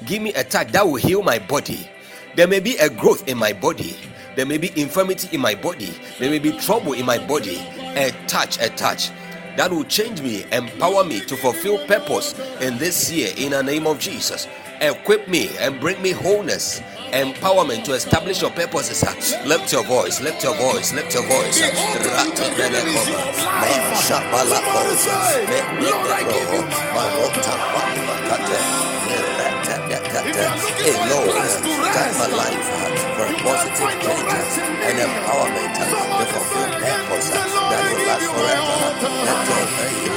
Give 0.05 0.21
me 0.21 0.33
a 0.33 0.43
touch 0.43 0.71
that 0.73 0.85
will 0.85 0.95
heal 0.95 1.23
my 1.23 1.39
body. 1.39 1.89
There 2.35 2.47
may 2.47 2.59
be 2.59 2.75
a 2.77 2.89
growth 2.89 3.27
in 3.27 3.37
my 3.37 3.53
body. 3.53 3.95
There 4.35 4.45
may 4.45 4.57
be 4.57 4.71
infirmity 4.79 5.29
in 5.33 5.41
my 5.41 5.55
body. 5.55 5.93
There 6.19 6.29
may 6.29 6.39
be 6.39 6.51
trouble 6.51 6.93
in 6.93 7.05
my 7.05 7.17
body. 7.25 7.57
A 7.95 8.11
touch, 8.27 8.59
a 8.61 8.69
touch 8.69 9.09
that 9.55 9.71
will 9.71 9.85
change 9.85 10.21
me, 10.21 10.45
empower 10.51 11.03
me 11.03 11.21
to 11.21 11.35
fulfill 11.37 11.83
purpose 11.87 12.37
in 12.61 12.77
this 12.77 13.11
year 13.11 13.33
in 13.37 13.51
the 13.51 13.63
name 13.63 13.87
of 13.87 13.97
Jesus. 13.97 14.47
Equip 14.81 15.27
me 15.27 15.49
and 15.57 15.79
bring 15.79 15.99
me 16.01 16.11
wholeness 16.11 16.81
empowerment 17.11 17.83
to 17.85 17.93
establish 17.93 18.41
your 18.41 18.51
purposes. 18.51 19.03
Uh, 19.03 19.13
lift 19.45 19.71
your 19.71 19.83
voice, 19.83 20.21
lift 20.21 20.43
your 20.43 20.55
voice, 20.55 20.93
lift 20.93 21.13
your 21.13 21.23
voice. 21.23 21.61
Lord, 31.07 31.33
guide 31.93 32.15
my 32.17 32.27
life 32.27 32.63
for 33.15 33.23
a 33.23 33.31
uh, 33.31 33.43
positive 33.43 33.91
change 34.03 34.27
uh, 34.27 34.87
and 34.87 34.97
empowerment 34.99 35.71
to 35.75 35.83
fulfill 36.31 36.69
purpose 36.79 37.16
last 38.19 38.33
forever. 38.33 38.77
Let 39.25 39.47
your, 39.49 39.65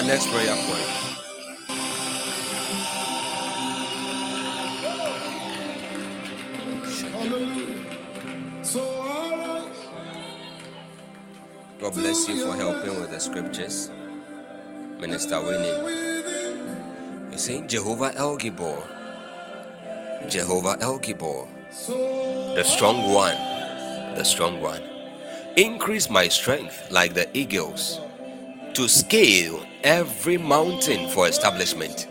Our 0.00 0.06
next 0.06 0.28
prayer 0.30 0.56
point. 0.56 0.88
God 11.78 11.92
bless 11.92 12.28
you 12.30 12.46
for 12.46 12.56
helping 12.56 12.98
with 12.98 13.10
the 13.10 13.20
scriptures. 13.20 13.90
Minister 14.98 15.38
Winnie. 15.42 15.68
You 17.30 17.36
say 17.36 17.66
Jehovah 17.66 18.14
El 18.16 18.38
Gibor. 18.38 18.82
Jehovah 20.30 20.78
El 20.80 20.98
Gibor. 20.98 21.46
The 22.54 22.64
strong 22.64 23.12
one. 23.12 23.36
The 24.16 24.24
strong 24.24 24.62
one. 24.62 24.80
Increase 25.58 26.08
my 26.08 26.26
strength 26.28 26.90
like 26.90 27.12
the 27.12 27.28
eagles 27.36 28.00
to 28.74 28.88
scale 28.88 29.64
every 29.82 30.38
mountain 30.38 31.08
for 31.10 31.28
establishment. 31.28 32.06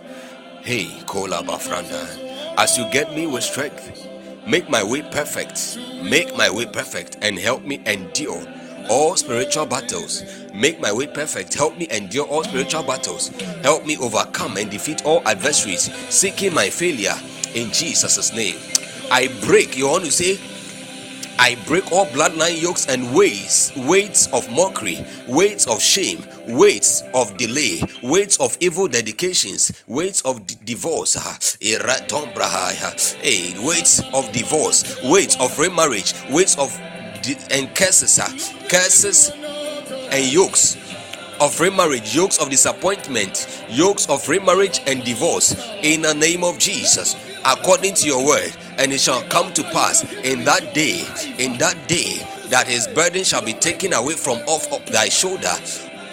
Hey, 0.61 0.87
Kola 1.05 1.41
Bafranda, 1.43 2.55
as 2.57 2.77
you 2.77 2.89
get 2.91 3.13
me 3.13 3.27
with 3.27 3.43
strength, 3.43 4.07
make 4.45 4.69
my 4.69 4.83
way 4.83 5.01
perfect, 5.01 5.77
make 6.03 6.35
my 6.35 6.49
way 6.49 6.65
perfect, 6.65 7.17
and 7.21 7.37
help 7.39 7.63
me 7.63 7.81
endure 7.85 8.43
all 8.89 9.15
spiritual 9.15 9.65
battles. 9.65 10.23
Make 10.53 10.79
my 10.81 10.91
way 10.91 11.07
perfect, 11.07 11.53
help 11.53 11.77
me 11.77 11.87
endure 11.91 12.25
all 12.27 12.43
spiritual 12.43 12.83
battles, 12.83 13.29
help 13.63 13.85
me 13.85 13.97
overcome 13.97 14.57
and 14.57 14.69
defeat 14.69 15.05
all 15.05 15.21
adversaries, 15.27 15.93
seeking 16.09 16.53
my 16.53 16.69
failure 16.69 17.15
in 17.53 17.71
Jesus' 17.71 18.33
name. 18.33 18.57
I 19.11 19.27
break, 19.45 19.77
you 19.77 19.87
want 19.87 20.05
to 20.05 20.11
say, 20.11 20.37
I 21.39 21.55
break 21.67 21.89
all 21.93 22.05
bloodline 22.07 22.61
yokes 22.61 22.85
and 22.87 23.15
weights, 23.15 23.73
weights 23.77 24.27
of 24.33 24.49
mockery, 24.51 25.05
weights 25.25 25.67
of 25.67 25.81
shame, 25.81 26.21
weights 26.47 27.01
of 27.13 27.37
delay, 27.37 27.81
weights 28.03 28.37
of 28.41 28.57
evil 28.59 28.89
dedications, 28.89 29.71
weights 29.87 30.21
of 30.23 30.45
d- 30.45 30.55
divorce, 30.65 31.15
weights 33.63 34.03
of 34.13 34.31
divorce, 34.33 35.01
weights 35.03 35.37
of 35.39 35.57
remarriage, 35.57 36.13
weights 36.29 36.57
of 36.57 36.77
di- 37.21 37.37
and 37.51 37.73
curses, 37.73 38.19
curses 38.67 39.31
and 40.11 40.25
yokes 40.33 40.75
of 41.39 41.57
remarriage, 41.61 42.13
yokes 42.13 42.37
of 42.39 42.49
disappointment, 42.49 43.63
yokes 43.69 44.09
of 44.09 44.27
remarriage 44.27 44.81
and 44.87 45.05
divorce. 45.05 45.55
In 45.83 46.01
the 46.01 46.13
name 46.13 46.43
of 46.43 46.57
Jesus, 46.59 47.15
according 47.45 47.93
to 47.95 48.07
your 48.07 48.25
word. 48.25 48.53
And 48.79 48.93
it 48.93 49.01
shall 49.01 49.21
come 49.23 49.51
to 49.53 49.63
pass 49.63 50.03
in 50.23 50.45
that 50.45 50.73
day, 50.73 51.03
in 51.37 51.57
that 51.57 51.75
day, 51.87 52.25
that 52.47 52.67
his 52.67 52.87
burden 52.87 53.23
shall 53.23 53.43
be 53.43 53.53
taken 53.53 53.93
away 53.93 54.13
from 54.13 54.37
off 54.47 54.71
thy 54.85 55.09
shoulder 55.09 55.53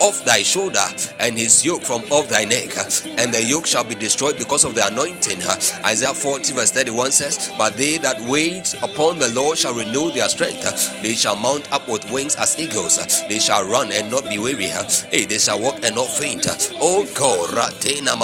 off 0.00 0.24
thy 0.24 0.42
shoulder 0.42 0.84
and 1.20 1.38
his 1.38 1.64
yoke 1.64 1.82
from 1.82 2.02
off 2.10 2.28
thy 2.28 2.44
neck, 2.44 2.76
and 3.18 3.32
the 3.32 3.42
yoke 3.42 3.66
shall 3.66 3.84
be 3.84 3.94
destroyed 3.94 4.38
because 4.38 4.64
of 4.64 4.74
the 4.74 4.86
anointing. 4.86 5.40
Isaiah 5.84 6.14
40, 6.14 6.52
verse 6.54 6.70
31 6.72 7.12
says, 7.12 7.52
But 7.58 7.74
they 7.76 7.98
that 7.98 8.20
wait 8.22 8.74
upon 8.82 9.18
the 9.18 9.28
Lord 9.30 9.58
shall 9.58 9.74
renew 9.74 10.10
their 10.12 10.28
strength. 10.28 10.62
They 11.02 11.14
shall 11.14 11.36
mount 11.36 11.70
up 11.72 11.88
with 11.88 12.10
wings 12.10 12.36
as 12.36 12.58
eagles. 12.58 12.98
They 13.28 13.38
shall 13.38 13.64
run 13.68 13.92
and 13.92 14.10
not 14.10 14.28
be 14.28 14.38
weary. 14.38 14.66
Hey, 14.66 15.24
they 15.26 15.38
shall 15.38 15.60
walk 15.60 15.84
and 15.84 15.94
not 15.96 16.08
faint. 16.08 16.46
Oh 16.80 17.06
God, 17.14 17.50
Ratena 17.50 18.16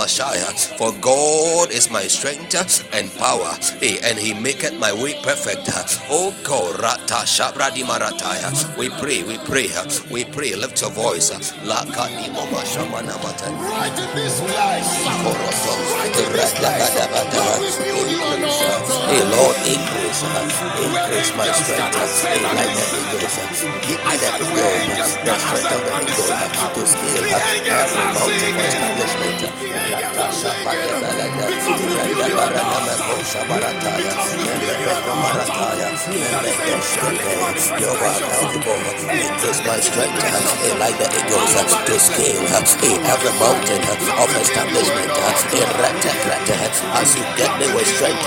for 0.78 0.92
God 1.00 1.70
is 1.70 1.90
my 1.90 2.02
strength 2.02 2.54
and 2.94 3.12
power. 3.16 3.54
Hey, 3.80 3.98
and 4.04 4.18
he 4.18 4.34
maketh 4.34 4.78
my 4.78 4.92
way 4.92 5.14
perfect. 5.22 5.68
Oh 6.10 6.34
God. 6.44 6.80
We 8.78 8.88
pray, 8.90 9.22
we 9.22 9.38
pray, 9.38 9.68
we 10.10 10.24
pray. 10.24 10.54
Lift 10.54 10.80
your 10.80 10.90
voice. 10.90 11.30
Lakani 11.64 12.26
mama. 12.34 12.62
Right 13.62 13.98
in 13.98 14.16
this 14.16 14.40
place. 14.40 14.90
Hey 19.08 19.24
Lord, 19.30 19.56
increase, 19.66 20.22
increase 20.82 21.32
my 21.36 21.48
strength. 21.52 21.96
Like 22.42 22.74
the 22.74 22.86
eagles, 22.98 23.36
give 23.86 24.00
me 24.02 24.14
that 24.22 24.36
the 24.40 25.34
strength 25.38 25.72
of 25.72 25.82
the 25.86 26.16
to 26.74 26.82
scale 26.86 27.26
every 27.30 27.70
mountain 28.14 28.54
for 28.54 28.66
establishment. 28.66 29.42
Increase 39.12 39.60
my 39.66 39.80
strength, 39.80 40.22
the 40.98 41.06
eagles 41.52 41.74
to 41.84 41.96
scale 42.00 42.44
every 43.12 43.32
mountain 43.38 43.82
of 43.84 44.30
establishment. 44.40 45.10
As 46.96 47.16
you 47.16 47.24
get 47.36 47.52
me 47.60 47.66
with 47.74 47.86
strength, 47.86 48.24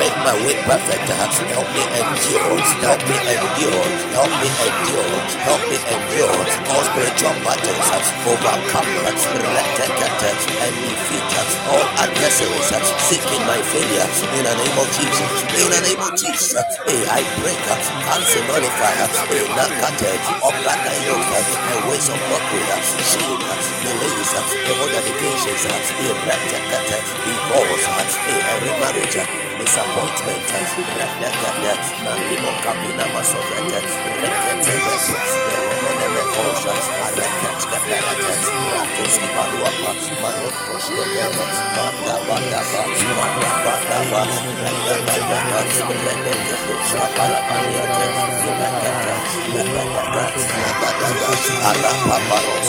make 0.00 0.16
my 0.24 0.34
way 0.44 0.56
perfect. 0.64 1.04
Help 1.52 1.68
me 1.76 1.84
endure, 2.00 2.60
help 2.80 3.00
me 3.08 3.16
endure, 3.36 3.86
help 4.16 4.32
me 4.40 4.48
endure, 4.64 5.20
help 5.44 5.62
me 5.68 5.76
endure. 5.76 6.40
All 6.72 6.84
spiritual 6.88 7.36
battles, 7.44 7.88
overcome, 8.24 8.88
and 10.64 10.74
defeat 10.80 11.24
all 11.68 11.86
adversaries 12.00 12.70
seeking 13.08 13.44
my 13.46 13.60
failure. 13.60 14.08
In 14.36 14.44
the 14.44 14.54
name 14.56 14.78
of 14.80 14.88
Jesus. 14.96 15.30
In 15.60 15.68
the 15.70 15.80
name 15.84 16.00
of 16.00 16.12
Jesus, 16.16 16.54
I 16.56 17.20
break, 17.40 17.60
cancel, 17.68 18.42
nullify, 18.48 18.94
nakate, 19.56 20.20
upright, 20.40 20.84
and 20.88 21.90
ways 21.90 22.08
of 22.08 22.20
mockery, 22.46 22.82
shame, 23.02 23.38
delays, 23.82 24.32
evil 24.70 24.88
dedications, 24.88 25.64
erected, 25.98 26.62
divorce, 27.24 27.86
every 28.28 28.74
marriage, 28.80 29.18
disappointment, 29.58 30.42
reflected, 34.18 35.65
Nandimo 36.36 36.76
Kapina 45.00 45.40
Masovete, 45.50 46.32
Rekete, 46.44 47.00
Areket, 47.18 48.36
Kapelete, 48.52 49.16
Ratos 50.12 50.46
Arapa 51.64 52.18
Paros, 52.28 52.68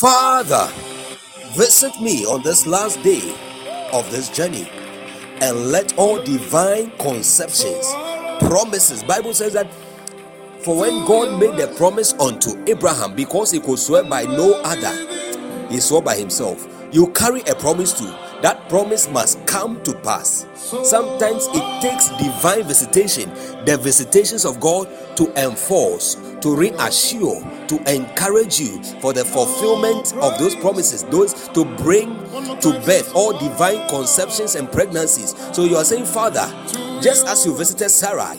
Father, 0.00 0.72
visit 1.52 2.00
me 2.00 2.24
on 2.24 2.42
this 2.42 2.66
last 2.66 3.02
day 3.02 3.34
of 3.92 4.10
this 4.10 4.30
journey 4.30 4.66
and 5.42 5.66
let 5.66 5.92
all 5.98 6.22
divine 6.22 6.90
conceptions, 6.92 7.86
promises, 8.38 9.04
Bible 9.04 9.34
says 9.34 9.52
that 9.52 9.70
for 10.62 10.78
when 10.80 11.04
God 11.04 11.38
made 11.38 11.54
the 11.58 11.66
promise 11.76 12.14
unto 12.14 12.64
Abraham, 12.66 13.14
because 13.14 13.50
he 13.50 13.60
could 13.60 13.78
swear 13.78 14.02
by 14.02 14.22
no 14.22 14.54
other, 14.64 15.68
he 15.68 15.80
swore 15.80 16.00
by 16.00 16.16
himself. 16.16 16.66
You 16.92 17.08
carry 17.08 17.42
a 17.42 17.54
promise 17.54 17.92
too. 17.92 18.10
That 18.40 18.70
promise 18.70 19.06
must 19.10 19.46
come 19.46 19.82
to 19.82 19.92
pass. 19.96 20.46
Sometimes 20.54 21.46
it 21.52 21.82
takes 21.82 22.08
divine 22.16 22.64
visitation, 22.64 23.28
the 23.66 23.78
visitations 23.78 24.46
of 24.46 24.60
God, 24.60 24.88
to 25.20 25.30
enforce, 25.38 26.14
to 26.40 26.56
reassure, 26.56 27.42
to 27.68 27.76
encourage 27.94 28.58
you 28.58 28.82
for 29.02 29.12
the 29.12 29.22
fulfillment 29.22 30.14
of 30.14 30.38
those 30.38 30.56
promises, 30.56 31.04
those 31.04 31.34
to 31.48 31.66
bring 31.76 32.08
to 32.60 32.72
birth 32.86 33.14
all 33.14 33.38
divine 33.38 33.86
conceptions 33.90 34.54
and 34.54 34.72
pregnancies. 34.72 35.34
So 35.54 35.64
you 35.64 35.76
are 35.76 35.84
saying, 35.84 36.06
Father, 36.06 36.50
just 37.02 37.26
as 37.26 37.44
you 37.44 37.54
visited 37.54 37.90
Sarah, 37.90 38.34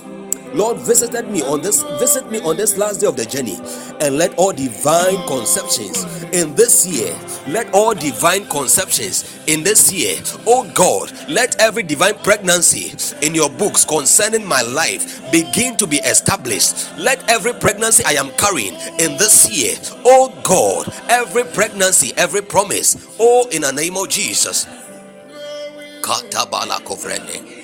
Lord, 0.54 0.78
visited 0.80 1.30
me 1.30 1.42
on 1.44 1.62
this, 1.62 1.82
visit 2.00 2.30
me 2.32 2.40
on 2.42 2.58
this 2.58 2.78
last 2.78 3.02
day 3.02 3.08
of 3.08 3.16
the 3.16 3.26
journey, 3.26 3.58
and 4.02 4.18
let 4.18 4.34
all 4.38 4.52
divine 4.54 5.18
conceptions 5.28 6.04
in 6.34 6.56
this 6.56 6.86
year, 6.86 7.18
let 7.48 7.74
all 7.74 7.94
divine 7.94 8.46
conceptions 8.48 9.40
in 9.48 9.64
this 9.64 9.92
year, 9.92 10.18
oh 10.48 10.70
God, 10.74 11.12
let 11.30 11.60
every 11.60 11.84
divine 11.84 12.16
pregnancy 12.24 12.94
in 13.26 13.34
your 13.36 13.50
books 13.50 13.86
concerning 13.86 14.46
my 14.46 14.62
life 14.62 15.32
begin 15.32 15.78
to 15.78 15.88
be 15.88 15.98
established. 15.98 16.90
Let 16.98 17.30
every 17.30 17.54
pregnancy 17.54 18.04
I 18.06 18.12
am 18.14 18.32
carrying 18.32 18.76
in 19.00 19.18
this 19.18 19.50
year, 19.50 19.76
oh 20.06 20.34
God, 20.44 20.94
every 21.10 21.44
pregnancy, 21.46 22.14
every 22.18 22.42
promise, 22.42 23.08
oh 23.20 23.48
in 23.52 23.62
the 23.64 23.72
name 23.72 23.98
of 23.98 24.10
Jesus. 24.10 24.66
Katabala 26.02 26.80
kofrene 26.84 27.61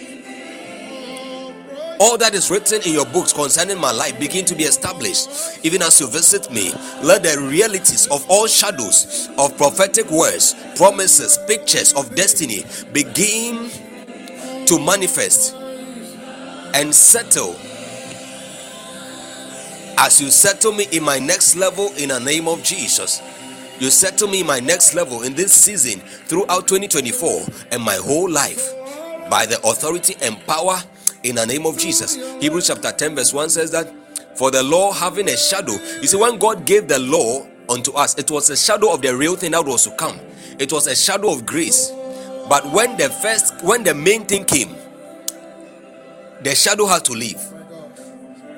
all 1.99 2.17
that 2.17 2.33
is 2.35 2.51
written 2.51 2.81
in 2.85 2.93
your 2.93 3.05
books 3.07 3.33
concerning 3.33 3.79
my 3.79 3.91
life 3.91 4.19
begin 4.19 4.45
to 4.45 4.55
be 4.55 4.63
established 4.63 5.59
even 5.65 5.81
as 5.81 5.99
you 5.99 6.07
visit 6.07 6.51
me 6.51 6.71
let 7.03 7.23
the 7.23 7.37
realities 7.49 8.07
of 8.07 8.25
all 8.29 8.47
shadows 8.47 9.29
of 9.37 9.55
prophetic 9.57 10.09
words 10.11 10.55
promises 10.75 11.39
pictures 11.47 11.93
of 11.93 12.13
destiny 12.15 12.65
begin 12.93 13.69
to 14.67 14.79
manifest 14.85 15.55
and 16.73 16.93
settle 16.93 17.55
As 19.97 20.21
you 20.21 20.29
settle 20.29 20.73
me 20.73 20.87
in 20.91 21.03
my 21.03 21.19
next 21.19 21.55
level 21.55 21.91
in 21.97 22.09
the 22.09 22.19
name 22.19 22.47
of 22.47 22.61
Jesus. 22.63 23.21
You 23.79 23.89
settle 23.89 24.27
me 24.27 24.41
in 24.41 24.47
my 24.47 24.59
next 24.59 24.93
level 24.93 25.23
in 25.23 25.33
this 25.33 25.51
season 25.53 26.01
throughout 26.01 26.67
2024 26.67 27.41
and 27.71 27.81
my 27.81 27.95
whole 27.95 28.29
life 28.29 28.73
by 29.29 29.47
the 29.47 29.59
authority 29.65 30.15
and 30.21 30.37
power 30.45 30.77
in 31.24 31.36
the 31.36 31.45
name 31.45 31.65
of 31.65 31.78
Jesus. 31.78 32.15
Hebrews 32.41 32.68
chapter 32.68 32.91
10, 32.91 33.15
verse 33.15 33.34
1 33.34 33.49
says 33.49 33.72
that 33.72 33.93
for 34.38 34.51
the 34.51 34.63
law 34.63 34.91
having 34.91 35.30
a 35.30 35.38
shadow, 35.38 35.74
you 36.01 36.07
see, 36.07 36.18
when 36.18 36.38
God 36.38 36.65
gave 36.65 36.88
the 36.88 36.99
law 36.99 37.45
unto 37.70 37.91
us, 37.93 38.18
it 38.18 38.30
was 38.30 38.49
a 38.49 38.57
shadow 38.57 38.93
of 38.93 39.01
the 39.01 39.15
real 39.15 39.36
thing 39.36 39.51
that 39.51 39.65
was 39.65 39.84
to 39.86 39.91
come, 39.91 40.20
it 40.59 40.72
was 40.72 40.88
a 40.88 40.95
shadow 40.95 41.32
of 41.32 41.45
grace. 41.45 41.91
But 42.49 42.65
when 42.72 42.95
the 42.97 43.09
first, 43.09 43.61
when 43.63 43.84
the 43.84 43.93
main 43.93 44.26
thing 44.26 44.45
came, 44.45 44.76
the 46.41 46.55
shadow 46.55 46.86
had 46.86 47.03
to 47.05 47.13
leave. 47.13 47.41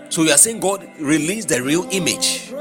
So 0.10 0.24
you 0.24 0.32
are 0.32 0.38
saying 0.38 0.60
God 0.60 0.88
released 0.99 1.49
the 1.49 1.62
real 1.62 1.88
image 1.91 2.51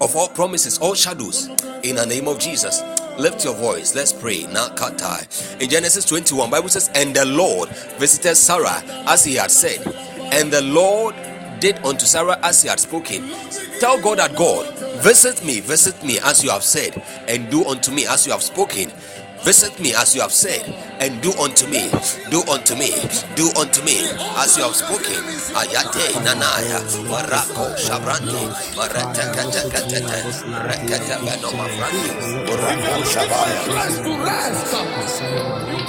of 0.00 0.14
all 0.16 0.28
promises, 0.28 0.78
all 0.78 0.94
shadows 0.94 1.48
in 1.82 1.96
the 1.96 2.06
name 2.06 2.28
of 2.28 2.38
Jesus. 2.38 2.82
Lift 3.18 3.44
your 3.44 3.54
voice. 3.54 3.94
Let's 3.94 4.12
pray. 4.12 4.42
Nakatai. 4.42 5.60
In 5.62 5.70
Genesis 5.70 6.04
21, 6.04 6.50
Bible 6.50 6.68
says, 6.68 6.90
And 6.94 7.14
the 7.14 7.24
Lord 7.24 7.68
visited 7.98 8.34
Sarah 8.36 8.82
as 9.06 9.24
he 9.24 9.36
had 9.36 9.50
said, 9.50 9.86
and 10.32 10.52
the 10.52 10.62
Lord 10.62 11.14
did 11.60 11.78
unto 11.84 12.06
Sarah 12.06 12.38
as 12.42 12.62
he 12.62 12.68
had 12.68 12.80
spoken. 12.80 13.30
Tell 13.78 14.00
God 14.00 14.18
that 14.18 14.34
God, 14.36 14.74
visit 15.02 15.44
me, 15.44 15.60
visit 15.60 16.02
me 16.04 16.18
as 16.20 16.42
you 16.42 16.50
have 16.50 16.64
said, 16.64 17.00
and 17.28 17.50
do 17.50 17.64
unto 17.64 17.92
me 17.92 18.06
as 18.06 18.26
you 18.26 18.32
have 18.32 18.42
spoken. 18.42 18.90
Visit 19.44 19.78
me 19.78 19.92
as 19.94 20.14
you 20.14 20.22
have 20.22 20.32
said, 20.32 20.64
and 21.00 21.20
do 21.20 21.30
unto 21.36 21.66
me, 21.68 21.90
do 22.30 22.40
unto 22.48 22.74
me, 22.74 22.88
do 23.36 23.50
unto 23.60 23.84
me 23.84 24.00
as 24.40 24.56
you 24.56 24.64
have 24.64 24.74
spoken. 24.74 25.20
Ayate 25.52 26.16
nanaya, 26.24 26.80
urako 27.04 27.76
shabaya. 27.76 28.24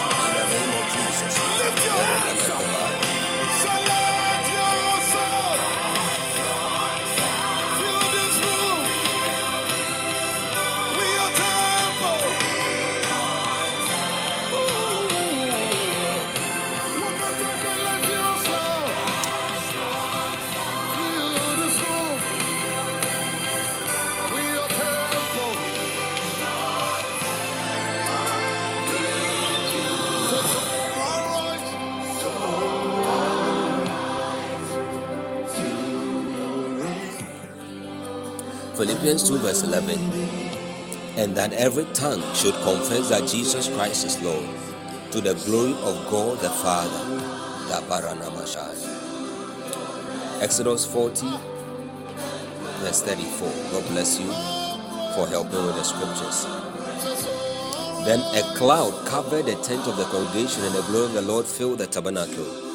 Philippians 39.01 39.29
2, 39.29 39.37
verse 39.39 39.63
11. 39.63 39.97
And 41.17 41.35
that 41.35 41.53
every 41.53 41.85
tongue 41.85 42.21
should 42.35 42.53
confess 42.61 43.09
that 43.09 43.27
Jesus 43.27 43.67
Christ 43.67 44.05
is 44.05 44.21
Lord, 44.21 44.45
to 45.09 45.19
the 45.19 45.33
glory 45.45 45.73
of 45.81 46.07
God 46.11 46.37
the 46.37 46.51
Father. 46.51 47.01
Exodus 50.39 50.85
40, 50.85 51.25
verse 52.77 53.01
34. 53.01 53.49
God 53.71 53.89
bless 53.89 54.19
you 54.19 54.27
for 55.15 55.27
helping 55.27 55.65
with 55.65 55.77
the 55.77 55.83
scriptures. 55.83 56.45
Then 58.05 58.19
a 58.37 58.55
cloud 58.55 59.07
covered 59.07 59.47
the 59.47 59.55
tent 59.63 59.87
of 59.87 59.97
the 59.97 60.05
congregation, 60.05 60.63
and 60.63 60.75
the 60.75 60.83
glory 60.83 61.05
of 61.07 61.13
the 61.13 61.21
Lord 61.23 61.47
filled 61.47 61.79
the 61.79 61.87
tabernacle. 61.87 62.69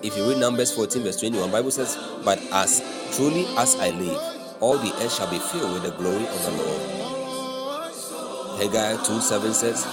If 0.00 0.16
you 0.16 0.28
read 0.28 0.38
Numbers 0.38 0.70
14, 0.72 1.02
verse 1.02 1.18
21, 1.18 1.50
Bible 1.50 1.72
says, 1.72 1.98
But 2.24 2.38
as 2.52 2.80
truly 3.16 3.46
as 3.58 3.74
I 3.74 3.90
live, 3.90 4.29
all 4.60 4.76
the 4.78 4.92
earth 5.02 5.14
shall 5.14 5.30
be 5.30 5.38
filled 5.38 5.72
with 5.72 5.82
the 5.82 5.90
glory 5.92 6.26
of 6.26 6.44
the 6.44 6.52
Lord. 6.52 7.00
Haggai 8.58 9.02
2 9.04 9.20
7 9.20 9.54
says, 9.54 9.86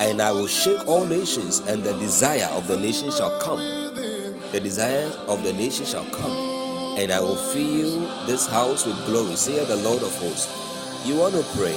And 0.00 0.22
I 0.22 0.30
will 0.32 0.46
shake 0.46 0.86
all 0.86 1.04
nations, 1.04 1.60
and 1.66 1.82
the 1.82 1.92
desire 1.98 2.48
of 2.52 2.68
the 2.68 2.76
nation 2.76 3.10
shall 3.10 3.38
come. 3.40 3.58
The 4.52 4.60
desire 4.60 5.10
of 5.26 5.42
the 5.42 5.52
nation 5.52 5.86
shall 5.86 6.04
come, 6.06 6.98
and 6.98 7.10
I 7.12 7.20
will 7.20 7.36
fill 7.36 8.00
this 8.26 8.46
house 8.46 8.86
with 8.86 8.96
glory, 9.06 9.34
saith 9.36 9.68
the 9.68 9.76
Lord 9.76 10.02
of 10.02 10.16
hosts. 10.18 10.48
You 11.06 11.16
want 11.16 11.34
to 11.34 11.42
pray? 11.56 11.76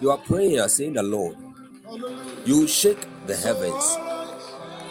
You 0.00 0.10
are 0.10 0.18
praying, 0.18 0.60
are 0.60 0.68
saying, 0.68 0.94
The 0.94 1.02
Lord, 1.02 1.36
you 2.44 2.66
shake 2.66 3.06
the 3.26 3.36
heavens 3.36 3.96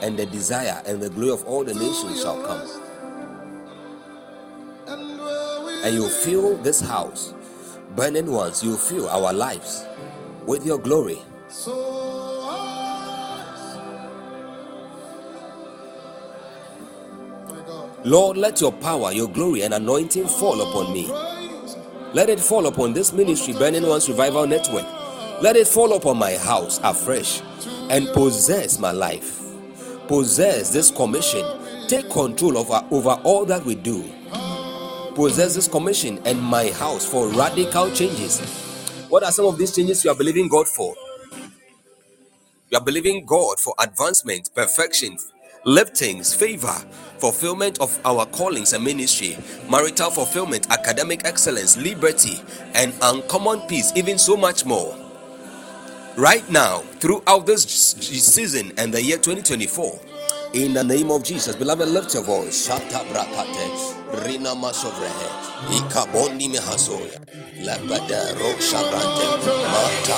and 0.01 0.17
the 0.17 0.25
desire 0.27 0.81
and 0.85 1.01
the 1.01 1.09
glory 1.09 1.31
of 1.31 1.45
all 1.45 1.63
the 1.63 1.73
nations 1.73 2.21
shall 2.21 2.41
come. 2.45 2.67
And 5.83 5.95
you 5.95 6.09
fill 6.09 6.57
this 6.57 6.81
house, 6.81 7.33
burning 7.95 8.31
ones, 8.31 8.63
you 8.63 8.77
fill 8.77 9.09
our 9.09 9.33
lives 9.33 9.85
with 10.45 10.65
your 10.65 10.79
glory. 10.79 11.19
Lord, 18.03 18.37
let 18.37 18.61
your 18.61 18.71
power, 18.73 19.11
your 19.11 19.29
glory, 19.29 19.63
and 19.63 19.73
anointing 19.73 20.27
fall 20.27 20.61
upon 20.61 20.93
me. 20.93 21.07
Let 22.13 22.29
it 22.29 22.39
fall 22.39 22.67
upon 22.67 22.93
this 22.93 23.13
ministry, 23.13 23.53
Burning 23.53 23.87
Ones 23.87 24.09
Revival 24.09 24.47
Network. 24.47 24.85
Let 25.41 25.55
it 25.55 25.67
fall 25.67 25.93
upon 25.95 26.17
my 26.17 26.35
house 26.37 26.79
afresh 26.83 27.41
and 27.89 28.07
possess 28.13 28.79
my 28.79 28.91
life 28.91 29.40
possess 30.11 30.69
this 30.71 30.91
commission, 30.91 31.41
take 31.87 32.09
control 32.09 32.57
over, 32.57 32.85
over 32.91 33.11
all 33.23 33.45
that 33.45 33.63
we 33.63 33.75
do. 33.75 34.03
Possess 35.15 35.55
this 35.55 35.69
commission 35.69 36.19
and 36.25 36.37
my 36.37 36.69
house 36.71 37.05
for 37.05 37.29
radical 37.29 37.89
changes. 37.91 38.41
What 39.07 39.23
are 39.23 39.31
some 39.31 39.45
of 39.45 39.57
these 39.57 39.73
changes 39.73 40.03
you 40.03 40.11
are 40.11 40.17
believing 40.17 40.49
God 40.49 40.67
for? 40.67 40.93
You 42.69 42.77
are 42.77 42.83
believing 42.83 43.25
God 43.25 43.57
for 43.61 43.73
advancement, 43.79 44.49
perfection, 44.53 45.15
liftings, 45.65 46.35
favor, 46.35 46.75
fulfillment 47.19 47.79
of 47.79 47.97
our 48.03 48.25
callings 48.25 48.73
and 48.73 48.83
ministry, 48.83 49.37
marital 49.69 50.11
fulfillment, 50.11 50.69
academic 50.71 51.23
excellence, 51.23 51.77
liberty, 51.77 52.41
and 52.73 52.93
uncommon 53.01 53.61
peace, 53.61 53.93
even 53.95 54.17
so 54.17 54.35
much 54.35 54.65
more. 54.65 54.93
Right 56.17 56.47
now, 56.51 56.79
throughout 56.99 57.45
this 57.47 57.63
season 57.63 58.71
and 58.77 58.93
the 58.93 59.01
year 59.01 59.17
2024, 59.17 59.99
in 60.53 60.73
the 60.73 60.83
name 60.83 61.11
of 61.11 61.23
Jesus, 61.23 61.55
beloved, 61.55 61.87
lift 61.89 62.13
your 62.13 62.23
voice. 62.23 62.67
Shata 62.67 63.03
brakate, 63.09 64.25
rina 64.25 64.49
masovrehe, 64.55 65.29
shabrante, 68.59 69.25
mata 69.71 70.17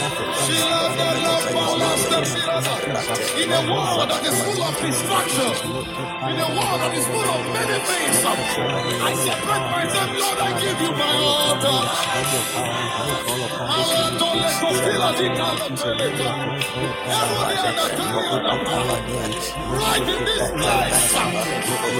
She 0.00 0.56
left 0.56 0.96
the 0.96 1.04
love 1.20 1.44
for 1.52 1.76
love 1.76 2.00
in 3.36 3.52
a 3.52 3.60
world 3.68 4.08
that 4.08 4.24
is 4.24 4.32
full 4.40 4.62
of 4.64 4.72
destruction, 4.80 5.52
in 5.76 6.40
a 6.40 6.48
world 6.56 6.80
that 6.80 6.94
is 6.96 7.04
full 7.04 7.20
of 7.20 7.44
many 7.52 7.78
things. 7.84 8.24
I 8.24 9.12
separate 9.12 9.66
myself, 9.76 10.10
Lord, 10.16 10.40
I 10.40 10.56
give 10.56 10.80
you 10.80 10.92
my 10.96 11.20
altar. 11.20 11.84
Right 19.68 20.08
in 20.08 20.24
this 20.24 20.48
place, 20.56 21.12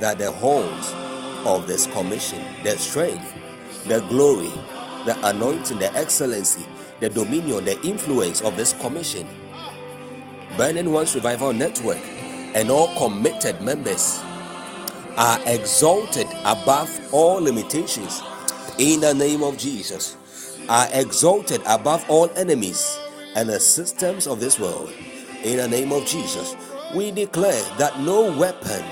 that 0.00 0.18
the 0.18 0.32
horns 0.32 0.92
of 1.46 1.66
this 1.66 1.86
commission, 1.88 2.42
the 2.64 2.76
strength, 2.78 3.34
the 3.86 4.00
glory, 4.08 4.50
the 5.04 5.16
anointing, 5.28 5.78
the 5.78 5.92
excellency, 5.94 6.64
the 7.00 7.10
dominion, 7.10 7.64
the 7.66 7.80
influence 7.82 8.40
of 8.40 8.56
this 8.56 8.72
commission, 8.80 9.28
Burning 10.56 10.92
Ones 10.92 11.14
Revival 11.14 11.52
Network, 11.52 12.00
and 12.54 12.70
all 12.70 12.88
committed 12.98 13.60
members 13.60 14.20
are 15.16 15.38
exalted 15.46 16.26
above 16.44 16.90
all 17.12 17.40
limitations 17.42 18.22
in 18.78 19.00
the 19.00 19.14
name 19.14 19.42
of 19.42 19.58
Jesus, 19.58 20.16
are 20.68 20.88
exalted 20.92 21.60
above 21.66 22.04
all 22.08 22.30
enemies 22.36 22.98
and 23.34 23.48
the 23.48 23.60
systems 23.60 24.26
of 24.26 24.40
this 24.40 24.58
world. 24.58 24.92
In 25.42 25.58
the 25.58 25.68
name 25.68 25.92
of 25.92 26.06
Jesus, 26.06 26.56
we 26.94 27.10
declare 27.10 27.62
that 27.78 28.00
no 28.00 28.36
weapon 28.38 28.84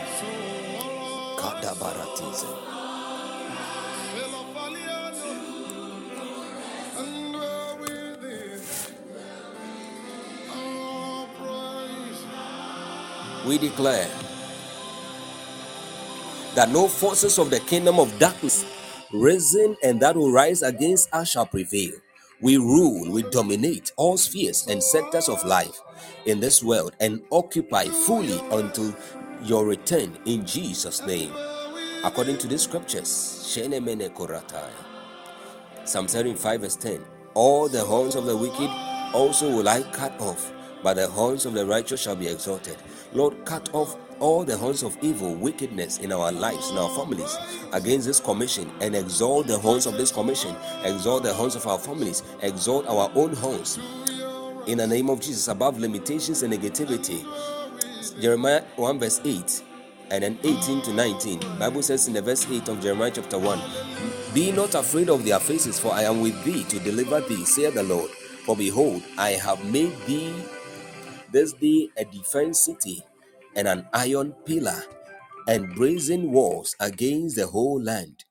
we 13.47 13.59
declare 13.59 14.09
that 16.55 16.71
no 16.71 16.87
forces 16.89 17.39
of 17.39 17.51
the 17.51 17.61
kingdom 17.61 17.99
of 17.99 18.17
darkness 18.19 18.65
risen 19.13 19.77
and 19.83 20.01
that 20.01 20.17
will 20.17 20.31
rise 20.31 20.63
against 20.63 21.13
us 21.13 21.31
shall 21.31 21.47
prevail. 21.47 21.93
We 22.43 22.57
rule, 22.57 23.09
we 23.13 23.23
dominate 23.23 23.93
all 23.97 24.17
spheres 24.17 24.67
and 24.67 24.83
sectors 24.83 25.29
of 25.29 25.45
life 25.45 25.81
in 26.27 26.41
this 26.41 26.61
world 26.61 26.97
and 26.99 27.23
occupy 27.31 27.85
fully 27.85 28.41
until 28.51 28.97
your 29.45 29.65
return 29.65 30.19
in 30.27 30.45
Jesus' 30.45 31.07
name. 31.07 31.33
According 32.03 32.39
to 32.39 32.49
the 32.49 32.59
scriptures. 32.59 33.09
Psalm 35.85 36.09
75 36.09 36.61
verse 36.63 36.77
10 36.77 37.05
All 37.35 37.69
the 37.69 37.85
horns 37.85 38.17
of 38.17 38.27
the 38.27 38.37
wicked 38.37 38.71
also 39.15 39.49
will 39.49 39.69
I 39.69 39.83
cut 39.93 40.21
off, 40.21 40.53
but 40.83 40.95
the 40.95 41.07
horns 41.07 41.47
of 41.47 41.55
the 41.55 41.65
righteous 41.65 42.01
shall 42.01 42.17
be 42.17 42.27
exalted. 42.27 42.77
Lord, 43.13 43.45
cut 43.45 43.71
off 43.73 43.97
all 44.23 44.45
the 44.45 44.57
horns 44.57 44.85
of 44.85 44.97
evil, 45.03 45.35
wickedness 45.35 45.99
in 45.99 46.13
our 46.13 46.31
lives, 46.31 46.71
in 46.71 46.79
our 46.79 46.89
families, 46.91 47.37
against 47.73 48.07
this 48.07 48.21
commission, 48.21 48.71
and 48.81 48.95
exalt 48.95 49.49
the 49.49 49.59
horns 49.59 49.85
of 49.85 49.95
this 49.95 50.13
commission, 50.13 50.55
exalt 50.85 51.25
the 51.25 51.35
horns 51.35 51.57
of 51.57 51.67
our 51.67 51.79
families, 51.79 52.23
exalt 52.41 52.87
our 52.87 53.11
own 53.17 53.35
horns. 53.35 53.81
In 54.69 54.79
the 54.79 54.87
name 54.87 55.11
of 55.11 55.21
Jesus, 55.21 55.49
above 55.49 55.77
limitations 55.81 56.45
and 56.45 56.55
negativity. 56.55 57.27
Jeremiah 58.21 58.63
1 58.77 59.01
verse 59.01 59.21
8 59.25 59.63
and 60.13 60.23
then 60.23 60.39
18 60.45 60.83
to 60.83 60.93
19. 60.93 61.41
Bible 61.59 61.83
says 61.83 62.07
in 62.07 62.15
the 62.15 62.23
verse 62.23 62.47
8 62.49 62.69
of 62.69 62.81
Jeremiah 62.81 63.11
chapter 63.13 63.41
1, 63.41 63.61
Be 64.35 64.53
not 64.53 64.77
afraid 64.77 65.11
of 65.11 65.25
their 65.25 65.41
faces, 65.41 65.81
for 65.81 65.93
I 65.93 66.03
am 66.03 66.21
with 66.21 66.45
thee 66.45 66.63
to 66.65 66.79
deliver 66.79 67.21
thee, 67.23 67.45
saith 67.45 67.75
the 67.75 67.83
Lord. 67.83 68.11
For 68.47 68.57
behold, 68.57 69.03
I 69.19 69.31
have 69.31 69.65
made 69.73 69.97
thee 70.07 70.33
this 71.33 71.53
day 71.55 71.89
a 71.97 72.05
defense 72.05 72.63
city 72.63 73.03
and 73.57 73.69
an 73.69 73.87
iron 73.93 74.33
pillar 74.45 74.83
and 75.49 75.75
brazen 75.75 76.31
walls 76.33 76.77
against 76.81 77.37
the 77.37 77.47
whole 77.47 77.81
land. 77.83 78.25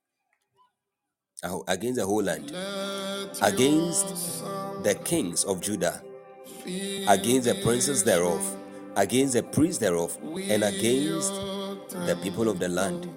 Against 1.68 1.98
the 1.98 2.06
whole 2.06 2.22
land. 2.22 2.52
Against 3.42 4.44
the 4.84 4.94
kings 5.04 5.44
of 5.44 5.60
Judah, 5.60 6.02
against 7.08 7.46
the 7.48 7.54
princes 7.62 8.04
thereof, 8.04 8.56
against 8.96 9.34
the 9.34 9.42
priests 9.42 9.78
thereof, 9.78 10.16
and 10.22 10.64
against 10.64 11.32
the 11.32 12.18
people 12.22 12.48
of 12.48 12.58
the 12.58 12.68
land. 12.68 13.08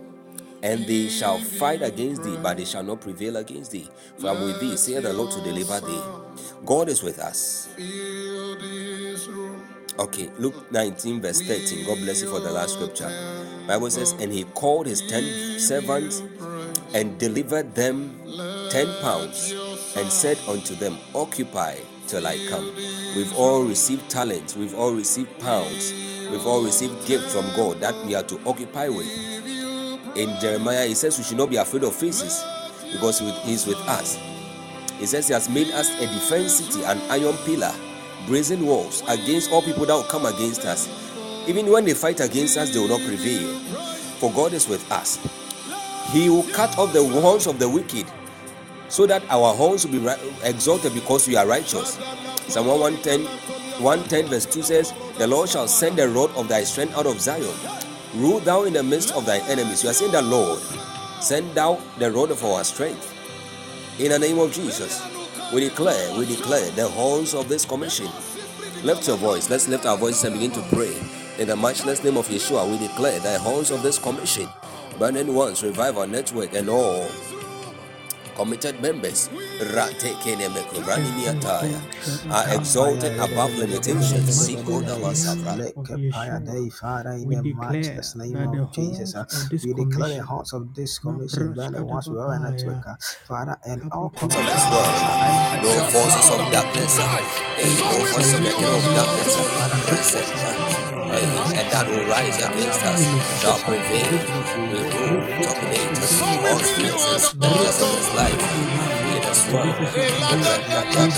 And 0.64 0.88
they 0.88 1.10
shall 1.10 1.38
fight 1.40 1.82
against 1.84 2.24
thee, 2.24 2.38
but 2.42 2.58
they 2.58 2.66
shall 2.66 2.84
not 2.84 3.02
prevail 3.02 3.38
against 3.38 3.72
thee. 3.72 3.88
For 4.18 4.30
I 4.30 4.34
am 4.34 4.44
with 4.46 4.60
thee, 4.60 4.78
saith 4.78 5.04
the 5.04 5.14
Lord, 5.14 5.32
to 5.32 5.42
deliver 5.42 5.80
thee. 5.80 6.02
God 6.66 6.90
is 6.90 7.04
with 7.04 7.20
us. 7.20 7.70
Okay, 9.98 10.30
Luke 10.38 10.70
19, 10.74 11.22
verse 11.22 11.42
13. 11.42 11.86
God 11.86 11.98
bless 12.00 12.22
you 12.22 12.30
for 12.30 12.42
the 12.42 12.52
last 12.52 12.74
scripture. 12.74 13.10
Bible 13.66 13.90
says, 13.90 14.12
And 14.20 14.32
he 14.32 14.44
called 14.44 14.88
his 14.88 15.02
ten 15.08 15.58
servants 15.58 16.22
and 16.94 17.18
delivered 17.18 17.74
them 17.76 18.20
ten 18.70 18.88
pounds 19.02 19.54
and 19.96 20.12
said 20.12 20.38
unto 20.50 20.76
them, 20.76 20.98
Occupy 21.14 21.78
till 22.08 22.28
I 22.28 22.38
come. 22.50 22.76
We've 23.16 23.34
all 23.38 23.64
received 23.64 24.10
talents, 24.10 24.58
we've 24.58 24.76
all 24.76 24.94
received 24.94 25.40
pounds, 25.40 25.94
we've 26.30 26.46
all 26.46 26.62
received 26.62 27.08
gifts 27.08 27.34
from 27.34 27.46
God 27.56 27.80
that 27.80 27.96
we 28.06 28.16
are 28.16 28.24
to 28.24 28.40
occupy 28.46 28.90
with. 28.90 29.08
In 30.18 30.38
Jeremiah, 30.42 30.88
he 30.88 30.94
says 30.94 31.18
we 31.18 31.24
should 31.24 31.38
not 31.38 31.50
be 31.50 31.56
afraid 31.56 31.84
of 31.84 31.96
faces 31.96 32.44
because 32.92 33.20
he 33.20 33.54
is 33.54 33.66
with 33.66 33.80
us. 33.88 34.18
He 35.00 35.06
says 35.06 35.28
he 35.28 35.34
has 35.34 35.50
made 35.50 35.72
us 35.72 35.90
a 36.02 36.06
defense 36.08 36.56
city, 36.56 36.84
an 36.84 37.00
iron 37.10 37.36
pillar, 37.46 37.74
brazen 38.28 38.66
walls 38.66 39.04
against 39.08 39.52
all 39.52 39.62
people 39.62 39.86
that 39.86 39.94
will 39.94 40.04
come 40.04 40.26
against 40.26 40.66
us. 40.66 40.90
Even 41.48 41.70
when 41.72 41.86
they 41.86 41.94
fight 41.94 42.20
against 42.20 42.58
us, 42.58 42.74
they 42.74 42.80
will 42.80 42.88
not 42.88 43.02
prevail. 43.02 43.60
For 44.20 44.32
God 44.32 44.54
is 44.54 44.68
with 44.68 44.90
us. 44.92 45.20
He 46.12 46.30
will 46.30 46.44
cut 46.54 46.78
off 46.78 46.94
the 46.94 47.04
horns 47.04 47.48
of 47.48 47.60
the 47.60 47.70
wicked 47.70 48.06
so 48.90 49.06
that 49.06 49.24
our 49.30 49.54
horns 49.54 49.86
will 49.86 50.00
be 50.00 50.24
exalted 50.44 50.94
because 50.94 51.28
we 51.28 51.36
are 51.36 51.48
righteous. 51.48 52.00
Psalm 52.48 52.68
110, 52.68 53.26
110 53.82 54.28
verse 54.28 54.46
2 54.46 54.62
says, 54.62 54.94
The 55.18 55.28
Lord 55.28 55.50
shall 55.50 55.68
send 55.68 55.98
the 55.98 56.08
rod 56.08 56.32
of 56.36 56.48
thy 56.48 56.64
strength 56.64 56.96
out 56.96 57.06
of 57.06 57.20
Zion. 57.20 57.54
Rule 58.16 58.40
thou 58.40 58.64
in 58.64 58.74
the 58.74 58.84
midst 58.84 59.14
of 59.14 59.26
thy 59.26 59.40
enemies. 59.50 59.84
You 59.84 59.90
are 59.90 59.94
saying 59.94 60.12
the 60.12 60.22
Lord, 60.22 60.60
send 61.22 61.54
thou 61.56 61.82
the 61.98 62.12
rod 62.12 62.32
of 62.32 62.44
our 62.46 62.64
strength. 62.64 63.12
In 64.00 64.12
the 64.12 64.20
name 64.20 64.40
of 64.40 64.54
Jesus, 64.54 65.02
we 65.56 65.62
declare, 65.62 66.20
we 66.20 66.26
declare 66.26 66.70
the 66.72 66.86
horns 66.86 67.34
of 67.34 67.48
this 67.48 67.64
commission. 67.64 68.08
Lift 68.84 69.08
your 69.08 69.16
voice. 69.16 69.50
Let's 69.50 69.70
lift 69.70 69.86
our 69.86 69.96
voices 69.96 70.26
and 70.26 70.34
begin 70.34 70.52
to 70.52 70.62
pray. 70.76 70.94
In 71.40 71.48
the 71.48 71.56
matchless 71.56 72.04
name 72.04 72.18
of 72.18 72.28
Yeshua, 72.28 72.70
we 72.70 72.78
declare 72.86 73.22
the 73.22 73.40
horns 73.40 73.72
of 73.72 73.82
this 73.82 73.98
commission. 73.98 74.50
Burning 75.00 75.34
Ones 75.34 75.64
Revival 75.64 76.08
Network 76.08 76.54
and 76.54 76.68
all 76.68 77.08
committed 78.36 78.82
members. 78.82 79.30
Are 82.32 82.54
exalted 82.54 83.14
above 83.20 83.56
limitations. 83.58 84.50
We 87.26 87.36
declare 87.36 87.82
the 87.82 88.14
name 88.18 88.60
of 88.60 88.72
Jesus. 88.74 89.16
We 89.64 89.74
declare 89.74 90.18
the 90.18 90.24
hearts 90.26 90.54
of 90.54 90.74
this 90.76 91.00
commission, 91.00 91.54
burning 91.54 91.88
once 91.88 92.08
we 92.08 92.18
are 92.20 92.40
network, 92.40 92.86
Father, 93.28 93.58
and 93.66 93.84
all 93.92 94.12
of 94.16 94.30
this 94.30 94.36
world. 94.72 95.64
No 95.64 95.72
forces 95.92 96.30
of 96.36 96.52
darkness, 96.52 96.98
no 96.98 97.06
forces 98.04 98.34
of 98.34 98.44
the 98.44 98.52
of 98.52 98.84
darkness, 98.96 100.85
and 101.12 101.72
that 101.72 101.88
will 101.90 102.06
rise 102.06 102.38
against 102.38 102.84
us. 102.84 103.04
Shall 103.42 103.60
prevail. 103.60 104.12
We 104.58 104.74
will 104.74 104.90
dominate. 104.90 105.96
All 106.46 106.60
spirits, 106.60 107.34
just 107.34 107.82
of 107.82 107.96
this 107.96 108.16
life 108.16 108.85
life 109.36 111.12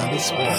in 0.00 0.10
this 0.10 0.32
world. 0.32 0.58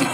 my 0.00 0.10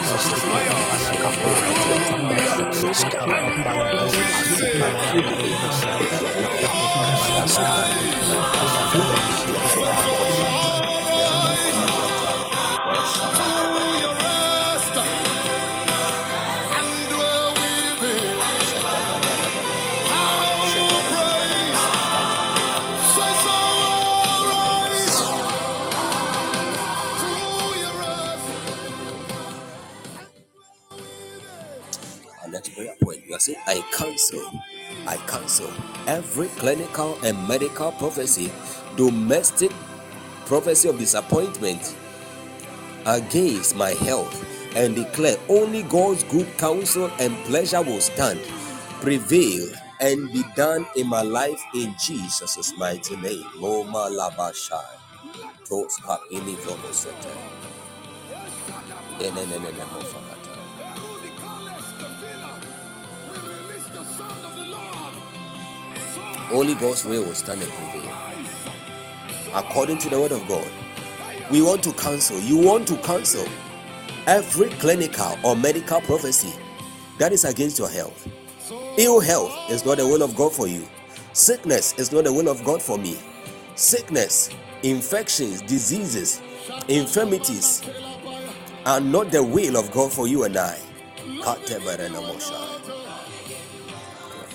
I 33.66 33.80
cancel, 33.92 34.44
I 35.06 35.16
cancel 35.26 35.70
every 36.06 36.48
clinical 36.48 37.18
and 37.24 37.48
medical 37.48 37.92
prophecy, 37.92 38.52
domestic 38.96 39.72
prophecy 40.46 40.88
of 40.88 40.98
disappointment 40.98 41.96
against 43.06 43.76
my 43.76 43.90
health, 43.90 44.44
and 44.76 44.94
declare 44.94 45.36
only 45.48 45.84
God's 45.84 46.24
good 46.24 46.48
counsel 46.58 47.10
and 47.18 47.34
pleasure 47.44 47.82
will 47.82 48.00
stand, 48.00 48.40
prevail, 49.00 49.68
and 50.00 50.32
be 50.32 50.42
done 50.54 50.86
in 50.96 51.06
my 51.08 51.22
life 51.22 51.62
in 51.74 51.94
Jesus' 51.98 52.74
mighty 52.76 53.16
name. 53.16 53.44
Loma 53.56 54.10
Labashai. 54.10 54.84
Tos 55.64 55.98
Only 66.52 66.74
God's 66.74 67.04
way 67.04 67.18
will 67.18 67.34
stand 67.34 67.62
and 67.62 67.70
prevail. 67.70 68.12
According 69.54 69.98
to 69.98 70.08
the 70.10 70.20
word 70.20 70.32
of 70.32 70.46
God, 70.48 70.66
we 71.50 71.62
want 71.62 71.82
to 71.84 71.92
cancel. 71.92 72.38
You 72.40 72.58
want 72.58 72.86
to 72.88 72.96
cancel 72.98 73.46
every 74.26 74.68
clinical 74.70 75.36
or 75.44 75.56
medical 75.56 76.00
prophecy 76.00 76.52
that 77.18 77.32
is 77.32 77.44
against 77.44 77.78
your 77.78 77.88
health. 77.88 78.28
Ill 78.98 79.20
health 79.20 79.52
is 79.70 79.84
not 79.84 79.98
the 79.98 80.06
will 80.06 80.22
of 80.22 80.34
God 80.36 80.52
for 80.52 80.66
you. 80.66 80.86
Sickness 81.32 81.98
is 81.98 82.12
not 82.12 82.24
the 82.24 82.32
will 82.32 82.48
of 82.48 82.64
God 82.64 82.82
for 82.82 82.98
me. 82.98 83.16
Sickness, 83.76 84.50
infections, 84.82 85.62
diseases, 85.62 86.40
infirmities 86.88 87.82
are 88.86 89.00
not 89.00 89.30
the 89.30 89.42
will 89.42 89.76
of 89.76 89.90
God 89.92 90.12
for 90.12 90.26
you 90.26 90.44
and 90.44 90.56
I. 90.56 90.78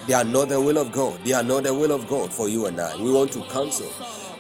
They 0.08 0.14
are 0.14 0.24
not 0.24 0.50
the 0.50 0.62
will 0.62 0.78
of 0.78 0.92
God. 0.92 1.20
They 1.24 1.34
are 1.34 1.44
not 1.44 1.64
the 1.64 1.74
will 1.74 1.92
of 1.92 2.08
God 2.08 2.32
for 2.32 2.48
you 2.48 2.68
and 2.68 2.80
I. 2.80 2.96
We 2.98 3.12
want 3.12 3.32
to 3.34 3.42
cancel 3.46 3.88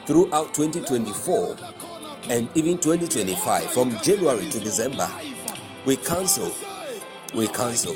throughout 0.05 0.53
2024 0.53 1.57
and 2.29 2.47
even 2.55 2.77
2025 2.77 3.71
from 3.71 3.97
January 4.01 4.47
to 4.49 4.59
December. 4.59 5.09
We 5.85 5.95
cancel. 5.97 6.51
We 7.33 7.47
cancel. 7.47 7.95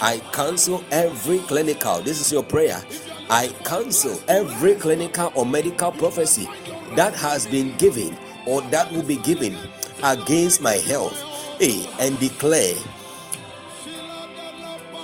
I 0.00 0.18
cancel 0.32 0.84
every 0.90 1.38
clinical. 1.40 2.02
This 2.02 2.20
is 2.20 2.30
your 2.30 2.42
prayer. 2.42 2.82
I 3.30 3.48
cancel 3.64 4.20
every 4.28 4.74
clinical 4.74 5.32
or 5.34 5.46
medical 5.46 5.92
prophecy 5.92 6.46
that 6.94 7.14
has 7.14 7.46
been 7.46 7.74
given 7.78 8.16
or 8.46 8.60
that 8.70 8.92
will 8.92 9.02
be 9.02 9.16
given 9.16 9.56
against 10.04 10.60
my 10.60 10.74
health. 10.74 11.18
Hey, 11.58 11.86
and 11.98 12.18
declare 12.20 12.74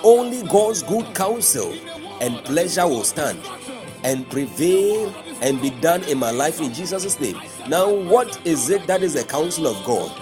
only 0.04 0.42
God's 0.48 0.82
good 0.82 1.14
counsel 1.14 1.72
and 2.20 2.36
pleasure 2.44 2.86
will 2.86 3.04
stand 3.04 3.38
and 4.04 4.28
prevail 4.30 5.14
and 5.40 5.60
be 5.60 5.70
done 5.70 6.02
in 6.04 6.18
my 6.18 6.30
life 6.30 6.60
in 6.60 6.72
Jesus' 6.72 7.18
name. 7.20 7.40
Now, 7.68 7.92
what 7.92 8.44
is 8.46 8.70
it 8.70 8.86
that 8.86 9.02
is 9.02 9.14
the 9.14 9.24
counsel 9.24 9.66
of 9.66 9.84
God? 9.84 10.12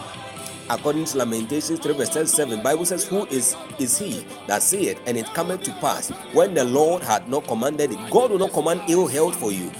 According 0.69 1.07
to 1.07 1.19
Lamentations 1.19 1.81
3 1.81 1.94
verse 1.94 2.31
7, 2.31 2.62
Bible 2.62 2.85
says, 2.85 3.05
Who 3.07 3.27
is 3.27 3.57
is 3.78 3.98
he 3.98 4.24
that 4.47 4.62
saith, 4.62 5.01
and 5.07 5.16
it 5.16 5.27
cometh 5.35 5.62
to 5.65 5.73
pass 5.74 6.11
when 6.32 6.55
the 6.55 6.65
Lord 6.65 7.02
had 7.02 7.28
not 7.28 7.44
commanded 7.47 7.90
it? 7.93 7.98
God 8.11 8.31
will 8.31 8.39
not 8.39 8.52
command 8.52 8.82
ill 8.89 9.09
health 9.09 9.36
for 9.36 9.51
you. 9.51 9.70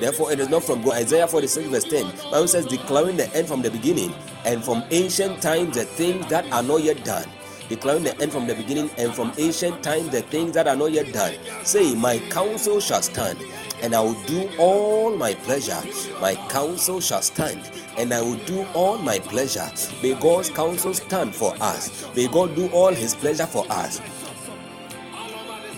Therefore, 0.00 0.32
it 0.32 0.40
is 0.40 0.48
not 0.48 0.64
from 0.64 0.82
God. 0.82 0.94
Isaiah 0.94 1.28
46 1.28 1.68
verse 1.68 1.84
10, 1.84 2.06
Bible 2.30 2.48
says, 2.48 2.66
declaring 2.66 3.16
the 3.16 3.32
end 3.36 3.48
from 3.48 3.62
the 3.62 3.70
beginning, 3.70 4.14
and 4.44 4.64
from 4.64 4.82
ancient 4.90 5.42
times 5.42 5.76
the 5.76 5.84
things 5.84 6.26
that 6.28 6.50
are 6.52 6.62
not 6.62 6.82
yet 6.82 7.04
done 7.04 7.28
declaring 7.68 8.04
the 8.04 8.20
end 8.20 8.32
from 8.32 8.46
the 8.46 8.54
beginning 8.54 8.90
and 8.98 9.14
from 9.14 9.32
ancient 9.38 9.82
times 9.82 10.10
the 10.10 10.22
things 10.22 10.52
that 10.52 10.68
are 10.68 10.76
not 10.76 10.92
yet 10.92 11.12
done. 11.12 11.34
Say, 11.64 11.94
My 11.94 12.18
counsel 12.30 12.80
shall 12.80 13.02
stand, 13.02 13.38
and 13.82 13.94
I 13.94 14.00
will 14.00 14.20
do 14.26 14.48
all 14.58 15.16
my 15.16 15.34
pleasure. 15.34 15.80
My 16.20 16.34
counsel 16.48 17.00
shall 17.00 17.22
stand, 17.22 17.70
and 17.98 18.12
I 18.12 18.20
will 18.20 18.38
do 18.46 18.66
all 18.74 18.98
my 18.98 19.18
pleasure. 19.18 19.70
May 20.02 20.14
God's 20.14 20.50
counsel 20.50 20.94
stand 20.94 21.34
for 21.34 21.54
us. 21.60 22.08
May 22.14 22.28
God 22.28 22.54
do 22.54 22.68
all 22.68 22.92
his 22.92 23.14
pleasure 23.14 23.46
for 23.46 23.64
us. 23.70 24.00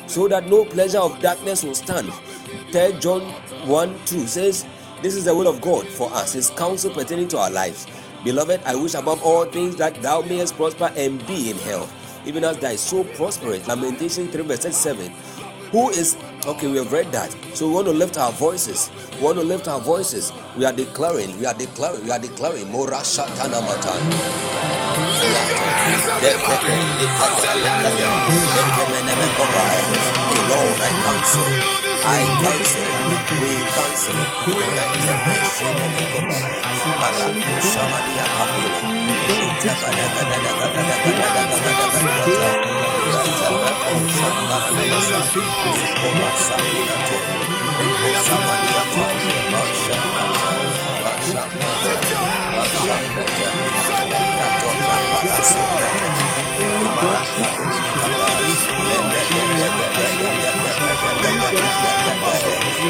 So 0.06 0.28
that 0.28 0.48
no 0.48 0.64
pleasure 0.64 0.98
of 0.98 1.20
darkness 1.20 1.64
will 1.64 1.74
stand. 1.74 2.12
3 2.72 2.98
John 3.00 3.22
1 3.66 3.98
2 4.06 4.26
says, 4.26 4.66
This 5.02 5.14
is 5.14 5.24
the 5.24 5.34
will 5.34 5.48
of 5.48 5.60
God 5.60 5.86
for 5.86 6.12
us, 6.12 6.32
his 6.32 6.50
counsel 6.50 6.92
pertaining 6.92 7.28
to 7.28 7.38
our 7.38 7.50
lives. 7.50 7.86
Beloved, 8.26 8.60
I 8.66 8.74
wish 8.74 8.94
above 8.94 9.22
all 9.22 9.44
things 9.44 9.76
that 9.76 10.02
thou 10.02 10.20
mayest 10.20 10.56
prosper 10.56 10.90
and 10.96 11.24
be 11.28 11.48
in 11.48 11.56
health, 11.58 11.94
even 12.26 12.42
as 12.42 12.58
thy 12.58 12.74
soul 12.74 13.04
prospereth. 13.04 13.68
Lamentation 13.68 14.26
3 14.26 14.42
verse 14.42 14.74
7. 14.76 15.12
Who 15.70 15.90
is 15.90 16.16
okay? 16.44 16.66
We 16.66 16.78
have 16.78 16.90
read 16.90 17.12
that. 17.12 17.30
So 17.54 17.68
we 17.68 17.74
want 17.74 17.86
to 17.86 17.92
lift 17.92 18.18
our 18.18 18.32
voices. 18.32 18.90
We 19.20 19.26
want 19.26 19.38
to 19.38 19.44
lift 19.44 19.68
our 19.68 19.78
voices. 19.78 20.32
We 20.56 20.64
are 20.64 20.72
declaring, 20.72 21.38
we 21.38 21.46
are 21.46 21.54
declaring, 21.54 22.02
we 22.02 22.10
are 22.10 22.18
declaring. 22.18 22.68
Mora 22.72 22.96
Shatana 23.06 23.62
Matan. 23.62 24.02
Lord, 30.50 30.80
I 30.82 30.90
cancel. 31.06 31.85
I. 32.08 32.36
We 33.08 33.16
cancel. 61.36 61.95
I 62.78 62.82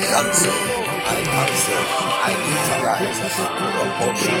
cancel, 0.00 0.56
I 1.04 1.20
cancel, 1.28 1.82
I 2.24 2.32
neutralize 2.40 3.20
your 3.74 3.88
portion 3.98 4.40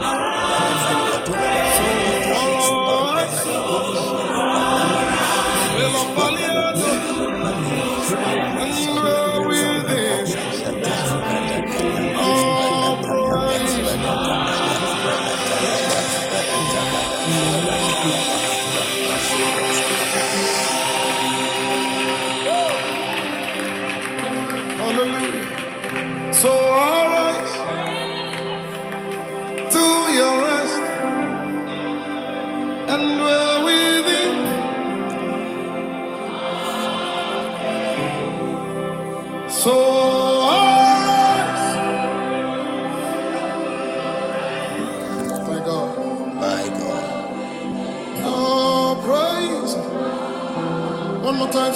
Hallelujah. 0.00 0.39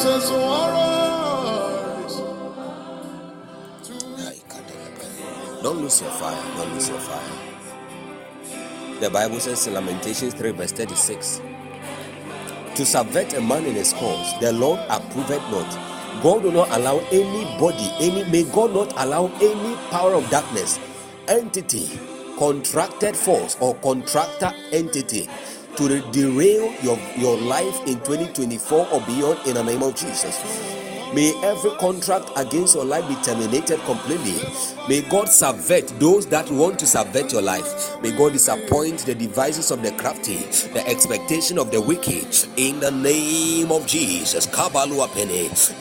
Time, 0.02 0.20
so 0.20 0.36
arise. 0.36 2.16
Don't 5.62 5.78
lose 5.82 6.00
your 6.02 6.10
fire. 6.12 6.42
Don't 6.56 6.74
lose 6.74 6.88
your 6.88 6.98
fire. 7.00 7.32
The 9.00 9.10
Bible 9.10 9.40
says 9.40 9.66
in 9.68 9.74
Lamentations 9.74 10.34
3, 10.34 10.50
verse 10.52 10.72
36 10.72 11.40
To 12.76 12.86
subvert 12.86 13.34
a 13.34 13.40
man 13.40 13.66
in 13.66 13.74
his 13.74 13.92
cause, 13.94 14.40
the 14.40 14.52
Lord 14.52 14.80
approveth 14.90 15.42
not. 15.50 16.22
God 16.22 16.44
will 16.44 16.52
not 16.52 16.70
allow 16.70 16.98
anybody, 17.12 17.90
any 18.00 18.24
may 18.30 18.44
God 18.44 18.74
not 18.74 18.92
allow 18.96 19.26
any 19.42 19.76
power 19.90 20.14
of 20.14 20.28
darkness, 20.30 20.80
entity, 21.28 21.88
contracted 22.38 23.16
force, 23.16 23.56
or 23.60 23.74
contractor 23.76 24.52
entity 24.72 25.28
to 25.76 26.00
derail 26.12 26.72
your, 26.82 26.98
your 27.16 27.36
life 27.38 27.80
in 27.86 27.94
2024 28.00 28.88
or 28.92 29.00
beyond 29.02 29.38
in 29.46 29.54
the 29.54 29.62
name 29.64 29.82
of 29.82 29.94
Jesus. 29.94 30.93
May 31.12 31.34
every 31.42 31.70
contract 31.78 32.30
against 32.36 32.74
your 32.74 32.84
life 32.84 33.06
be 33.08 33.14
terminated 33.22 33.80
completely. 33.80 34.36
May 34.88 35.02
God 35.02 35.28
subvert 35.28 35.88
those 36.00 36.26
that 36.28 36.50
want 36.50 36.78
to 36.80 36.86
subvert 36.86 37.32
your 37.32 37.42
life. 37.42 38.00
May 38.02 38.10
God 38.16 38.32
disappoint 38.32 39.00
the 39.00 39.14
devices 39.14 39.70
of 39.70 39.82
the 39.82 39.92
crafty, 39.92 40.36
the 40.72 40.82
expectation 40.86 41.58
of 41.58 41.70
the 41.70 41.80
wicked. 41.80 42.26
In 42.56 42.80
the 42.80 42.90
name 42.90 43.72
of 43.72 43.86
Jesus. 43.86 44.46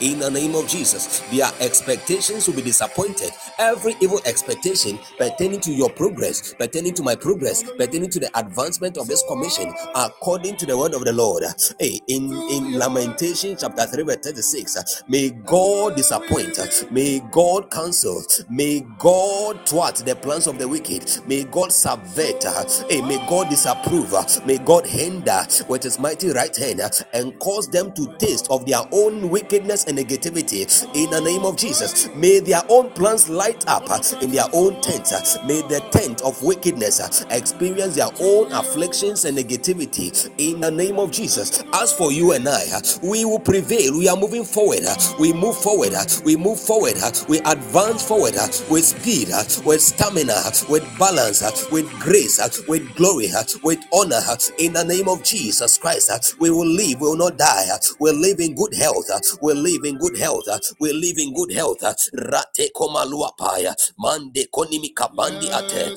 In 0.00 0.18
the 0.18 0.30
name 0.30 0.54
of 0.54 0.68
Jesus. 0.68 1.20
Their 1.30 1.50
expectations 1.60 2.46
will 2.48 2.54
be 2.56 2.62
disappointed. 2.62 3.30
Every 3.58 3.94
evil 4.00 4.20
expectation 4.26 4.98
pertaining 5.18 5.60
to 5.60 5.72
your 5.72 5.90
progress, 5.90 6.54
pertaining 6.54 6.94
to 6.94 7.02
my 7.02 7.14
progress, 7.16 7.62
pertaining 7.76 8.10
to 8.10 8.20
the 8.20 8.30
advancement 8.38 8.96
of 8.98 9.06
this 9.08 9.22
commission, 9.28 9.72
according 9.94 10.56
to 10.58 10.66
the 10.66 10.76
word 10.76 10.94
of 10.94 11.04
the 11.04 11.12
Lord. 11.12 11.44
Hey, 11.78 12.00
in, 12.08 12.32
in 12.50 12.78
Lamentation 12.78 13.56
chapter 13.58 13.86
3, 13.86 14.04
verse 14.04 14.16
36, 14.22 15.04
may 15.08 15.23
May 15.24 15.30
God 15.46 15.96
disappoint. 15.96 16.58
May 16.92 17.20
God 17.32 17.70
cancel. 17.70 18.22
May 18.50 18.80
God 18.98 19.66
thwart 19.66 19.96
the 19.96 20.14
plans 20.16 20.46
of 20.46 20.58
the 20.58 20.68
wicked. 20.68 21.10
May 21.26 21.44
God 21.44 21.72
subvert. 21.72 22.44
May 22.90 23.16
God 23.26 23.48
disapprove. 23.48 24.12
May 24.46 24.58
God 24.58 24.86
hinder 24.86 25.46
with 25.66 25.82
his 25.84 25.98
mighty 25.98 26.28
right 26.32 26.54
hand 26.54 26.82
and 27.14 27.38
cause 27.40 27.68
them 27.68 27.92
to 27.94 28.14
taste 28.18 28.48
of 28.50 28.66
their 28.66 28.82
own 28.92 29.30
wickedness 29.30 29.84
and 29.86 29.96
negativity. 29.96 30.62
In 30.94 31.10
the 31.10 31.20
name 31.22 31.44
of 31.46 31.56
Jesus, 31.56 32.10
may 32.16 32.40
their 32.40 32.62
own 32.68 32.90
plans 32.90 33.30
light 33.30 33.64
up 33.66 33.88
in 34.22 34.30
their 34.30 34.44
own 34.52 34.78
tents. 34.82 35.38
May 35.46 35.62
the 35.62 35.80
tent 35.90 36.20
of 36.22 36.42
wickedness 36.42 37.24
experience 37.30 37.94
their 37.96 38.10
own 38.20 38.52
afflictions 38.52 39.24
and 39.24 39.38
negativity. 39.38 40.30
In 40.38 40.60
the 40.60 40.70
name 40.70 40.98
of 40.98 41.10
Jesus, 41.12 41.64
as 41.72 41.92
for 41.94 42.12
you 42.12 42.32
and 42.32 42.46
I, 42.46 42.64
we 43.02 43.24
will 43.24 43.40
prevail. 43.40 43.96
We 43.98 44.08
are 44.08 44.16
moving 44.16 44.44
forward 44.44 44.82
we 45.18 45.32
move 45.32 45.56
forward, 45.56 45.94
uh, 45.94 46.04
we 46.24 46.36
move 46.36 46.60
forward, 46.60 46.94
uh, 47.02 47.10
we 47.28 47.38
advance 47.40 48.06
forward 48.06 48.36
uh, 48.36 48.48
with 48.70 48.84
speed, 48.84 49.28
with 49.64 49.80
stamina, 49.82 50.34
with 50.68 50.84
balance, 50.98 51.42
with 51.70 51.88
grace, 52.00 52.38
with 52.68 52.94
glory, 52.96 53.28
with 53.62 53.80
honor. 53.92 54.20
In 54.58 54.72
the 54.74 54.84
name 54.84 55.08
of 55.08 55.22
Jesus 55.24 55.78
Christ, 55.78 56.36
we 56.40 56.50
will 56.50 56.66
live, 56.66 57.00
we 57.00 57.08
will 57.08 57.16
not 57.16 57.38
die. 57.38 57.66
We'll 58.00 58.14
live 58.16 58.40
in 58.40 58.54
good 58.54 58.74
health. 58.74 59.06
We'll 59.40 59.56
live 59.56 59.84
in 59.84 59.98
good 59.98 60.16
health. 60.18 60.44
We'll 60.80 60.96
live 60.96 61.18
in 61.18 61.34
good 61.34 61.52
health. 61.52 61.78
Rate 62.12 62.70
komaluapaya, 62.74 63.74
mande 63.98 64.46
konimi 64.52 64.92
kabandi 64.94 65.48
ate. 65.52 65.94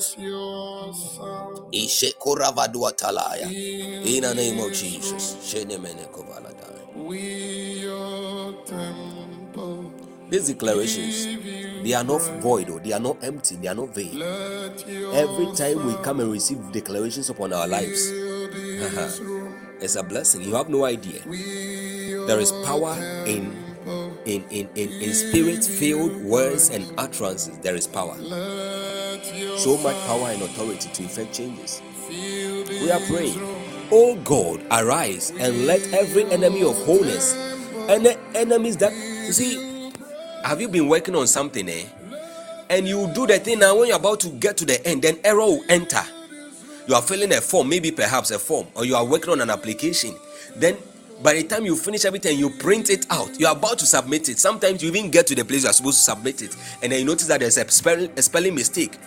Ishe 1.72 2.14
In 4.06 4.22
the 4.22 4.34
name 4.34 4.60
of 4.60 4.72
Jesus. 4.72 5.36
Shenemene 5.42 6.06
kovalada. 6.98 8.94
These 10.30 10.48
declarations, 10.48 11.26
they 11.82 11.94
are 11.94 12.04
not 12.04 12.20
void, 12.42 12.68
or 12.68 12.80
they 12.80 12.92
are 12.92 13.00
not 13.00 13.16
empty, 13.24 13.56
they 13.56 13.68
are 13.68 13.74
not 13.74 13.94
vain. 13.94 14.20
Every 14.22 15.54
time 15.56 15.86
we 15.86 15.94
come 16.04 16.20
and 16.20 16.30
receive 16.30 16.70
declarations 16.70 17.30
upon 17.30 17.54
our 17.54 17.66
lives, 17.66 18.10
it's 19.80 19.96
a 19.96 20.02
blessing. 20.02 20.42
You 20.42 20.54
have 20.54 20.68
no 20.68 20.84
idea. 20.84 21.20
There 22.26 22.38
is 22.40 22.52
power 22.66 22.92
in 23.26 23.56
in 24.26 24.44
in 24.50 24.68
in, 24.74 24.92
in 25.00 25.14
spirit-filled 25.14 26.22
words 26.24 26.68
and 26.68 26.84
utterances. 26.98 27.56
There 27.60 27.74
is 27.74 27.86
power. 27.86 28.14
So 29.56 29.78
much 29.78 29.96
power 30.06 30.28
and 30.28 30.42
authority 30.42 30.90
to 30.92 31.04
effect 31.04 31.32
changes. 31.32 31.80
We 32.10 32.90
are 32.90 33.00
praying. 33.08 33.67
Oh 33.90 34.16
God, 34.16 34.60
arise 34.70 35.32
and 35.38 35.64
let 35.66 35.80
every 35.94 36.24
enemy 36.30 36.62
of 36.62 36.76
wholeness 36.84 37.34
and 37.88 38.04
the 38.04 38.18
enemies 38.34 38.76
that 38.76 38.92
see, 39.32 39.92
have 40.44 40.60
you 40.60 40.68
been 40.68 40.88
working 40.88 41.16
on 41.16 41.26
something, 41.26 41.66
eh? 41.66 41.84
And 42.68 42.86
you 42.86 43.10
do 43.14 43.26
the 43.26 43.38
thing 43.38 43.60
now 43.60 43.78
when 43.78 43.88
you're 43.88 43.96
about 43.96 44.20
to 44.20 44.28
get 44.28 44.58
to 44.58 44.66
the 44.66 44.86
end, 44.86 45.00
then 45.00 45.16
error 45.24 45.38
will 45.38 45.64
enter. 45.70 46.02
You 46.86 46.96
are 46.96 47.00
filling 47.00 47.32
a 47.32 47.40
form, 47.40 47.70
maybe 47.70 47.90
perhaps 47.90 48.30
a 48.30 48.38
form, 48.38 48.66
or 48.74 48.84
you 48.84 48.94
are 48.94 49.06
working 49.06 49.30
on 49.30 49.40
an 49.40 49.48
application. 49.48 50.14
Then 50.54 50.76
by 51.22 51.32
the 51.32 51.44
time 51.44 51.64
you 51.64 51.74
finish 51.74 52.04
everything, 52.04 52.38
you 52.38 52.50
print 52.50 52.90
it 52.90 53.06
out. 53.10 53.40
You 53.40 53.46
are 53.46 53.56
about 53.56 53.78
to 53.78 53.86
submit 53.86 54.28
it. 54.28 54.38
Sometimes 54.38 54.82
you 54.82 54.90
even 54.90 55.10
get 55.10 55.26
to 55.28 55.34
the 55.34 55.46
place 55.46 55.62
you 55.62 55.70
are 55.70 55.72
supposed 55.72 55.98
to 55.98 56.04
submit 56.04 56.42
it, 56.42 56.54
and 56.82 56.92
then 56.92 57.00
you 57.00 57.06
notice 57.06 57.26
that 57.28 57.40
there's 57.40 57.56
a 57.56 57.66
spelling, 57.70 58.10
a 58.18 58.20
spelling 58.20 58.54
mistake, 58.54 58.98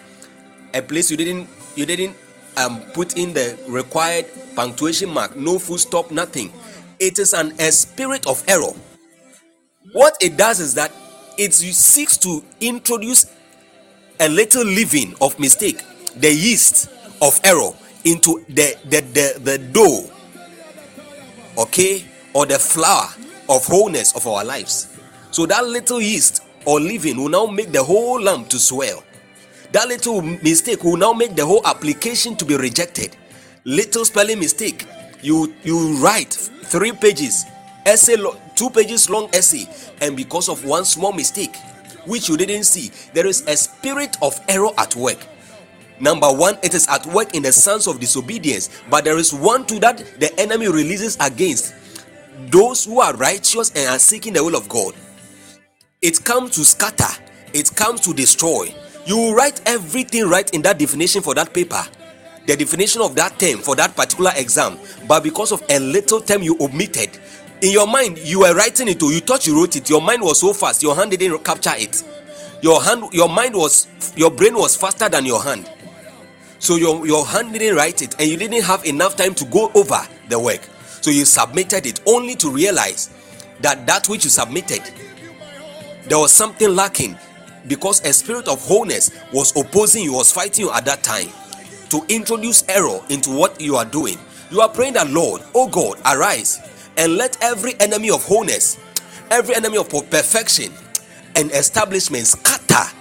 a 0.74 0.82
place 0.82 1.12
you 1.12 1.18
didn't 1.18 1.48
you 1.76 1.86
didn't 1.86 2.16
um, 2.58 2.82
put 2.94 3.18
in 3.18 3.34
the 3.34 3.58
required 3.68 4.26
punctuation 4.56 5.10
mark, 5.10 5.36
no 5.36 5.60
full 5.60 5.78
stop, 5.78 6.12
nothing. 6.12 6.52
It 7.00 7.20
is 7.20 7.34
an 7.34 7.54
a 7.60 7.72
spirit 7.72 8.28
of 8.28 8.44
error. 8.48 8.74
What 9.94 10.16
it 10.22 10.38
does 10.38 10.60
is 10.60 10.76
that 10.76 10.92
it 11.38 11.54
seeks 11.54 12.18
to 12.18 12.44
introduce 12.60 13.26
a 14.20 14.30
little 14.30 14.64
leaven 14.64 15.16
of 15.22 15.40
mistake, 15.40 15.82
the 16.16 16.32
yeast 16.32 16.90
of 17.22 17.40
error 17.44 17.72
into 18.04 18.46
the 18.50 18.76
the 18.86 19.02
the, 19.02 19.40
the 19.40 19.58
dough, 19.58 20.10
okay, 21.58 22.06
or 22.34 22.46
the 22.46 22.60
flour 22.60 23.10
of 23.50 23.66
wholeness 23.66 24.16
of 24.16 24.28
our 24.28 24.46
lives. 24.46 24.88
So 25.32 25.46
that 25.46 25.66
little 25.66 26.02
yeast 26.02 26.44
or 26.66 26.80
leaven 26.80 27.18
will 27.18 27.30
now 27.30 27.46
make 27.48 27.72
the 27.72 27.84
whole 27.84 28.22
lump 28.22 28.50
to 28.50 28.60
swell 28.60 29.04
that 29.72 29.88
little 29.88 30.22
mistake 30.22 30.84
will 30.84 30.98
now 30.98 31.14
make 31.14 31.36
the 31.36 31.46
whole 31.46 31.66
application 31.66 32.36
to 32.36 32.46
be 32.46 32.56
rejected. 32.58 33.16
Little 33.64 34.06
spelling 34.06 34.40
mistake. 34.40 34.86
You 35.22 35.54
you 35.64 35.98
write 35.98 36.34
three 36.34 36.92
pages, 36.92 37.46
essay, 37.86 38.18
two 38.56 38.70
pages 38.72 39.10
long 39.10 39.30
essay, 39.34 39.68
and 40.02 40.18
because 40.18 40.50
of 40.50 40.66
one 40.66 40.84
small 40.84 41.14
mistake, 41.14 41.56
which 42.08 42.28
you 42.28 42.38
didn't 42.38 42.64
see, 42.64 42.92
there 43.14 43.28
is 43.28 43.42
a 43.48 43.56
spirit 43.56 44.18
of 44.22 44.40
error 44.48 44.72
at 44.78 44.96
work. 44.96 45.20
Number 46.00 46.32
one, 46.32 46.58
it 46.64 46.74
is 46.74 46.88
at 46.88 47.06
work 47.06 47.36
in 47.36 47.44
the 47.44 47.52
sons 47.52 47.86
of 47.86 48.00
disobedience, 48.00 48.70
but 48.90 49.04
there 49.04 49.18
is 49.18 49.32
one 49.32 49.66
to 49.68 49.80
that 49.80 50.00
the 50.20 50.34
enemy 50.40 50.68
releases 50.68 51.16
against 51.22 51.76
those 52.50 52.86
who 52.86 53.00
are 53.00 53.16
righteous 53.16 53.70
and 53.76 53.88
are 53.88 54.00
seeking 54.00 54.34
the 54.34 54.44
will 54.44 54.56
of 54.56 54.68
God. 54.68 54.96
It 56.02 56.24
comes 56.26 56.56
to 56.56 56.66
scatter, 56.66 57.14
it 57.54 57.76
comes 57.76 58.02
to 58.02 58.14
destroy, 58.16 58.74
you 59.06 59.36
write 59.36 59.62
everything 59.66 60.28
right 60.28 60.50
in 60.54 60.62
that 60.64 60.78
definition 60.78 61.22
for 61.22 61.34
that 61.36 61.54
paper. 61.54 61.82
The 62.48 62.56
definition 62.56 63.02
of 63.02 63.16
that 63.16 63.38
term 63.40 63.60
for 63.60 63.76
that 63.76 63.96
particular 63.96 64.32
exam. 64.36 64.78
But 65.08 65.24
because 65.24 65.52
of 65.52 65.64
a 65.70 65.80
little 65.80 66.22
term 66.22 66.42
you 66.44 66.58
omitted 66.60 67.20
in 67.62 67.72
your 67.72 67.88
mind 67.88 68.18
you 68.20 68.40
were 68.40 68.56
writing 68.56 68.88
it 68.88 69.02
or 69.04 69.12
you 69.12 69.20
thought 69.20 69.46
you 69.46 69.56
wrote 69.56 69.76
it. 69.76 69.90
Your 69.90 70.02
mind 70.02 70.22
was 70.22 70.40
so 70.40 70.54
fast 70.54 70.82
your 70.82 70.96
hand 70.96 71.12
didn't 71.12 71.44
capture 71.44 71.74
it. 71.76 72.04
Your 72.62 72.82
hand 72.82 73.06
your 73.14 73.30
mind 73.30 73.56
was 73.56 73.88
your 74.16 74.32
brain 74.32 74.56
was 74.56 74.76
faster 74.76 75.10
than 75.10 75.26
your 75.26 75.42
hand. 75.44 75.70
So 76.60 76.76
your, 76.76 77.06
your 77.08 77.26
hand 77.26 77.54
didn't 77.54 77.76
write 77.76 78.02
it 78.02 78.16
and 78.20 78.30
you 78.30 78.38
didn't 78.38 78.64
have 78.64 78.86
enough 78.86 79.16
time 79.16 79.34
to 79.36 79.46
go 79.46 79.72
over 79.74 80.00
the 80.30 80.40
work. 80.40 80.62
So 81.02 81.10
you 81.10 81.26
submitted 81.26 81.86
it 81.88 82.02
only 82.06 82.36
to 82.36 82.50
realize 82.52 83.10
that 83.62 83.86
that 83.88 84.08
which 84.10 84.24
you 84.24 84.30
submitted 84.30 84.82
there 86.08 86.18
was 86.18 86.32
something 86.34 86.76
lacking 86.76 87.18
because 87.68 88.04
a 88.06 88.14
spirit 88.14 88.48
of 88.48 88.62
wholeness 88.62 89.12
was 89.34 89.56
opposing 89.56 90.04
you, 90.04 90.14
was 90.14 90.32
fighting 90.32 90.66
you 90.66 90.72
at 90.72 90.86
that 90.86 91.04
time 91.04 91.30
to 91.90 92.04
introduce 92.10 92.64
error 92.70 93.00
into 93.10 93.32
what 93.32 93.60
you 93.62 93.76
are 93.76 93.86
doing. 93.86 94.18
You 94.50 94.62
are 94.62 94.70
praying 94.70 94.94
that, 94.94 95.10
Lord, 95.10 95.42
oh 95.56 95.68
God, 95.68 96.00
arise 96.06 96.60
and 96.98 97.16
let 97.16 97.38
every 97.42 97.74
enemy 97.80 98.10
of 98.12 98.24
wholeness, 98.26 98.78
every 99.30 99.56
enemy 99.56 99.78
of 99.78 99.90
perfection 99.90 100.72
and 101.36 101.52
establishment 101.52 102.28
scatter 102.28 102.92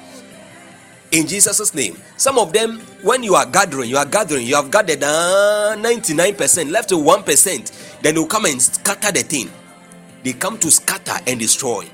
in 1.13 1.27
Jesus' 1.27 1.75
name. 1.75 1.97
Some 2.17 2.39
of 2.39 2.53
them, 2.53 2.81
when 3.03 3.23
you 3.23 3.35
are 3.35 3.47
gathering, 3.47 3.91
you 3.91 3.97
are 3.97 4.07
gathering, 4.07 4.47
you 4.47 4.55
have 4.57 4.71
gathered 4.71 5.03
uh, 5.03 5.75
99%, 5.79 6.71
left 6.71 6.89
to 6.91 6.97
1%, 6.97 8.01
then 8.03 8.15
they 8.15 8.21
will 8.21 8.27
come 8.29 8.45
and 8.45 8.61
scatter 8.61 9.13
the 9.13 9.23
thing. 9.23 9.51
They 10.23 10.33
come 10.35 10.59
to 10.59 10.71
scatter 10.71 11.19
and 11.27 11.41
destroy 11.41 11.87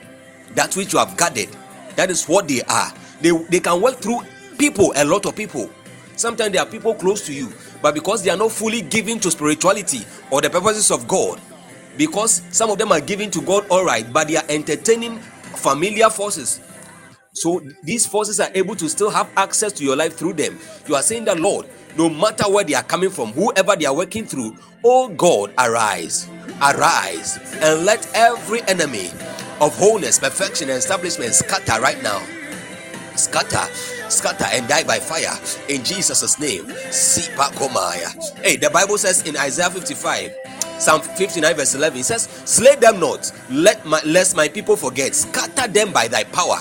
that 0.54 0.76
which 0.76 0.92
you 0.92 0.98
have 0.98 1.16
gathered 1.16 1.48
that 1.96 2.10
is 2.10 2.26
what 2.26 2.48
they 2.48 2.62
are. 2.62 2.92
They, 3.20 3.30
they 3.50 3.60
can 3.60 3.80
work 3.80 3.96
through 3.98 4.20
people, 4.58 4.92
a 4.96 5.04
lot 5.04 5.26
of 5.26 5.36
people. 5.36 5.70
Sometimes 6.16 6.52
there 6.52 6.62
are 6.62 6.66
people 6.68 6.94
close 6.94 7.26
to 7.26 7.32
you, 7.34 7.52
but 7.82 7.94
because 7.94 8.22
they 8.22 8.30
are 8.30 8.36
not 8.36 8.52
fully 8.52 8.82
given 8.82 9.20
to 9.20 9.30
spirituality 9.30 10.04
or 10.30 10.40
the 10.40 10.50
purposes 10.50 10.90
of 10.90 11.08
God, 11.08 11.40
because 11.98 12.42
some 12.50 12.70
of 12.70 12.78
them 12.78 12.92
are 12.92 13.00
given 13.00 13.30
to 13.32 13.42
God 13.42 13.66
all 13.70 13.84
right, 13.84 14.10
but 14.12 14.28
they 14.28 14.36
are 14.36 14.44
entertaining 14.48 15.18
familiar 15.56 16.10
forces. 16.10 16.60
So 17.34 17.62
these 17.82 18.06
forces 18.06 18.40
are 18.40 18.50
able 18.54 18.76
to 18.76 18.88
still 18.88 19.10
have 19.10 19.30
access 19.36 19.72
to 19.74 19.84
your 19.84 19.96
life 19.96 20.16
through 20.16 20.34
them. 20.34 20.58
You 20.88 20.96
are 20.96 21.02
saying 21.02 21.26
that, 21.26 21.40
Lord, 21.40 21.66
no 21.96 22.08
matter 22.08 22.44
where 22.50 22.64
they 22.64 22.74
are 22.74 22.82
coming 22.82 23.10
from, 23.10 23.32
whoever 23.32 23.76
they 23.76 23.86
are 23.86 23.94
working 23.96 24.24
through, 24.26 24.56
oh 24.84 25.08
God, 25.08 25.52
arise, 25.58 26.28
arise, 26.62 27.38
and 27.62 27.84
let 27.86 28.08
every 28.14 28.62
enemy 28.64 29.10
of 29.60 29.76
wholeness, 29.78 30.18
perfection, 30.18 30.68
and 30.70 30.78
establishment 30.78 31.34
scatter 31.34 31.80
right 31.80 32.02
now. 32.02 32.22
Scatter 33.16 33.66
scatter 34.10 34.46
and 34.52 34.68
die 34.68 34.84
by 34.84 34.98
fire 34.98 35.38
in 35.68 35.84
Jesus' 35.84 36.38
name. 36.38 36.64
Sipakomaya. 36.90 38.14
Hey, 38.42 38.56
the 38.56 38.70
Bible 38.70 38.98
says 38.98 39.26
in 39.26 39.36
Isaiah 39.36 39.70
55. 39.70 40.34
Psalm 40.78 41.00
59 41.00 41.56
verse 41.56 41.74
11 41.74 42.00
it 42.00 42.04
says 42.04 42.24
slay 42.44 42.74
them 42.76 43.00
not 43.00 43.32
let 43.50 43.82
my 43.86 43.98
lest 44.04 44.36
my 44.36 44.46
people 44.46 44.76
forget 44.76 45.14
scatter 45.14 45.66
them 45.72 45.90
by 45.90 46.06
thy 46.06 46.22
power 46.24 46.58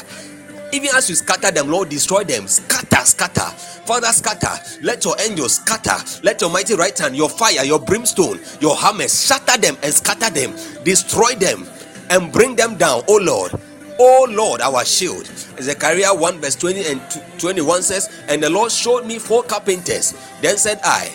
even 0.73 0.89
as 0.95 1.07
you 1.09 1.15
scatter 1.15 1.51
them, 1.51 1.69
Lord, 1.69 1.87
destroy 1.89 2.25
them. 2.25 2.47
Scatter, 2.47 3.05
scatter. 3.05 3.49
Father, 3.85 4.07
scatter. 4.07 4.51
Let 4.81 5.05
your 5.05 5.15
angels 5.21 5.55
scatter. 5.57 5.95
Let 6.23 6.41
your 6.41 6.49
mighty 6.49 6.75
right 6.75 6.97
hand, 6.97 7.15
your 7.15 7.29
fire, 7.29 7.63
your 7.63 7.79
brimstone, 7.79 8.41
your 8.59 8.75
hammers, 8.75 9.25
shatter 9.25 9.57
them 9.57 9.77
and 9.83 9.93
scatter 9.93 10.29
them. 10.29 10.53
Destroy 10.83 11.35
them 11.35 11.65
and 12.09 12.31
bring 12.31 12.55
them 12.55 12.75
down, 12.75 13.03
oh 13.07 13.19
Lord. 13.21 13.51
Oh 13.99 14.27
Lord, 14.29 14.61
our 14.61 14.83
shield. 14.83 15.25
Zechariah 15.61 16.13
1 16.13 16.39
verse 16.39 16.55
20 16.55 16.85
and 16.85 17.01
21 17.39 17.81
says, 17.81 18.09
And 18.27 18.43
the 18.43 18.49
Lord 18.49 18.71
showed 18.71 19.05
me 19.05 19.19
four 19.19 19.43
carpenters. 19.43 20.13
Then 20.41 20.57
said 20.57 20.79
I, 20.83 21.07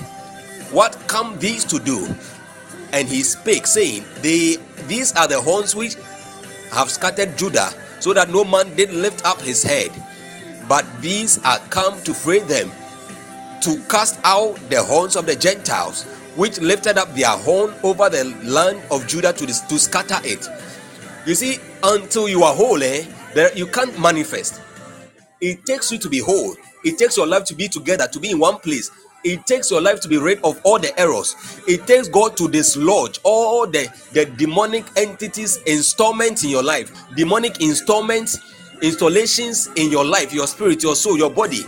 What 0.73 0.97
come 1.07 1.39
these 1.39 1.65
to 1.67 1.79
do? 1.79 2.09
And 2.93 3.07
he 3.07 3.23
spake, 3.23 3.67
saying, 3.67 4.05
They 4.23 4.57
these 4.89 5.15
are 5.15 5.29
the 5.29 5.41
horns 5.41 5.77
which 5.77 5.97
have 6.73 6.91
scattered 6.91 7.37
Judah 7.37 7.71
so 8.01 8.13
that 8.15 8.31
no 8.31 8.45
man 8.45 8.75
did 8.75 8.93
lift 8.93 9.25
up 9.25 9.41
his 9.41 9.63
head. 9.63 9.91
But 10.69 10.85
these 11.01 11.39
are 11.45 11.59
come 11.71 12.01
to 12.03 12.15
free 12.15 12.41
them, 12.41 12.71
to 13.63 13.79
cast 13.89 14.19
out 14.25 14.57
the 14.71 14.83
horns 14.83 15.17
of 15.17 15.27
the 15.27 15.37
Gentiles, 15.37 16.05
which 16.37 16.61
lifted 16.61 16.97
up 16.97 17.15
their 17.15 17.37
horn 17.37 17.75
over 17.83 18.09
the 18.09 18.25
land 18.45 18.81
of 18.91 19.07
Judah 19.07 19.33
to, 19.33 19.47
to 19.47 19.79
scatter 19.79 20.19
it. 20.25 20.49
You 21.27 21.35
see, 21.35 21.59
until 21.83 22.29
you 22.29 22.43
are 22.45 22.55
holy, 22.55 22.87
eh, 22.87 23.05
there 23.35 23.57
you 23.57 23.67
can't 23.67 23.99
manifest. 24.01 24.61
It 25.41 25.65
takes 25.67 25.93
you 25.93 25.99
to 25.99 26.09
be 26.09 26.19
whole. 26.21 26.57
It 26.85 26.99
takes 26.99 27.17
your 27.17 27.27
life 27.27 27.45
to 27.47 27.55
be 27.55 27.69
together, 27.69 28.07
to 28.09 28.21
be 28.21 28.31
in 28.31 28.39
one 28.39 28.59
place. 28.59 28.91
It 29.23 29.47
takes 29.47 29.71
your 29.71 29.83
life 29.83 30.01
to 30.01 30.09
be 30.09 30.19
rid 30.19 30.43
of 30.45 30.61
all 30.65 30.79
the 30.79 30.99
errors. 30.99 31.37
It 31.69 31.87
takes 31.87 32.09
god 32.09 32.37
to 32.39 32.49
dislodge 32.49 33.21
all 33.23 33.67
the 33.67 33.89
the 34.13 34.25
demonic 34.27 34.87
entities 34.97 35.59
installments 35.67 36.43
in 36.43 36.51
your 36.51 36.63
life. 36.63 36.91
Demonic 37.17 37.61
installments 37.61 38.39
installations 38.83 39.69
in 39.77 39.91
your 39.91 40.07
life 40.07 40.33
your 40.33 40.47
spirit 40.47 40.83
your 40.83 40.97
soul 40.97 41.19
your 41.19 41.31
body. 41.31 41.61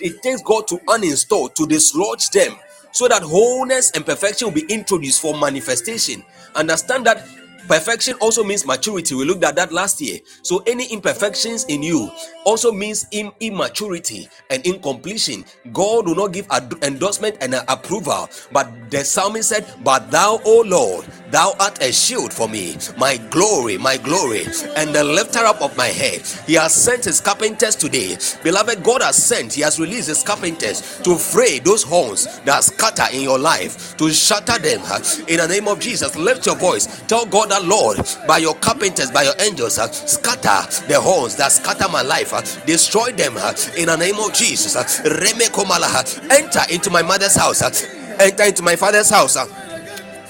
It 0.00 0.22
takes 0.22 0.42
god 0.42 0.66
to 0.68 0.78
uninstall 0.88 1.54
to 1.54 1.66
dislodge 1.66 2.30
them 2.30 2.56
so 2.92 3.06
that 3.08 3.22
wholeness 3.22 3.92
and 3.92 4.04
perfection 4.04 4.48
will 4.48 4.54
be 4.54 4.66
introduced 4.72 5.20
for 5.20 5.38
manifestation. 5.38 6.24
Understand 6.56 7.06
that 7.06 7.24
Perfection 7.66 8.14
also 8.20 8.44
means 8.44 8.66
maturity. 8.66 9.14
We 9.14 9.24
looked 9.24 9.44
at 9.44 9.56
that 9.56 9.72
last 9.72 10.00
year. 10.00 10.18
So 10.42 10.62
any 10.66 10.86
imperfections 10.92 11.64
in 11.64 11.82
you 11.82 12.10
also 12.44 12.72
means 12.72 13.06
in 13.10 13.32
immaturity 13.40 14.28
and 14.50 14.64
incompletion. 14.66 15.44
God 15.72 16.06
will 16.06 16.14
not 16.14 16.32
give 16.32 16.46
ad- 16.50 16.74
endorsement 16.82 17.36
and 17.40 17.54
approval. 17.68 18.28
But 18.52 18.90
the 18.90 19.04
psalmist 19.04 19.48
said, 19.50 19.66
But 19.84 20.10
thou, 20.10 20.40
O 20.44 20.62
Lord, 20.66 21.06
thou 21.30 21.54
art 21.60 21.82
a 21.82 21.92
shield 21.92 22.32
for 22.32 22.48
me, 22.48 22.76
my 22.98 23.16
glory, 23.30 23.78
my 23.78 23.96
glory, 23.96 24.44
and 24.76 24.94
the 24.94 25.04
lifter 25.04 25.40
up 25.40 25.60
of 25.62 25.76
my 25.76 25.88
head. 25.88 26.22
He 26.46 26.54
has 26.54 26.74
sent 26.74 27.04
his 27.04 27.20
carpenters 27.20 27.76
today. 27.76 28.16
Beloved, 28.42 28.82
God 28.82 29.02
has 29.02 29.22
sent, 29.22 29.52
he 29.54 29.62
has 29.62 29.80
released 29.80 30.08
his 30.08 30.22
carpenters 30.22 30.98
to 31.02 31.16
fray 31.16 31.58
those 31.58 31.82
horns 31.82 32.40
that 32.42 32.64
scatter 32.64 33.06
in 33.14 33.22
your 33.22 33.38
life, 33.38 33.96
to 33.98 34.10
shatter 34.10 34.58
them. 34.58 34.80
In 35.28 35.38
the 35.38 35.46
name 35.48 35.68
of 35.68 35.80
Jesus, 35.80 36.16
lift 36.16 36.46
your 36.46 36.56
voice. 36.56 36.86
Tell 37.06 37.26
God 37.26 37.47
Lord, 37.62 37.98
by 38.26 38.38
your 38.38 38.54
carpenters, 38.56 39.10
by 39.10 39.22
your 39.24 39.34
angels, 39.40 39.78
uh, 39.78 39.88
scatter 39.90 40.86
the 40.86 41.00
horns 41.00 41.36
that 41.36 41.52
scatter 41.52 41.88
my 41.88 42.02
life, 42.02 42.32
uh, 42.32 42.42
destroy 42.66 43.12
them 43.12 43.36
uh, 43.36 43.54
in 43.76 43.86
the 43.86 43.96
name 43.96 44.16
of 44.18 44.32
Jesus. 44.34 44.76
Enter 46.30 46.62
into 46.72 46.90
my 46.90 47.02
mother's 47.02 47.36
house, 47.36 47.62
enter 48.20 48.44
into 48.44 48.62
my 48.62 48.76
father's 48.76 49.10
house. 49.10 49.36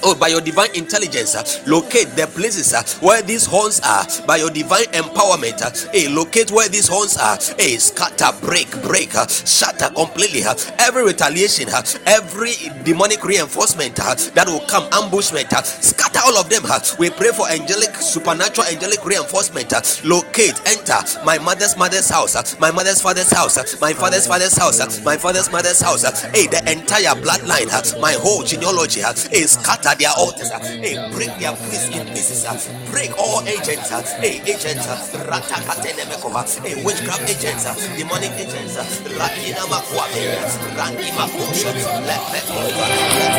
Oh, 0.03 0.15
by 0.15 0.29
your 0.29 0.41
divine 0.41 0.73
intelligence, 0.75 1.35
uh, 1.35 1.43
locate 1.67 2.07
the 2.15 2.27
places 2.27 2.73
uh, 2.73 2.83
where 3.05 3.21
these 3.21 3.45
horns 3.45 3.81
are. 3.81 4.05
By 4.25 4.37
your 4.37 4.49
divine 4.49 4.85
empowerment, 4.95 5.61
uh, 5.61 5.71
hey, 5.91 6.07
locate 6.07 6.51
where 6.51 6.69
these 6.69 6.87
horns 6.87 7.17
are. 7.17 7.37
Hey, 7.59 7.75
scatter, 7.77 8.31
break, 8.41 8.71
break, 8.83 9.13
uh, 9.15 9.27
shatter 9.27 9.89
completely. 9.93 10.43
Uh, 10.45 10.55
every 10.79 11.03
retaliation, 11.03 11.67
uh, 11.69 11.83
every 12.05 12.53
demonic 12.85 13.25
reinforcement 13.25 13.95
that 13.97 14.47
will 14.47 14.61
come, 14.67 14.87
ambushment, 14.93 15.49
scatter 15.65 16.21
all 16.25 16.37
of 16.37 16.49
them. 16.49 16.63
We 16.97 17.09
pray 17.09 17.31
for 17.31 17.49
angelic, 17.49 17.95
supernatural, 17.95 18.67
angelic 18.67 19.03
reinforcement. 19.05 19.73
Locate, 20.05 20.55
enter 20.65 20.99
my 21.25 21.39
mother's 21.39 21.75
mother's 21.77 22.09
house, 22.09 22.57
my 22.59 22.71
mother's 22.71 23.01
father's 23.01 23.31
house, 23.31 23.57
my 23.81 23.93
father's 23.93 24.27
father's 24.27 24.55
house, 24.57 25.03
my 25.03 25.17
father's 25.17 25.51
mother's 25.51 25.81
house. 25.81 26.03
Hey, 26.31 26.47
the 26.47 26.63
entire 26.71 27.15
bloodline, 27.19 27.67
my 27.99 28.13
whole 28.13 28.43
genealogy 28.43 29.01
is 29.33 29.51
scattered 29.51 29.88
scatter 29.89 29.99
their 29.99 30.11
altars. 30.17 30.51
Hey, 30.51 30.95
break 31.11 31.37
their 31.39 31.55
place 31.55 31.89
in 31.89 32.07
pieces. 32.07 32.45
Uh, 32.45 32.57
break 32.91 33.17
all 33.17 33.41
agents. 33.47 33.91
Uh, 33.91 34.01
hey, 34.19 34.41
agents. 34.41 34.87
Uh, 34.87 34.97
Ratakatenemekova. 35.27 36.45
Hey, 36.63 36.83
witchcraft 36.83 37.29
agents. 37.29 37.65
Demonic 37.97 38.31
agents. 38.31 38.77
Rakina 39.17 39.65
Makwame. 39.69 40.77
Randy 40.77 41.11
Makosha. 41.17 41.73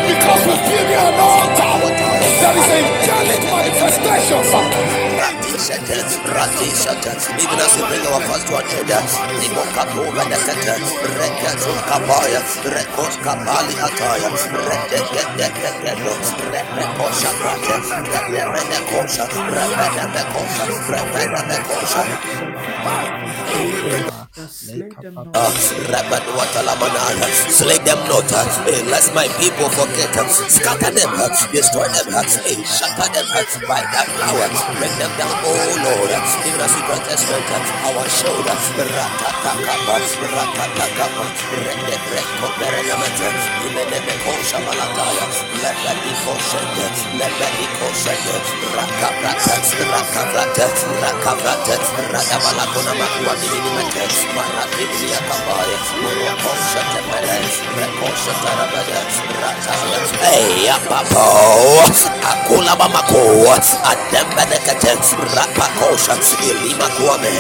Because 0.07 0.47
we 0.47 0.55
feel 0.67 0.85
the 0.87 0.99
altar. 1.21 1.71
There 2.41 2.57
is 2.57 2.71
a 5.69 5.75
angelic 5.77 6.09
manifestation. 6.25 6.97
Even 7.37 7.59
as 7.61 7.73
we 7.77 7.83
bring 7.91 8.05
our 8.09 8.23
first 8.25 8.49
one 8.49 8.65
here, 8.73 9.03
Nimokapo 9.37 10.09
Venekata, 10.17 10.75
Rekato 11.19 11.73
Kabaya, 11.91 12.41
Rekos 12.65 13.15
Kabali 13.21 13.75
Ataya, 13.77 14.31
Rekekekekekelo, 14.69 16.15
Repekosha 16.53 17.31
Prate, 17.41 17.77
Repenekosha, 18.33 19.25
Repenekosha, 19.29 20.65
Repenekosha. 20.89 22.03
Slay 24.31 24.87
them 27.83 27.99
not. 28.07 28.31
Ah, 28.31 28.67
eh, 28.71 28.83
let 28.87 29.03
my 29.15 29.27
people 29.43 29.69
forget. 29.75 30.15
Scatter 30.47 30.95
them. 30.95 31.11
Destroy 31.51 31.89
them. 31.91 32.15
Eh, 32.47 32.63
shatter 32.63 33.11
them 33.11 33.27
eh, 33.35 33.45
by 33.67 33.83
that 33.91 34.07
power. 34.23 34.47
Bring 34.79 34.95
them 35.03 35.11
down, 35.19 35.35
oh, 35.43 35.50
oh 35.51 35.75
Lord. 35.85 36.11
Grant 36.87 37.09
us 37.11 37.25
our 37.87 38.07
shoulder. 38.09 38.57
Ratatakapa. 38.79 39.97
Ratatakapa. 40.35 41.25
Rende 41.65 41.97
breko 42.07 42.49
berenamete. 42.59 43.29
Imeneme 43.67 44.15
kosha 44.25 44.59
malataya. 44.67 45.27
Lebe 45.63 45.93
di 46.05 46.13
koshende. 46.25 46.87
Lebe 47.19 47.49
di 47.59 47.67
koshende. 47.79 48.35
Rakabrata. 48.77 49.55
Rakabrata. 49.93 50.67
Rakabrata. 51.03 51.75
Radabalakona 52.13 52.95
makua 53.01 53.35
minimete. 53.43 54.05
Marakibia 54.35 55.19
Kabaya, 55.29 55.79
Murokosha 56.03 56.83
Tepede, 56.93 57.37
Rekosha 57.77 58.33
Tarabede, 58.43 58.99
Rataya, 59.41 60.01
Hey, 60.23 60.69
Papo, 60.89 61.25
Akula 62.31 62.75
Mamako, 62.77 63.23
Adembenekete, 63.91 64.93
Rapakosha, 65.41 66.15
Ilima 66.45 66.89
Kwame, 67.01 67.33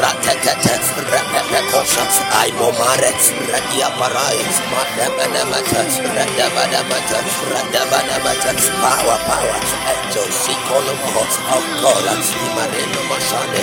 Ratekete, 0.00 0.74
Repekosha, 1.10 2.04
Aimomare, 2.40 3.10
Radia 3.50 3.90
Parai, 3.98 4.38
Madebenemete, 4.70 5.82
Redebenemete, 6.14 7.18
Redebenemete, 7.50 8.52
Power, 8.82 9.18
Power, 9.26 9.58
Angel 9.90 10.28
Sikolomo 10.30 11.22
of 11.26 11.66
God, 11.82 12.06
Imarino 12.46 13.02
Mashane, 13.10 13.62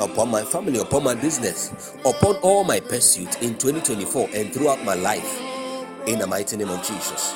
upon 0.00 0.30
my 0.30 0.42
family, 0.42 0.78
upon 0.78 1.04
my 1.04 1.14
business, 1.14 1.94
upon 2.04 2.36
all 2.36 2.64
my 2.64 2.80
pursuit 2.80 3.42
in 3.42 3.56
2024 3.58 4.30
and 4.34 4.52
throughout 4.52 4.84
my 4.84 4.94
life. 4.94 5.40
In 6.06 6.18
the 6.18 6.26
mighty 6.26 6.56
name 6.56 6.70
of 6.70 6.86
Jesus. 6.86 7.34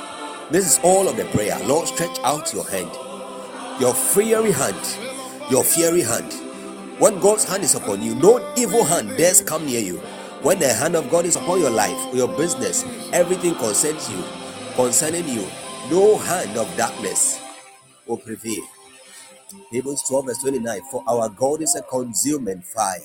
This 0.51 0.67
is 0.67 0.81
all 0.83 1.09
of 1.09 1.17
the 1.17 1.25
prayer. 1.27 1.59
Lord, 1.65 1.89
stretch 1.89 2.19
out 2.21 2.53
your 2.53 2.69
hand, 2.69 2.91
your 3.81 3.95
fiery 3.95 4.53
hand, 4.53 4.77
your 5.51 5.65
fiery 5.65 6.03
hand. 6.03 6.33
When 6.99 7.19
God's 7.21 7.45
hand 7.45 7.63
is 7.63 7.75
upon 7.75 8.03
you, 8.03 8.15
no 8.15 8.55
evil 8.57 8.85
hand 8.85 9.17
dares 9.17 9.41
come 9.41 9.67
near 9.67 9.81
you. 9.81 9.99
When 10.43 10.59
the 10.59 10.73
hand 10.73 10.97
of 10.97 11.11
God 11.11 11.25
is 11.25 11.37
upon 11.37 11.61
your 11.61 11.71
life, 11.71 12.15
your 12.15 12.29
business, 12.37 12.85
everything 13.13 13.55
concerns 13.55 14.11
you, 14.11 14.23
concerning 14.75 15.29
you, 15.29 15.47
no 15.91 16.19
hand 16.19 16.57
of 16.57 16.75
darkness 16.77 17.41
will 18.07 18.19
prevail. 18.19 18.63
Hebrews 19.71 20.03
12, 20.09 20.27
verse 20.27 20.39
29 20.43 20.81
For 20.91 21.05
our 21.09 21.29
God 21.31 21.63
is 21.63 21.75
a 21.77 21.83
consuming 21.83 22.63
fire 22.63 23.01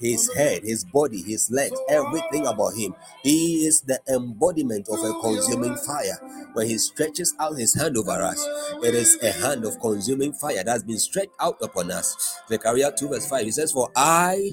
his 0.00 0.30
head, 0.34 0.62
his 0.64 0.84
body, 0.84 1.22
his 1.22 1.50
legs, 1.50 1.78
everything 1.88 2.46
about 2.46 2.74
him. 2.74 2.94
He 3.22 3.66
is 3.66 3.82
the 3.82 4.00
embodiment 4.08 4.88
of 4.88 4.98
a 5.04 5.20
consuming 5.20 5.76
fire. 5.76 6.18
When 6.54 6.68
he 6.68 6.78
stretches 6.78 7.34
out 7.40 7.58
his 7.58 7.74
hand 7.74 7.96
over 7.96 8.12
us, 8.12 8.44
it 8.82 8.94
is 8.94 9.18
a 9.22 9.32
hand 9.32 9.64
of 9.64 9.80
consuming 9.80 10.32
fire 10.32 10.56
that 10.64 10.68
has 10.68 10.82
been 10.82 10.98
stretched 10.98 11.32
out 11.40 11.58
upon 11.62 11.90
us. 11.90 12.38
Zechariah 12.48 12.92
2, 12.96 13.08
verse 13.08 13.28
5, 13.28 13.44
he 13.44 13.50
says, 13.50 13.72
For 13.72 13.90
I, 13.96 14.52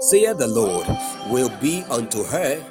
saith 0.00 0.38
the 0.38 0.48
Lord, 0.48 0.86
will 1.30 1.50
be 1.60 1.82
unto 1.90 2.24
her 2.24 2.64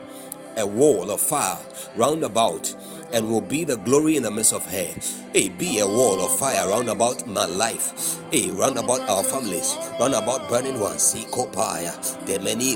a 0.57 0.65
wall 0.67 1.11
of 1.11 1.21
fire 1.21 1.59
round 1.95 2.23
about 2.23 2.73
and 3.15 3.29
will 3.29 3.41
be 3.41 3.63
the 3.65 3.77
glory 3.77 4.17
in 4.17 4.23
the 4.23 4.31
midst 4.31 4.53
of 4.53 4.65
her. 4.67 4.89
Hey, 5.33 5.49
be 5.49 5.79
a 5.79 5.87
wall 5.87 6.21
of 6.23 6.37
fire 6.39 6.69
round 6.69 6.89
about 6.89 7.27
my 7.27 7.45
life. 7.47 8.19
Hey, 8.31 8.51
round 8.51 8.77
about 8.77 9.01
our 9.09 9.23
families, 9.23 9.75
round 9.99 10.15
about 10.15 10.49
burning 10.49 10.79
ones. 10.79 11.13
The 11.13 12.39
many. 12.43 12.75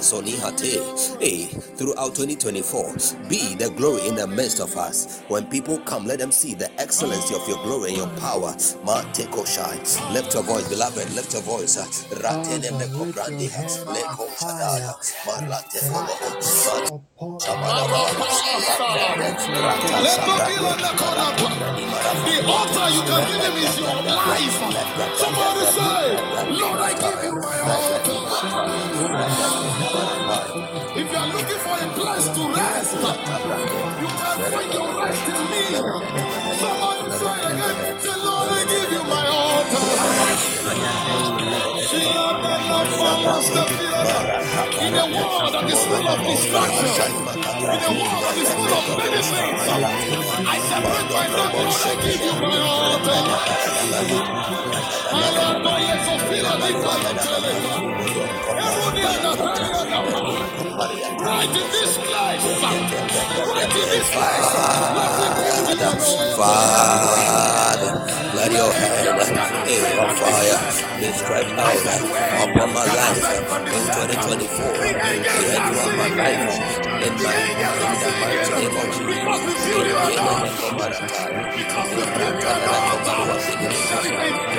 Hey, 1.21 1.45
throughout 1.77 2.15
2024, 2.15 2.93
be 3.29 3.55
the 3.55 3.71
glory 3.77 4.07
in 4.07 4.15
the 4.15 4.27
midst 4.27 4.61
of 4.61 4.75
us. 4.77 5.21
When 5.27 5.45
people 5.47 5.79
come, 5.79 6.07
let 6.07 6.19
them 6.19 6.31
see 6.31 6.55
the 6.55 6.71
excellency 6.81 7.35
of 7.35 7.47
your 7.47 7.61
glory 7.63 7.89
and 7.89 7.97
your 7.97 8.09
power. 8.19 8.53
Mate 8.85 9.27
koshai. 9.31 10.13
Lift 10.13 10.33
your 10.33 10.43
voice, 10.43 10.67
beloved. 10.69 11.11
Lift 11.15 11.33
your 11.33 11.43
voice. 11.43 11.77
Ratene. 12.11 12.69
The 17.19 17.25
altar 22.47 22.87
you 22.95 23.03
can 23.03 23.27
give 23.27 23.43
him 23.43 23.57
is 23.59 23.75
your 23.79 24.03
life. 24.03 24.59
Somebody 25.19 25.65
say, 25.75 26.15
Lord, 26.59 26.79
I 26.79 26.81
give 26.93 27.23
you 27.25 27.33
my 27.41 27.59
altar. 27.75 28.21
If 30.95 31.11
you 31.11 31.17
are 31.17 31.27
looking 31.27 31.59
for 31.59 31.75
a 31.75 31.87
place 31.99 32.27
to 32.29 32.43
rest, 32.55 32.95
you 34.01 34.07
can 34.07 34.51
find 34.51 34.73
your 34.73 35.03
rest 35.03 35.27
in 35.27 35.43
me. 35.51 35.65
Somebody 36.61 37.11
say 37.19 37.39
again, 37.51 38.01
say, 38.01 38.15
Lord, 38.23 38.49
I 38.49 38.51
give 38.69 38.91
you 38.93 39.03
my 39.03 39.27
altar. 39.27 39.83
In 44.81 44.95
a 44.95 45.05
world 45.05 45.53
that 45.53 45.67
is 45.69 45.83
full 45.85 46.07
of 46.07 46.19
distraction, 46.25 47.11
in 47.11 47.83
a 47.83 47.91
world 47.99 48.23
that 48.23 48.37
is 48.37 48.49
full 48.53 48.73
of 48.73 48.85
medicines, 48.97 49.61
I 50.47 50.57
separate 50.69 51.09
my 51.11 51.25
name 51.27 51.53
and 51.55 51.71
I 51.85 51.95
give 52.03 52.21
you. 52.21 52.33
my 54.81 54.98
altar. 55.11 55.49
Hallelujah, 55.49 55.97
so 56.05 56.13
feel 56.29 56.45
a 56.45 56.55
Right 61.19 61.49
in 61.49 61.67
this 61.71 61.97
place, 61.97 62.63
right 63.47 63.69
in 63.69 63.87
this 63.89 64.09
place, 64.13 64.49
Father, 66.37 67.93
let 68.35 68.51
your 68.51 68.71
hand 68.71 69.07
of 69.09 69.27
fire 70.17 70.59
be 70.99 71.09
stretched 71.11 71.59
out 71.59 71.83
upon 72.49 72.69
my 72.73 72.85
life 72.85 73.23
in 73.49 73.83
2024. 73.89 74.73
The 74.73 75.57
of 75.75 75.93
my 75.97 76.09
life 76.15 76.89
in 76.99 77.13
my 77.15 77.35
in 77.59 77.97
the 77.99 78.11
mighty 78.21 78.51
name 84.09 84.35
of 84.35 84.58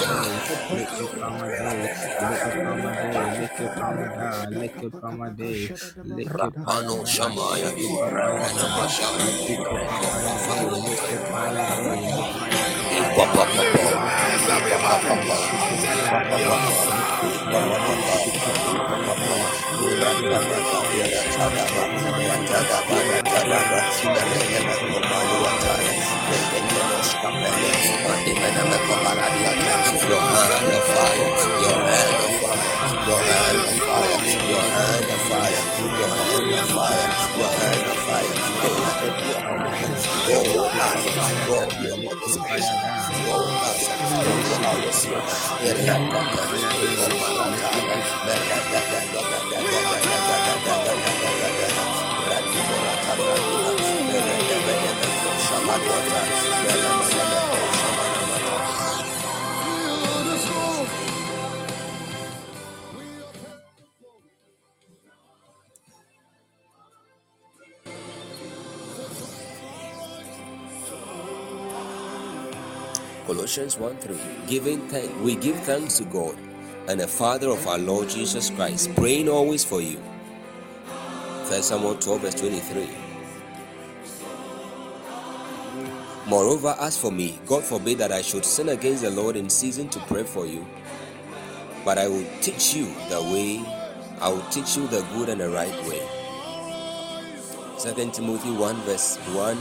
My 0.00 0.06
day, 5.36 5.68
Your 34.50 34.60
hand 34.60 35.04
of 35.04 35.20
fire, 35.28 35.60
fire, 35.68 36.20
fire, 36.70 37.10
fire, 37.10 37.94
fire, 38.06 38.34
fire. 56.68 57.09
Colossians 73.30 73.78
1 73.78 73.96
3. 73.98 74.18
Giving 74.48 74.80
thanks, 74.88 75.14
we 75.20 75.36
give 75.36 75.54
thanks 75.60 75.98
to 75.98 76.04
God 76.06 76.36
and 76.88 76.98
the 76.98 77.06
Father 77.06 77.48
of 77.50 77.64
our 77.68 77.78
Lord 77.78 78.08
Jesus 78.08 78.50
Christ, 78.50 78.92
praying 78.96 79.28
always 79.28 79.62
for 79.64 79.80
you. 79.80 79.98
1 81.46 81.62
Samuel 81.62 81.94
12, 81.94 82.22
verse 82.22 82.34
23. 82.34 82.90
Moreover, 86.26 86.74
as 86.80 86.96
for 86.98 87.12
me, 87.12 87.38
God 87.46 87.62
forbid 87.62 87.98
that 87.98 88.10
I 88.10 88.20
should 88.20 88.44
sin 88.44 88.70
against 88.70 89.04
the 89.04 89.10
Lord 89.10 89.36
in 89.36 89.48
season 89.48 89.88
to 89.90 90.00
pray 90.00 90.24
for 90.24 90.44
you. 90.44 90.66
But 91.84 91.98
I 91.98 92.08
will 92.08 92.26
teach 92.40 92.74
you 92.74 92.86
the 93.10 93.22
way, 93.22 93.64
I 94.20 94.28
will 94.28 94.42
teach 94.50 94.76
you 94.76 94.88
the 94.88 95.06
good 95.14 95.28
and 95.28 95.40
the 95.40 95.50
right 95.50 95.86
way. 95.86 96.02
2 97.78 98.10
Timothy 98.10 98.50
1, 98.50 98.76
verse 98.80 99.18
1 99.18 99.56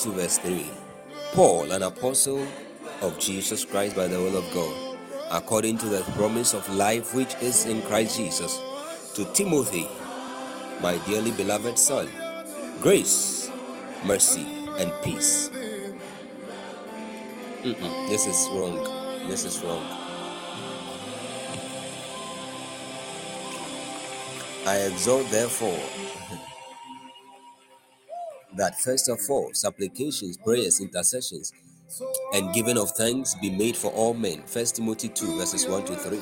to 0.00 0.10
verse 0.10 0.38
3. 0.38 0.77
Paul, 1.32 1.72
an 1.72 1.82
apostle 1.82 2.46
of 3.02 3.18
Jesus 3.18 3.64
Christ 3.64 3.94
by 3.94 4.08
the 4.08 4.18
will 4.18 4.36
of 4.36 4.50
God, 4.52 4.98
according 5.30 5.78
to 5.78 5.86
the 5.86 6.02
promise 6.16 6.54
of 6.54 6.68
life 6.74 7.14
which 7.14 7.34
is 7.42 7.66
in 7.66 7.82
Christ 7.82 8.16
Jesus, 8.16 8.60
to 9.14 9.24
Timothy, 9.34 9.88
my 10.80 10.96
dearly 11.06 11.30
beloved 11.32 11.78
son, 11.78 12.08
grace, 12.80 13.50
mercy, 14.04 14.46
and 14.78 14.90
peace. 15.02 15.50
Mm-mm, 17.62 18.08
this 18.08 18.26
is 18.26 18.48
wrong. 18.52 19.28
This 19.28 19.44
is 19.44 19.62
wrong. 19.62 19.84
I 24.66 24.76
exhort, 24.78 25.28
therefore, 25.30 25.78
that 28.58 28.78
first 28.80 29.08
of 29.08 29.18
all, 29.30 29.50
supplications, 29.54 30.36
prayers, 30.36 30.80
intercessions, 30.80 31.52
and 32.34 32.52
giving 32.52 32.76
of 32.76 32.90
thanks 32.92 33.34
be 33.36 33.50
made 33.50 33.76
for 33.76 33.90
all 33.92 34.14
men. 34.14 34.42
First 34.46 34.76
Timothy 34.76 35.08
2, 35.08 35.38
verses 35.38 35.66
1 35.66 35.84
to 35.86 35.96
3. 35.96 36.20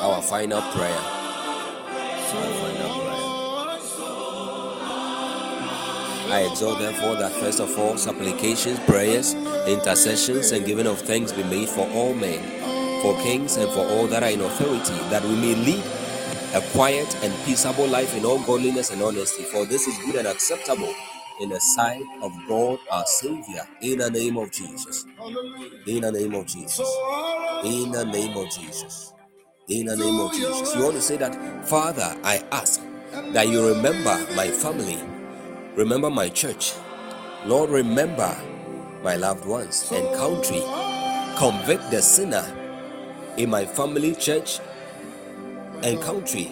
Our 0.00 0.22
final 0.22 0.60
prayer. 0.62 1.00
Our 2.20 2.52
final 2.52 3.00
prayer. 3.00 3.26
I 6.28 6.48
exhort 6.50 6.78
therefore 6.78 7.16
that 7.16 7.32
first 7.40 7.60
of 7.60 7.78
all 7.78 7.96
supplications, 7.96 8.78
prayers, 8.80 9.34
intercessions, 9.66 10.52
and 10.52 10.64
giving 10.66 10.86
of 10.86 11.00
thanks 11.00 11.32
be 11.32 11.42
made 11.44 11.68
for 11.68 11.88
all 11.90 12.14
men, 12.14 12.42
for 13.02 13.14
kings, 13.22 13.56
and 13.56 13.70
for 13.72 13.80
all 13.80 14.06
that 14.06 14.22
are 14.22 14.30
in 14.30 14.40
authority, 14.40 14.94
that 15.10 15.22
we 15.24 15.36
may 15.36 15.54
lead 15.54 15.84
a 16.54 16.60
quiet 16.72 17.14
and 17.22 17.34
peaceable 17.44 17.86
life 17.88 18.16
in 18.16 18.24
all 18.24 18.38
godliness 18.44 18.90
and 18.90 19.02
honesty. 19.02 19.42
For 19.44 19.66
this 19.66 19.86
is 19.86 19.98
good 19.98 20.16
and 20.16 20.26
acceptable 20.26 20.92
in 21.40 21.50
the 21.50 21.60
sight 21.60 22.02
of 22.22 22.32
God 22.48 22.78
our 22.90 23.04
Savior. 23.06 23.66
In 23.82 23.98
the 23.98 24.10
name 24.10 24.38
of 24.38 24.50
Jesus. 24.52 25.04
In 25.86 26.02
the 26.02 26.12
name 26.12 26.34
of 26.34 26.46
Jesus. 26.46 26.88
In 27.64 27.92
the 27.92 28.04
name 28.04 28.36
of 28.36 28.50
Jesus. 28.50 29.12
In 29.68 29.86
the 29.86 29.96
name 29.96 30.20
of 30.20 30.32
Jesus. 30.32 30.74
You 30.74 30.84
want 30.84 30.94
to 30.96 31.02
say 31.02 31.16
that, 31.18 31.68
Father, 31.68 32.16
I 32.24 32.42
ask 32.52 32.80
that 33.32 33.48
you 33.48 33.66
remember 33.66 34.26
my 34.34 34.48
family, 34.48 34.98
remember 35.74 36.10
my 36.10 36.28
church. 36.28 36.72
Lord, 37.44 37.70
remember 37.70 38.34
my 39.06 39.14
loved 39.14 39.46
ones 39.46 39.88
and 39.92 40.04
country. 40.16 40.60
Convict 41.38 41.92
the 41.92 42.02
sinner 42.02 42.44
in 43.36 43.48
my 43.48 43.64
family, 43.64 44.16
church, 44.16 44.58
and 45.84 46.00
country. 46.02 46.50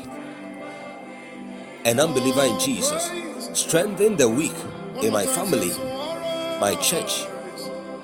An 1.85 1.99
unbeliever 1.99 2.45
in 2.45 2.57
Jesus. 2.61 3.11
Strengthen 3.59 4.17
the 4.17 4.29
weak 4.29 4.55
in 5.03 5.13
my 5.13 5.27
family, 5.27 5.73
my 6.61 6.77
church, 6.81 7.27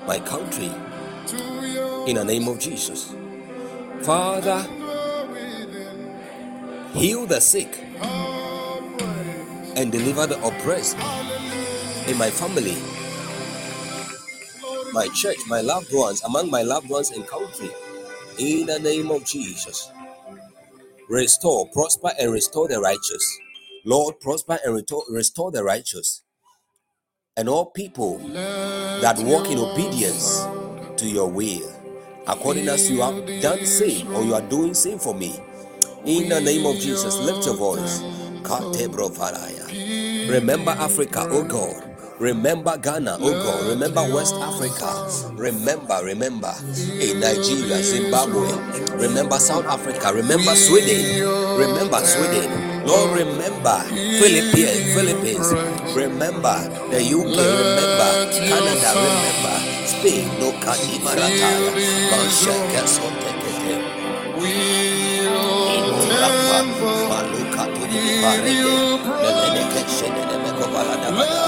my 0.05 0.19
country. 0.19 0.69
In 2.05 2.15
the 2.15 2.25
name 2.25 2.49
of 2.49 2.59
Jesus. 2.59 3.15
Father, 4.01 4.67
heal 6.91 7.25
the 7.25 7.39
sick 7.39 7.85
and 9.77 9.93
deliver 9.93 10.27
the 10.27 10.37
oppressed 10.43 10.97
in 12.09 12.17
my 12.17 12.29
family, 12.29 12.75
my 14.93 15.07
church, 15.09 15.37
my 15.47 15.61
loved 15.61 15.93
ones, 15.93 16.21
among 16.23 16.49
my 16.49 16.61
loved 16.61 16.89
ones 16.89 17.11
in 17.11 17.23
country. 17.23 17.69
In 18.37 18.65
the 18.65 18.79
name 18.79 19.11
of 19.11 19.25
Jesus. 19.25 19.91
Restore, 21.09 21.67
prosper, 21.69 22.11
and 22.19 22.31
restore 22.31 22.67
the 22.67 22.79
righteous. 22.79 23.39
Lord, 23.85 24.19
prosper 24.19 24.59
and 24.65 24.73
restore, 25.09 25.51
the 25.51 25.63
righteous. 25.63 26.23
And 27.35 27.49
all 27.49 27.65
people 27.65 28.19
that 28.19 29.17
walk 29.19 29.49
in 29.49 29.57
obedience 29.59 30.45
to 30.97 31.07
your 31.07 31.29
will, 31.29 31.73
according 32.27 32.67
as 32.67 32.89
you 32.89 33.01
have 33.01 33.25
done 33.41 33.65
same 33.65 34.13
or 34.15 34.23
you 34.23 34.33
are 34.33 34.41
doing 34.41 34.73
same 34.73 34.99
for 34.99 35.15
me. 35.15 35.39
In 36.05 36.29
the 36.29 36.41
name 36.41 36.65
of 36.65 36.75
Jesus, 36.77 37.17
lift 37.19 37.45
your 37.45 37.55
voice. 37.55 38.01
Remember 40.29 40.71
Africa, 40.71 41.27
oh 41.29 41.43
God. 41.43 41.90
Remember 42.21 42.77
Ghana, 42.77 43.17
oh 43.19 43.33
God. 43.33 43.65
Remember 43.73 44.05
West 44.13 44.35
Africa. 44.37 45.09
Remember, 45.33 45.97
remember 46.05 46.53
in 47.01 47.19
Nigeria, 47.19 47.81
Zimbabwe. 47.81 48.45
Remember 48.93 49.39
South 49.39 49.65
Africa. 49.65 50.13
Remember 50.13 50.53
Sweden. 50.53 51.25
Remember 51.57 51.97
Sweden. 52.05 52.85
Lord, 52.85 53.17
remember 53.17 53.81
Philippines. 54.21 54.93
Philippines. 54.93 55.49
Remember 55.97 56.61
the 56.93 57.01
UK. 57.01 57.37
Remember 57.41 58.11
Canada. 58.37 58.89
Remember 59.01 59.57
Spain. 59.89 60.29
No 60.37 60.53
Kadima 60.61 61.17
Rataya. 61.17 61.73
Manshaka 62.13 62.85
Sotekete. 62.85 63.81
Maluka 67.09 67.65
to 67.65 67.81
the 67.89 67.99
Parade. 68.21 68.61
Melene 69.25 69.63
Keshene 69.73 70.21
Mekovala 70.45 70.95
Dabada. 71.01 71.40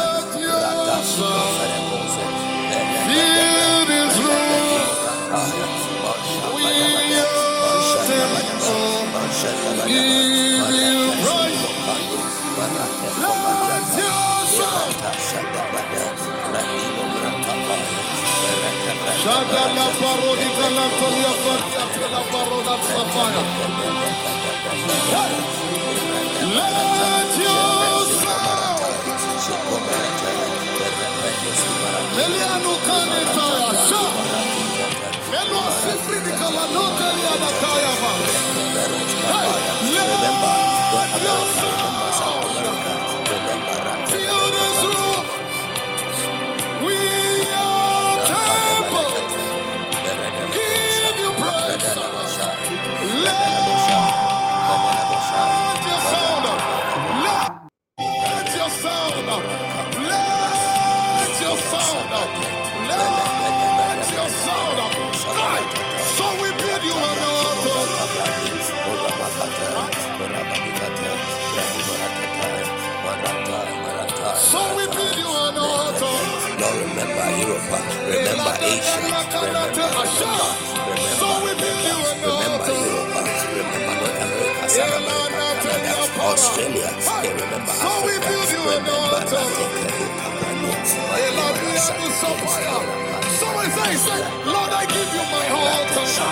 Shadala 19.23 19.87
parodi. 19.99 20.47
Let 26.55 27.37
your 27.39 27.72
Eliano 32.13 32.73
kayama. 37.61 38.11
Hey, 39.29 39.49
let 39.93 40.62
Someone 92.21 93.71
say, 93.71 93.95
say, 93.95 94.21
Lord, 94.45 94.71
I 94.71 94.85
give 94.87 95.09
you 95.15 95.23
my 95.33 95.47
altar. 95.59 96.07
Say, 96.07 96.23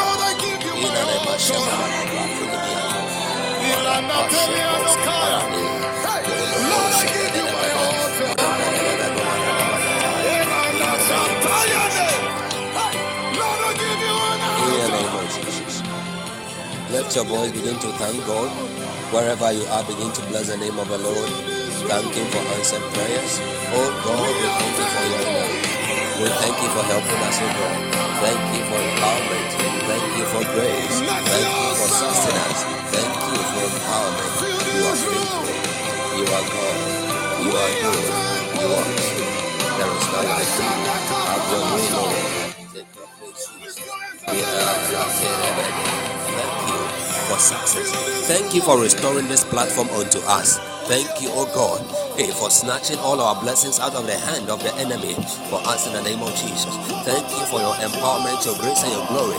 Lord, 0.00 0.20
I 0.28 0.32
give 0.40 0.62
you 0.66 0.74
my 0.82 1.00
altar. 1.12 1.62
Ilana 3.70 4.18
Teliano 4.32 4.94
Kaya. 5.06 5.40
Hey, 6.04 6.22
Lord, 6.70 6.92
I 7.00 7.04
give 7.14 7.34
you 7.38 7.46
my 7.56 7.68
altar. 7.84 8.32
Ilana 10.34 10.90
Santayane. 11.08 12.08
Hey, 12.78 12.94
Lord, 13.40 13.62
I 13.68 13.72
give 13.82 14.00
you 14.06 14.16
an 14.30 14.40
In 14.42 14.70
the 14.70 14.82
altar. 14.82 14.96
name 14.96 15.14
of 15.20 15.26
Jesus. 15.36 15.82
Let 16.92 17.16
your 17.16 17.26
voice 17.26 17.52
begin 17.52 17.78
to 17.80 17.88
thank 18.00 18.26
God. 18.26 18.50
Wherever 19.12 19.52
you 19.52 19.64
are, 19.72 19.84
begin 19.86 20.12
to 20.12 20.22
bless 20.28 20.48
the 20.50 20.58
name 20.58 20.78
of 20.78 20.88
the 20.88 20.98
Lord. 20.98 21.30
Thank 21.88 22.12
Him 22.12 22.26
for 22.28 22.44
answered 22.58 22.82
prayers. 22.92 23.34
Oh 23.72 23.88
God, 24.04 24.20
we 24.20 24.46
thank 24.52 24.76
you 24.76 24.86
for 24.92 25.04
your 25.08 25.22
love. 25.32 25.54
We 26.20 26.28
thank 26.28 26.56
you 26.60 26.70
for 26.76 26.84
helping 26.84 27.22
us, 27.24 27.38
oh 27.40 27.52
God. 27.56 27.76
Thank 28.20 28.42
you 28.52 28.62
for 28.68 28.80
empowerment. 28.82 29.50
Thank 29.88 30.06
you 30.18 30.26
for 30.28 30.42
grace. 30.52 30.96
Thank 31.00 31.26
you 31.32 31.74
for 31.80 31.88
sustenance. 31.88 32.60
Thank 32.92 33.14
you 33.32 33.42
for 33.48 33.64
empowerment. 33.72 34.32
You 34.44 34.84
are 34.90 34.98
faithful. 35.00 35.56
You 36.18 36.24
are 36.26 36.46
God. 36.52 36.78
You 37.46 37.52
are 37.56 37.74
good. 37.80 38.04
You 38.60 38.68
are 38.76 38.88
true. 39.00 39.30
There 39.78 39.92
is 39.96 40.06
none 40.12 40.82
like 40.84 41.08
you. 41.08 41.22
Have 41.30 41.46
your 41.52 41.64
way, 41.72 41.86
Lord. 41.94 42.16
Take 42.74 42.96
your 42.96 43.08
place, 43.16 43.50
Jesus. 43.54 43.80
We 44.28 44.38
are 44.42 45.10
Thank 46.36 46.70
you 46.70 46.85
for 47.28 47.38
success. 47.38 47.90
Thank 48.28 48.54
you 48.54 48.62
for 48.62 48.80
restoring 48.80 49.28
this 49.28 49.44
platform 49.44 49.88
unto 49.90 50.18
us. 50.26 50.58
Thank 50.88 51.22
you, 51.22 51.30
oh 51.34 51.46
God, 51.54 51.82
hey, 52.16 52.30
for 52.30 52.50
snatching 52.50 52.98
all 53.00 53.20
our 53.20 53.40
blessings 53.42 53.80
out 53.80 53.94
of 53.94 54.06
the 54.06 54.14
hand 54.16 54.50
of 54.50 54.62
the 54.62 54.72
enemy 54.76 55.14
for 55.50 55.58
us 55.66 55.86
in 55.86 55.94
the 55.94 56.02
name 56.02 56.22
of 56.22 56.30
Jesus. 56.36 56.70
Thank 57.04 57.26
you 57.30 57.44
for 57.50 57.60
your 57.60 57.74
empowerment, 57.82 58.44
your 58.46 58.56
grace, 58.62 58.82
and 58.84 58.92
your 58.94 59.06
glory. 59.08 59.38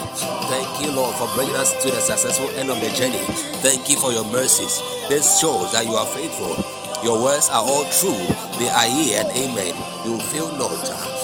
Thank 0.52 0.70
you, 0.84 0.92
Lord, 0.92 1.16
for 1.16 1.28
bringing 1.36 1.56
us 1.56 1.72
to 1.84 1.92
the 1.92 2.02
successful 2.02 2.50
end 2.60 2.70
of 2.70 2.80
the 2.82 2.90
journey. 2.92 3.24
Thank 3.64 3.90
you 3.90 3.98
for 3.98 4.12
your 4.12 4.26
mercies. 4.32 4.80
This 5.10 5.40
shows 5.40 5.72
that 5.74 5.86
you 5.86 5.96
are 5.96 6.08
faithful. 6.08 6.56
Your 7.04 7.22
words 7.24 7.50
are 7.50 7.64
all 7.64 7.86
true. 7.92 8.20
They 8.60 8.70
are 8.70 8.88
yea 8.88 9.24
and 9.24 9.30
amen. 9.32 9.74
You 10.06 10.14
will 10.14 10.28
fail 10.30 10.52
not. 10.58 11.17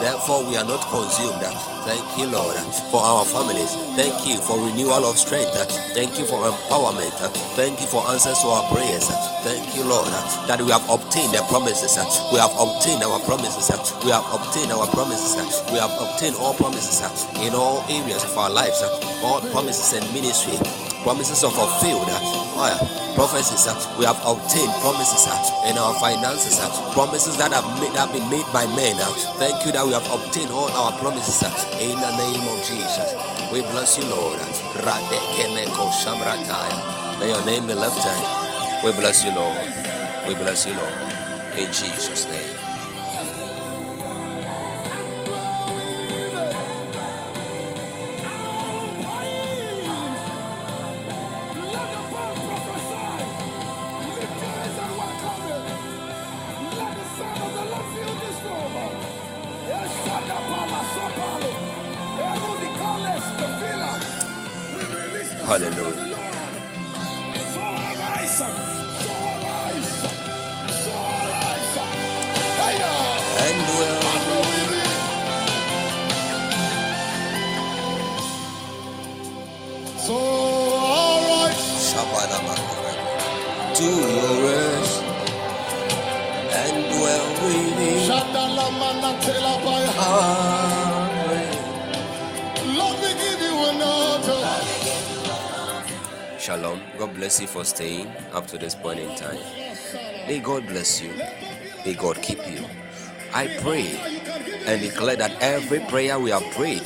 Therefore, 0.00 0.44
we 0.44 0.56
are 0.56 0.64
not 0.64 0.82
consumed. 0.90 1.40
Thank 1.88 2.04
you, 2.18 2.26
Lord, 2.30 2.56
for 2.92 3.00
our 3.00 3.24
families. 3.24 3.74
Thank 3.96 4.26
you 4.28 4.38
for 4.40 4.60
renewal 4.60 5.04
of 5.08 5.16
strength. 5.18 5.50
Thank 5.94 6.18
you 6.18 6.26
for 6.26 6.38
empowerment. 6.44 7.12
Thank 7.56 7.80
you 7.80 7.86
for 7.86 8.06
answers 8.10 8.38
to 8.40 8.48
our 8.48 8.64
prayers. 8.70 9.08
Thank 9.42 9.74
you, 9.74 9.84
Lord, 9.84 10.08
that 10.46 10.60
we 10.60 10.70
have 10.70 10.84
obtained 10.90 11.32
the 11.34 11.42
promises. 11.48 11.96
We 12.32 12.38
have 12.38 12.52
obtained 12.58 13.02
our 13.02 13.20
promises. 13.24 13.70
We 14.04 14.10
have 14.10 14.26
obtained 14.32 14.72
our 14.72 14.86
promises. 14.88 15.62
We 15.72 15.78
have 15.78 15.94
obtained 15.98 16.36
all 16.36 16.54
promises 16.54 17.00
in 17.40 17.54
all 17.54 17.82
areas 17.88 18.24
of 18.24 18.36
our 18.36 18.50
lives. 18.50 18.82
All 19.24 19.40
promises 19.50 19.92
and 19.96 20.04
ministry 20.12 20.58
promises 21.02 21.42
of 21.42 21.52
fulfilled 21.54 22.08
uh, 22.56 22.78
prophecies. 23.14 23.66
We 23.98 24.04
have 24.04 24.20
obtained 24.26 24.72
promises 24.80 25.26
uh, 25.28 25.68
in 25.70 25.78
our 25.78 25.94
finances, 26.00 26.58
uh, 26.60 26.68
promises 26.92 27.36
that 27.38 27.52
have, 27.52 27.66
made, 27.80 27.94
have 27.96 28.12
been 28.12 28.28
made 28.30 28.46
by 28.52 28.66
men. 28.76 28.96
Uh, 29.00 29.12
thank 29.38 29.64
you 29.66 29.72
that 29.72 29.86
we 29.86 29.92
have 29.92 30.06
obtained 30.12 30.50
all 30.50 30.70
our 30.72 30.92
promises 30.98 31.42
in 31.80 31.96
the 31.96 32.12
name 32.18 32.44
of 32.48 32.58
Jesus. 32.64 33.14
We 33.52 33.62
bless 33.72 33.98
you, 33.98 34.04
Lord. 34.10 34.40
May 37.20 37.28
your 37.30 37.44
name 37.46 37.66
be 37.66 37.74
lifted. 37.74 38.20
We 38.84 38.92
bless 38.92 39.24
you, 39.24 39.32
Lord. 39.34 39.58
We 40.28 40.34
bless 40.34 40.66
you, 40.66 40.74
Lord. 40.74 40.94
In 41.56 41.66
Jesus' 41.72 42.26
name. 42.28 42.41
For 97.52 97.64
staying 97.66 98.08
up 98.32 98.46
to 98.46 98.56
this 98.56 98.74
point 98.74 98.98
in 98.98 99.14
time. 99.14 99.38
May 100.26 100.40
God 100.40 100.66
bless 100.66 101.02
you. 101.02 101.12
May 101.84 101.92
God 101.92 102.16
keep 102.22 102.38
you. 102.48 102.64
I 103.34 103.46
pray 103.60 103.86
and 104.66 104.80
declare 104.80 105.16
that 105.16 105.36
every 105.42 105.80
prayer 105.80 106.18
we 106.18 106.30
have 106.30 106.44
prayed 106.52 106.82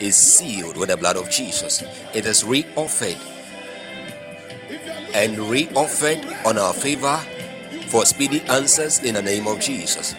is 0.00 0.16
sealed 0.16 0.78
with 0.78 0.88
the 0.88 0.96
blood 0.96 1.16
of 1.16 1.28
Jesus. 1.28 1.82
It 2.14 2.24
is 2.24 2.42
re-offered 2.42 3.18
and 5.14 5.38
re-offered 5.38 6.24
on 6.46 6.56
our 6.56 6.72
favor 6.72 7.18
for 7.88 8.06
speedy 8.06 8.40
answers 8.48 9.04
in 9.04 9.14
the 9.14 9.22
name 9.22 9.46
of 9.46 9.60
Jesus. 9.60 10.14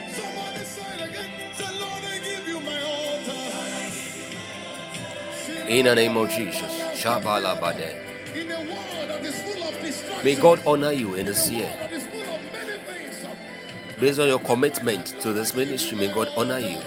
In 5.68 5.86
the 5.86 5.95
name 5.95 6.18
of 6.18 6.30
Jesus. 6.30 6.72
Shabalabade. 6.94 8.06
In 8.36 8.48
May 10.21 10.35
God 10.35 10.61
honor 10.67 10.91
you 10.91 11.13
in 11.13 11.27
this 11.27 11.49
year. 11.49 11.73
Based 14.01 14.19
on 14.19 14.27
your 14.27 14.39
commitment 14.39 15.05
to 15.21 15.31
this 15.31 15.55
ministry, 15.55 15.97
may 15.97 16.13
God 16.13 16.27
honor 16.35 16.59
you. 16.59 16.77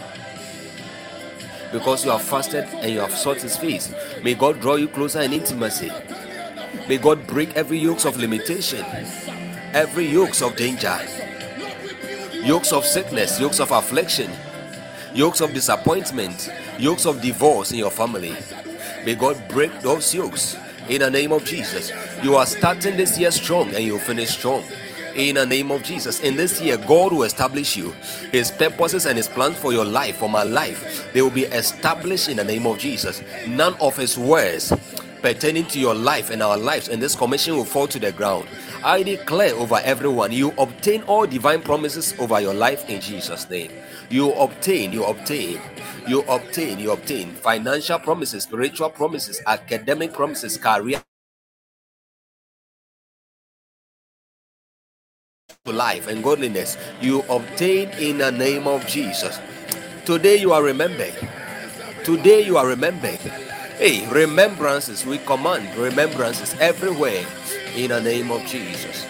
Because 1.73 2.05
you 2.05 2.11
have 2.11 2.21
fasted 2.21 2.65
and 2.65 2.93
you 2.93 3.01
have 3.01 3.15
sought 3.15 3.41
His 3.41 3.57
face, 3.57 3.91
may 4.23 4.35
God 4.35 4.61
draw 4.61 4.75
you 4.75 4.87
closer 4.87 5.23
in 5.23 5.33
intimacy. 5.33 5.91
May 6.91 6.99
God 6.99 7.27
break 7.27 7.57
every 7.57 7.79
yoke 7.79 8.05
of 8.05 8.19
limitation, 8.19 8.85
every 9.73 10.05
yoke 10.07 10.39
of 10.43 10.55
danger, 10.55 10.99
yokes 12.35 12.71
of 12.71 12.85
sickness, 12.85 13.41
yokes 13.41 13.61
of 13.61 13.71
affliction, 13.71 14.31
yokes 15.15 15.41
of 15.41 15.55
disappointment, 15.55 16.51
yokes 16.79 17.07
of 17.07 17.23
divorce 17.23 17.73
in 17.73 17.79
your 17.79 17.91
family. 17.91 18.37
May 19.07 19.15
God 19.15 19.43
break 19.49 19.81
those 19.81 20.15
yokes 20.15 20.59
in 20.89 21.01
the 21.01 21.11
name 21.11 21.33
of 21.33 21.45
Jesus. 21.45 21.93
You 22.23 22.37
are 22.37 22.47
starting 22.47 22.97
this 22.97 23.19
year 23.19 23.31
strong 23.31 23.75
and 23.75 23.85
you'll 23.85 23.99
finish 23.99 24.31
strong. 24.31 24.65
In 25.15 25.35
the 25.35 25.45
name 25.45 25.71
of 25.71 25.83
Jesus. 25.83 26.21
In 26.21 26.37
this 26.37 26.61
year, 26.61 26.79
God 26.79 27.13
will 27.13 27.25
establish 27.25 27.77
you. 27.77 27.91
His 28.31 28.51
purposes 28.51 29.05
and 29.05 29.17
His 29.17 29.29
plans 29.29 29.59
for 29.59 29.73
your 29.73 29.85
life, 29.85 30.17
for 30.17 30.29
my 30.29 30.43
life, 30.43 31.13
they 31.13 31.21
will 31.21 31.31
be 31.31 31.45
established 31.45 32.31
in 32.31 32.39
the 32.39 32.45
name 32.45 32.67
of 32.67 32.79
Jesus. 32.79 33.23
None 33.47 33.75
of 33.75 33.97
His 33.97 34.17
words 34.17 34.73
pertaining 35.21 35.65
to 35.67 35.79
your 35.79 35.95
life 35.95 36.31
and 36.31 36.43
our 36.43 36.59
lives 36.59 36.89
and 36.89 37.01
this 37.01 37.15
commission 37.15 37.55
will 37.55 37.65
fall 37.65 37.87
to 37.87 37.99
the 37.99 38.11
ground. 38.13 38.47
I 38.85 39.03
declare 39.05 39.55
over 39.55 39.81
everyone, 39.85 40.33
you 40.33 40.53
obtain 40.59 41.03
all 41.05 41.27
divine 41.27 41.63
promises 41.63 42.15
over 42.19 42.41
your 42.41 42.55
life 42.55 42.89
in 42.91 43.01
Jesus' 43.01 43.49
name. 43.49 43.71
You 44.13 44.35
obtain, 44.35 44.93
you 44.93 45.05
obtain, 45.07 45.59
you 46.07 46.21
obtain, 46.29 46.79
you 46.79 46.93
obtain 46.93 47.31
financial 47.31 47.99
promises, 47.99 48.43
spiritual 48.43 48.91
promises, 48.91 49.41
academic 49.47 50.13
promises, 50.13 50.59
career 50.59 51.03
life 55.65 56.09
and 56.09 56.23
godliness. 56.23 56.77
You 57.01 57.23
obtain 57.31 57.89
in 58.01 58.19
the 58.19 58.31
name 58.31 58.67
of 58.67 58.87
Jesus. 58.87 59.41
Today 60.05 60.37
you 60.37 60.53
are 60.53 60.63
remembered. 60.63 61.15
Today 62.05 62.45
you 62.45 62.59
are 62.59 62.67
remembered. 62.67 63.21
Hey, 63.81 64.07
remembrances, 64.11 65.07
we 65.07 65.19
command 65.21 65.75
remembrances 65.79 66.55
everywhere 66.61 67.25
in 67.77 67.89
the 67.89 68.03
name 68.03 68.31
of 68.31 68.45
Jesus. 68.45 69.07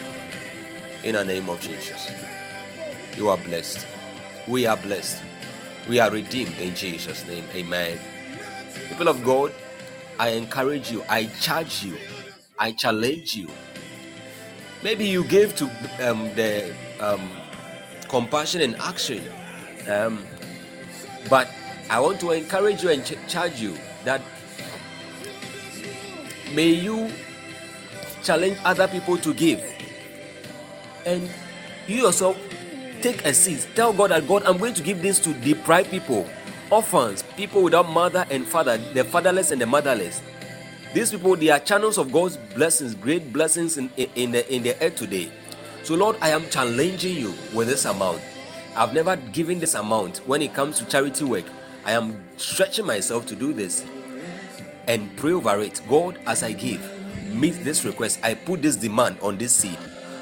In 1.02 1.16
the 1.16 1.24
name 1.24 1.48
of 1.48 1.60
Jesus. 1.60 2.08
You 3.16 3.30
are 3.30 3.38
blessed. 3.38 3.91
We 4.48 4.66
are 4.66 4.76
blessed. 4.76 5.22
We 5.88 6.00
are 6.00 6.10
redeemed 6.10 6.58
in 6.58 6.74
Jesus' 6.74 7.26
name. 7.26 7.44
Amen. 7.54 7.98
People 8.88 9.08
of 9.08 9.24
God, 9.24 9.52
I 10.18 10.30
encourage 10.30 10.90
you, 10.90 11.04
I 11.08 11.26
charge 11.40 11.84
you, 11.84 11.96
I 12.58 12.72
challenge 12.72 13.34
you. 13.36 13.48
Maybe 14.82 15.06
you 15.06 15.24
gave 15.24 15.54
to 15.56 15.64
um, 16.00 16.34
the 16.34 16.74
um, 17.00 17.30
compassion 18.08 18.60
and 18.62 18.76
action, 18.76 19.22
um, 19.88 20.24
but 21.30 21.48
I 21.90 22.00
want 22.00 22.20
to 22.20 22.32
encourage 22.32 22.82
you 22.82 22.90
and 22.90 23.04
ch- 23.04 23.16
charge 23.28 23.60
you 23.60 23.76
that 24.04 24.20
may 26.54 26.68
you 26.68 27.10
challenge 28.22 28.58
other 28.64 28.88
people 28.88 29.16
to 29.18 29.34
give, 29.34 29.62
and 31.06 31.30
you 31.86 32.02
yourself 32.02 32.36
take 33.02 33.24
a 33.24 33.34
seat. 33.34 33.66
Tell 33.74 33.92
God 33.92 34.12
that 34.12 34.28
God, 34.28 34.44
I'm 34.44 34.58
going 34.58 34.74
to 34.74 34.82
give 34.82 35.02
this 35.02 35.18
to 35.20 35.34
deprived 35.34 35.90
people, 35.90 36.28
orphans, 36.70 37.24
people 37.36 37.62
without 37.62 37.88
mother 37.90 38.24
and 38.30 38.46
father, 38.46 38.78
the 38.78 39.04
fatherless 39.04 39.50
and 39.50 39.60
the 39.60 39.66
motherless. 39.66 40.22
These 40.94 41.10
people, 41.10 41.36
they 41.36 41.48
are 41.48 41.58
channels 41.58 41.98
of 41.98 42.12
God's 42.12 42.36
blessings, 42.36 42.94
great 42.94 43.32
blessings 43.32 43.76
in, 43.76 43.90
in, 44.14 44.32
the, 44.32 44.54
in 44.54 44.62
the 44.62 44.80
earth 44.82 44.96
today. 44.96 45.32
So, 45.82 45.96
Lord, 45.96 46.16
I 46.20 46.28
am 46.30 46.48
challenging 46.48 47.16
you 47.16 47.34
with 47.52 47.68
this 47.68 47.86
amount. 47.86 48.20
I've 48.76 48.94
never 48.94 49.16
given 49.16 49.58
this 49.58 49.74
amount 49.74 50.18
when 50.18 50.40
it 50.40 50.54
comes 50.54 50.78
to 50.78 50.84
charity 50.84 51.24
work. 51.24 51.44
I 51.84 51.92
am 51.92 52.22
stretching 52.36 52.86
myself 52.86 53.26
to 53.26 53.34
do 53.34 53.52
this 53.52 53.84
and 54.86 55.14
pray 55.16 55.32
over 55.32 55.58
it. 55.60 55.80
God, 55.88 56.18
as 56.26 56.42
I 56.42 56.52
give, 56.52 56.80
meet 57.34 57.64
this 57.64 57.84
request. 57.84 58.20
I 58.22 58.34
put 58.34 58.62
this 58.62 58.76
demand 58.76 59.18
on 59.20 59.38
this 59.38 59.52
seed. 59.52 59.78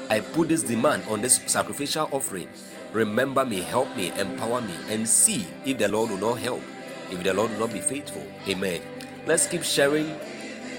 I 0.09 0.19
put 0.19 0.49
this 0.49 0.63
demand 0.63 1.03
on 1.07 1.21
this 1.21 1.41
sacrificial 1.45 2.09
offering. 2.11 2.49
Remember 2.93 3.45
me, 3.45 3.61
help 3.61 3.95
me, 3.95 4.11
empower 4.19 4.61
me, 4.61 4.73
and 4.89 5.07
see 5.07 5.47
if 5.65 5.77
the 5.77 5.87
Lord 5.87 6.09
will 6.09 6.17
not 6.17 6.39
help, 6.39 6.61
if 7.09 7.23
the 7.23 7.33
Lord 7.33 7.51
will 7.51 7.59
not 7.59 7.73
be 7.73 7.79
faithful. 7.79 8.25
Amen. 8.49 8.81
Let's 9.25 9.47
keep 9.47 9.63
sharing 9.63 10.07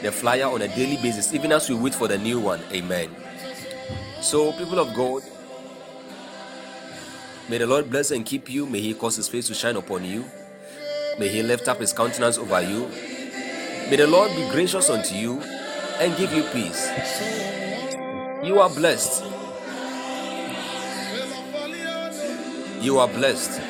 the 0.02 0.12
flyer 0.12 0.44
on 0.44 0.60
a 0.60 0.68
daily 0.68 0.96
basis, 0.96 1.32
even 1.32 1.52
as 1.52 1.70
we 1.70 1.74
wait 1.74 1.94
for 1.94 2.08
the 2.08 2.18
new 2.18 2.38
one. 2.38 2.60
Amen. 2.70 3.08
So, 4.20 4.52
people 4.52 4.78
of 4.78 4.94
God, 4.94 5.22
may 7.48 7.58
the 7.58 7.66
Lord 7.66 7.88
bless 7.90 8.10
and 8.10 8.26
keep 8.26 8.50
you. 8.50 8.66
May 8.66 8.80
He 8.80 8.92
cause 8.94 9.16
His 9.16 9.28
face 9.28 9.46
to 9.46 9.54
shine 9.54 9.76
upon 9.76 10.04
you. 10.04 10.24
May 11.18 11.28
He 11.28 11.42
lift 11.42 11.66
up 11.66 11.80
His 11.80 11.92
countenance 11.94 12.36
over 12.36 12.60
you. 12.60 12.88
May 13.88 13.96
the 13.96 14.06
Lord 14.06 14.30
be 14.36 14.46
gracious 14.50 14.90
unto 14.90 15.14
you 15.14 15.40
and 15.98 16.16
give 16.16 16.32
you 16.32 16.42
peace. 16.52 16.88
You 18.44 18.60
are 18.60 18.68
blessed. 18.68 19.41
You 22.82 22.98
are 22.98 23.06
blessed. 23.06 23.60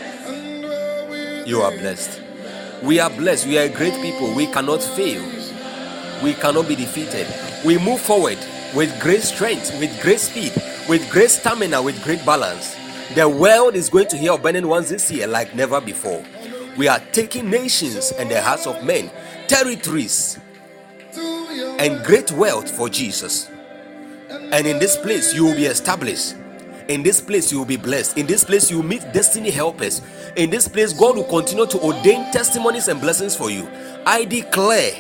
You 1.47 1.61
are 1.61 1.71
blessed. 1.71 2.23
We 2.83 2.99
are 2.99 3.11
blessed. 3.11 3.47
We 3.47 3.59
are 3.59 3.69
great 3.69 3.93
people. 4.01 4.35
We 4.35 4.47
cannot 4.47 4.83
fail. 4.83 5.23
We 6.25 6.33
cannot 6.33 6.67
be 6.67 6.77
defeated. 6.77 7.27
We 7.63 7.77
move 7.77 8.01
forward 8.01 8.39
with 8.75 8.99
great 9.03 9.21
strength, 9.21 9.79
with 9.79 10.01
great 10.01 10.19
speed, 10.19 10.55
with 10.89 11.11
great 11.11 11.29
stamina, 11.29 11.83
with 11.83 12.03
great 12.03 12.25
balance. 12.25 12.75
The 13.15 13.29
world 13.29 13.75
is 13.75 13.91
going 13.91 14.09
to 14.09 14.17
hear 14.17 14.33
of 14.33 14.43
burning 14.43 14.67
ones 14.67 14.89
this 14.89 15.11
year 15.11 15.27
like 15.27 15.55
never 15.55 15.79
before. 15.79 16.25
We 16.79 16.89
are 16.89 17.01
taking 17.13 17.51
nations 17.51 18.13
and 18.13 18.31
the 18.31 18.41
hearts 18.41 18.67
of 18.67 18.83
men, 18.83 19.11
territories, 19.47 20.41
and 21.15 22.03
great 22.03 22.33
wealth 22.33 22.71
for 22.71 22.89
Jesus. 22.89 23.51
And 24.31 24.67
in 24.67 24.79
this 24.79 24.97
place, 24.97 25.35
you 25.35 25.45
will 25.45 25.55
be 25.55 25.67
established. 25.67 26.37
In 26.89 27.03
this 27.03 27.21
place, 27.21 27.53
you 27.53 27.59
will 27.59 27.65
be 27.67 27.77
blessed. 27.77 28.19
In 28.19 28.27
this 28.27 28.45
place, 28.45 28.71
you 28.71 28.79
will 28.79 28.85
meet 28.87 29.13
destiny 29.13 29.51
helpers. 29.51 30.03
In 30.37 30.51
this 30.51 30.69
place, 30.69 30.93
God 30.93 31.17
will 31.17 31.25
continue 31.25 31.67
to 31.67 31.81
ordain 31.81 32.31
testimonies 32.33 32.89
and 32.89 33.01
blessings 33.01 33.37
for 33.37 33.51
you. 33.51 33.69
I 34.07 34.25
declare, 34.25 34.93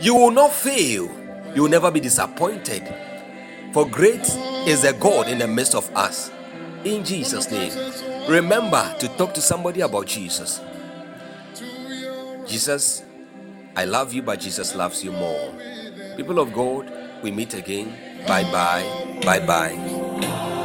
you 0.00 0.14
will 0.14 0.30
not 0.30 0.52
fail. 0.52 1.10
You 1.54 1.62
will 1.62 1.70
never 1.70 1.90
be 1.90 2.00
disappointed. 2.00 2.82
For 3.72 3.88
great 3.88 4.22
is 4.66 4.82
the 4.82 4.96
God 4.98 5.28
in 5.28 5.38
the 5.38 5.46
midst 5.48 5.74
of 5.74 5.94
us 5.96 6.30
in 6.84 7.04
Jesus' 7.04 7.50
name. 7.50 7.72
Remember 8.28 8.94
to 8.98 9.08
talk 9.16 9.34
to 9.34 9.40
somebody 9.40 9.80
about 9.80 10.06
Jesus. 10.06 10.60
Jesus, 12.46 13.04
I 13.74 13.84
love 13.84 14.12
you, 14.14 14.22
but 14.22 14.40
Jesus 14.40 14.74
loves 14.74 15.04
you 15.04 15.12
more. 15.12 15.52
People 16.16 16.38
of 16.38 16.52
God, 16.52 16.90
we 17.22 17.30
meet 17.30 17.54
again. 17.54 17.94
Bye 18.26 18.44
bye. 18.44 19.20
Bye 19.24 19.44
bye. 19.46 20.55